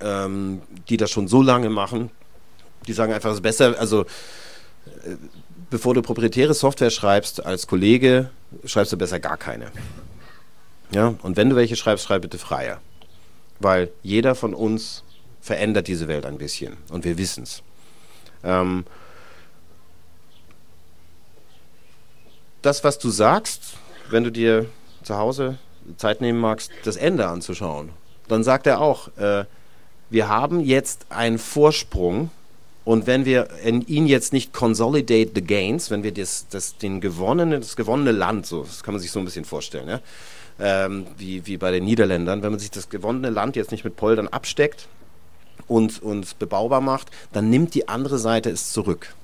ähm, 0.00 0.62
die 0.88 0.96
das 0.96 1.10
schon 1.10 1.26
so 1.26 1.42
lange 1.42 1.70
machen, 1.70 2.12
die 2.86 2.92
sagen 2.92 3.12
einfach, 3.12 3.30
es 3.30 3.38
ist 3.38 3.42
besser, 3.42 3.74
also 3.80 4.06
bevor 5.70 5.94
du 5.94 6.02
proprietäre 6.02 6.54
Software 6.54 6.90
schreibst 6.90 7.44
als 7.44 7.66
Kollege, 7.66 8.30
schreibst 8.64 8.92
du 8.92 8.96
besser 8.96 9.20
gar 9.20 9.36
keine. 9.36 9.70
Ja, 10.90 11.14
und 11.22 11.36
wenn 11.36 11.50
du 11.50 11.56
welche 11.56 11.76
schreibst, 11.76 12.04
schreib 12.04 12.22
bitte 12.22 12.38
freier. 12.38 12.80
Weil 13.60 13.90
jeder 14.02 14.34
von 14.34 14.54
uns 14.54 15.04
verändert 15.40 15.88
diese 15.88 16.08
Welt 16.08 16.26
ein 16.26 16.38
bisschen 16.38 16.76
und 16.90 17.04
wir 17.04 17.16
wissen 17.18 17.44
es. 17.44 17.62
Ähm, 18.42 18.84
das, 22.62 22.84
was 22.84 22.98
du 22.98 23.10
sagst, 23.10 23.74
wenn 24.10 24.24
du 24.24 24.32
dir 24.32 24.66
zu 25.02 25.16
Hause 25.16 25.58
Zeit 25.96 26.20
nehmen 26.20 26.40
magst, 26.40 26.70
das 26.84 26.96
Ende 26.96 27.26
anzuschauen, 27.26 27.90
dann 28.28 28.44
sagt 28.44 28.66
er 28.66 28.80
auch, 28.80 29.16
äh, 29.16 29.44
wir 30.10 30.28
haben 30.28 30.60
jetzt 30.60 31.06
einen 31.10 31.38
Vorsprung 31.38 32.30
und 32.84 33.06
wenn 33.06 33.24
wir 33.24 33.48
ihn 33.64 34.06
jetzt 34.06 34.32
nicht 34.32 34.52
consolidate 34.52 35.32
the 35.34 35.42
gains, 35.42 35.90
wenn 35.90 36.02
wir 36.02 36.12
das, 36.12 36.46
das, 36.48 36.78
den 36.78 37.00
gewonnene, 37.00 37.60
das 37.60 37.76
gewonnene 37.76 38.12
Land, 38.12 38.46
so, 38.46 38.62
das 38.62 38.82
kann 38.82 38.94
man 38.94 39.00
sich 39.00 39.10
so 39.10 39.18
ein 39.18 39.24
bisschen 39.24 39.44
vorstellen, 39.44 39.88
ja? 39.88 40.00
ähm, 40.58 41.06
wie, 41.16 41.46
wie 41.46 41.56
bei 41.56 41.70
den 41.70 41.84
Niederländern, 41.84 42.42
wenn 42.42 42.50
man 42.50 42.58
sich 42.58 42.70
das 42.70 42.88
gewonnene 42.88 43.30
Land 43.30 43.56
jetzt 43.56 43.70
nicht 43.70 43.84
mit 43.84 43.96
Poldern 43.96 44.28
absteckt 44.28 44.88
und, 45.68 46.02
und 46.02 46.38
bebaubar 46.38 46.80
macht, 46.80 47.10
dann 47.32 47.50
nimmt 47.50 47.74
die 47.74 47.88
andere 47.88 48.18
Seite 48.18 48.50
es 48.50 48.72
zurück. 48.72 49.14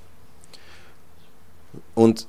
Und 1.95 2.27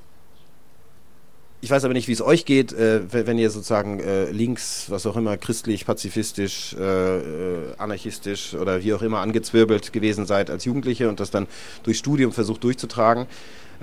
ich 1.60 1.70
weiß 1.70 1.84
aber 1.84 1.94
nicht, 1.94 2.06
wie 2.06 2.12
es 2.12 2.22
euch 2.22 2.44
geht, 2.44 2.72
äh, 2.72 3.00
wenn 3.10 3.38
ihr 3.38 3.50
sozusagen 3.50 3.98
äh, 3.98 4.30
links, 4.30 4.86
was 4.88 5.06
auch 5.06 5.16
immer, 5.16 5.36
christlich, 5.36 5.84
pazifistisch, 5.86 6.74
äh, 6.78 7.18
äh, 7.18 7.74
anarchistisch 7.78 8.54
oder 8.54 8.82
wie 8.84 8.94
auch 8.94 9.02
immer 9.02 9.18
angezwirbelt 9.18 9.92
gewesen 9.92 10.24
seid 10.26 10.50
als 10.50 10.64
Jugendliche 10.64 11.08
und 11.08 11.18
das 11.18 11.30
dann 11.30 11.48
durch 11.82 11.98
Studium 11.98 12.32
versucht 12.32 12.62
durchzutragen. 12.62 13.26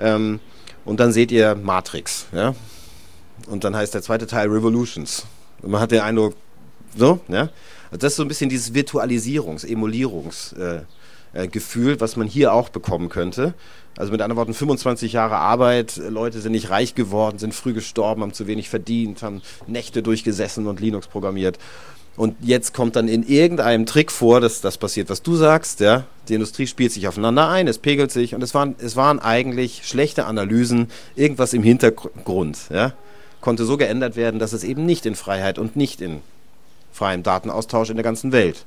Ähm, 0.00 0.40
und 0.86 1.00
dann 1.00 1.12
seht 1.12 1.30
ihr 1.32 1.54
Matrix, 1.54 2.26
ja. 2.32 2.54
Und 3.48 3.64
dann 3.64 3.76
heißt 3.76 3.92
der 3.92 4.02
zweite 4.02 4.26
Teil 4.26 4.48
Revolutions. 4.48 5.26
Und 5.60 5.72
man 5.72 5.80
hat 5.80 5.90
den 5.90 6.00
Eindruck, 6.00 6.34
so, 6.96 7.20
ja. 7.28 7.50
Also 7.90 7.98
das 7.98 8.12
ist 8.12 8.16
so 8.16 8.22
ein 8.22 8.28
bisschen 8.28 8.48
dieses 8.48 8.72
Virtualisierungs-, 8.72 9.66
Emulierungsgefühl, 9.66 10.80
äh, 10.80 10.84
äh, 11.36 12.00
was 12.00 12.16
man 12.16 12.26
hier 12.26 12.52
auch 12.52 12.68
bekommen 12.68 13.08
könnte. 13.08 13.54
Also 13.96 14.12
mit 14.12 14.20
anderen 14.20 14.38
Worten, 14.38 14.54
25 14.54 15.12
Jahre 15.12 15.36
Arbeit, 15.36 15.96
Leute 15.96 16.40
sind 16.40 16.52
nicht 16.52 16.70
reich 16.70 16.94
geworden, 16.94 17.38
sind 17.38 17.54
früh 17.54 17.72
gestorben, 17.72 18.22
haben 18.22 18.34
zu 18.34 18.46
wenig 18.46 18.68
verdient, 18.68 19.22
haben 19.22 19.40
Nächte 19.66 20.02
durchgesessen 20.02 20.66
und 20.66 20.80
Linux 20.80 21.06
programmiert. 21.06 21.58
Und 22.16 22.36
jetzt 22.40 22.72
kommt 22.72 22.96
dann 22.96 23.08
in 23.08 23.22
irgendeinem 23.22 23.84
Trick 23.84 24.10
vor, 24.10 24.40
dass 24.40 24.62
das 24.62 24.78
passiert, 24.78 25.10
was 25.10 25.22
du 25.22 25.36
sagst, 25.36 25.80
ja. 25.80 26.04
Die 26.28 26.34
Industrie 26.34 26.66
spielt 26.66 26.92
sich 26.92 27.06
aufeinander 27.06 27.48
ein, 27.48 27.68
es 27.68 27.78
pegelt 27.78 28.10
sich 28.10 28.34
und 28.34 28.42
es 28.42 28.54
waren, 28.54 28.74
es 28.78 28.96
waren 28.96 29.18
eigentlich 29.18 29.82
schlechte 29.84 30.24
Analysen, 30.24 30.88
irgendwas 31.14 31.52
im 31.52 31.62
Hintergrund, 31.62 32.58
ja. 32.70 32.92
Konnte 33.40 33.64
so 33.64 33.76
geändert 33.76 34.16
werden, 34.16 34.40
dass 34.40 34.52
es 34.52 34.64
eben 34.64 34.86
nicht 34.86 35.06
in 35.06 35.14
Freiheit 35.14 35.58
und 35.58 35.76
nicht 35.76 36.00
in 36.00 36.20
freiem 36.90 37.22
Datenaustausch 37.22 37.90
in 37.90 37.96
der 37.96 38.04
ganzen 38.04 38.32
Welt. 38.32 38.64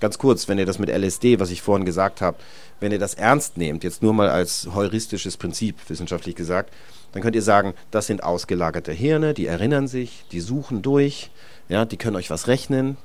Ganz 0.00 0.18
kurz, 0.18 0.48
wenn 0.48 0.58
ihr 0.58 0.66
das 0.66 0.78
mit 0.78 0.90
LSD, 0.90 1.40
was 1.40 1.50
ich 1.50 1.62
vorhin 1.62 1.84
gesagt 1.84 2.20
habe, 2.20 2.38
wenn 2.80 2.92
ihr 2.92 2.98
das 2.98 3.14
ernst 3.14 3.56
nehmt, 3.56 3.82
jetzt 3.84 4.02
nur 4.02 4.12
mal 4.12 4.28
als 4.28 4.68
heuristisches 4.74 5.36
Prinzip 5.36 5.76
wissenschaftlich 5.88 6.36
gesagt, 6.36 6.72
dann 7.12 7.22
könnt 7.22 7.34
ihr 7.34 7.42
sagen, 7.42 7.74
das 7.90 8.06
sind 8.06 8.22
ausgelagerte 8.22 8.92
Hirne, 8.92 9.34
die 9.34 9.46
erinnern 9.46 9.88
sich, 9.88 10.24
die 10.30 10.40
suchen 10.40 10.82
durch, 10.82 11.30
ja, 11.68 11.84
die 11.84 11.96
können 11.96 12.16
euch 12.16 12.30
was 12.30 12.46
rechnen. 12.46 12.96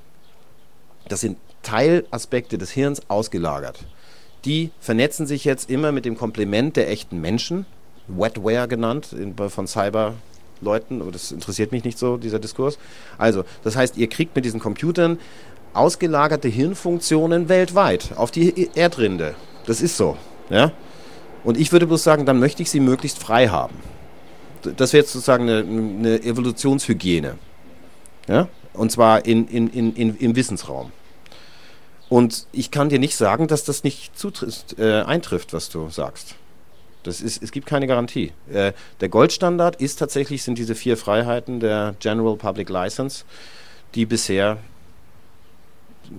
Das 1.08 1.22
sind 1.22 1.38
Teilaspekte 1.64 2.58
des 2.58 2.72
Hirns 2.72 3.02
ausgelagert. 3.10 3.86
Die 4.46 4.72
vernetzen 4.80 5.26
sich 5.26 5.46
jetzt 5.46 5.70
immer 5.70 5.92
mit 5.92 6.06
dem 6.06 6.18
Komplement 6.18 6.76
der 6.76 6.90
echten 6.90 7.22
Menschen, 7.22 7.66
Wetware 8.08 8.68
genannt, 8.68 9.14
in, 9.14 9.36
von 9.36 9.68
Cyber-Leuten, 9.68 11.02
aber 11.02 11.12
das 11.12 11.32
interessiert 11.32 11.72
mich 11.72 11.86
nicht 11.86 11.98
so, 11.98 12.18
dieser 12.18 12.40
Diskurs. 12.40 12.78
Also, 13.18 13.46
das 13.64 13.78
heißt, 13.78 13.98
ihr 13.98 14.08
kriegt 14.08 14.36
mit 14.36 14.44
diesen 14.44 14.60
Computern 14.60 15.18
ausgelagerte 15.74 16.48
Hirnfunktionen 16.48 17.50
weltweit 17.50 18.12
auf 18.16 18.32
die 18.32 18.70
Erdrinde. 18.76 19.36
Das 19.66 19.82
ist 19.82 19.98
so. 19.98 20.18
Ja? 20.50 20.72
Und 21.44 21.58
ich 21.58 21.72
würde 21.72 21.88
bloß 21.88 22.04
sagen, 22.04 22.26
dann 22.26 22.40
möchte 22.40 22.62
ich 22.62 22.70
sie 22.70 22.80
möglichst 22.80 23.20
frei 23.20 23.48
haben. 23.48 23.76
Das 24.62 24.94
wäre 24.94 25.04
jetzt 25.04 25.12
sozusagen 25.12 25.50
eine, 25.50 25.60
eine 25.60 26.24
Evolutionshygiene. 26.24 27.38
Ja? 28.28 28.48
Und 28.74 28.92
zwar 28.92 29.26
in, 29.26 29.48
in, 29.48 29.70
in, 29.70 30.18
im 30.18 30.36
Wissensraum. 30.36 30.92
Und 32.10 32.48
ich 32.52 32.72
kann 32.72 32.90
dir 32.90 33.00
nicht 33.00 33.16
sagen, 33.16 33.48
dass 33.48 33.64
das 33.64 33.84
nicht 33.84 34.18
zutrifft, 34.18 34.78
äh, 34.78 35.02
eintrifft, 35.02 35.54
was 35.54 35.70
du 35.70 35.90
sagst. 35.90 36.36
Das 37.04 37.22
ist, 37.22 37.44
es 37.44 37.52
gibt 37.52 37.68
keine 37.68 37.88
Garantie. 37.88 38.32
Äh, 38.52 38.74
der 39.02 39.10
Goldstandard 39.10 39.78
ist 39.78 40.00
tatsächlich, 40.00 40.44
sind 40.44 40.58
diese 40.58 40.76
vier 40.76 40.96
Freiheiten 40.96 41.60
der 41.60 41.96
General 42.00 42.36
Public 42.36 42.70
License, 42.70 43.26
die 43.96 44.06
bisher, 44.06 44.58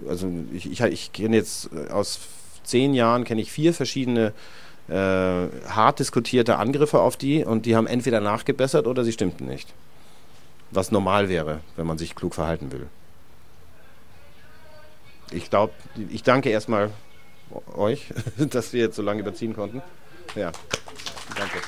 also 0.09 0.31
ich, 0.53 0.71
ich, 0.71 0.81
ich 0.81 1.13
kenne 1.13 1.37
jetzt 1.37 1.71
aus 1.91 2.21
zehn 2.65 2.95
Jahren 2.95 3.25
kenne 3.25 3.41
ich 3.41 3.53
vier 3.53 3.75
verschiedene 3.75 4.33
äh, 4.89 4.93
hart 4.93 5.99
diskutierte 5.99 6.57
Angriffe 6.57 7.01
auf 7.01 7.17
die 7.17 7.45
und 7.45 7.67
die 7.67 7.77
haben 7.77 7.87
entweder 7.87 8.21
nachgebessert 8.21 8.87
oder 8.87 9.05
sie 9.05 9.13
stimmten 9.13 9.47
nicht. 9.47 9.73
Was 10.71 10.91
normal 10.91 11.29
wäre, 11.29 11.61
wenn 11.77 11.87
man 11.87 11.99
sich 11.99 12.15
klug 12.15 12.35
verhalten 12.35 12.73
will. 12.73 12.87
Ich 15.31 15.51
glaube, 15.51 15.73
ich 16.11 16.23
danke 16.23 16.51
erstmal 16.51 16.91
euch, 17.77 18.13
dass 18.37 18.73
wir 18.73 18.81
jetzt 18.81 18.97
so 18.97 19.03
lange 19.03 19.21
überziehen 19.21 19.55
konnten. 19.55 19.83
Ja, 20.35 20.53
danke. 21.37 21.59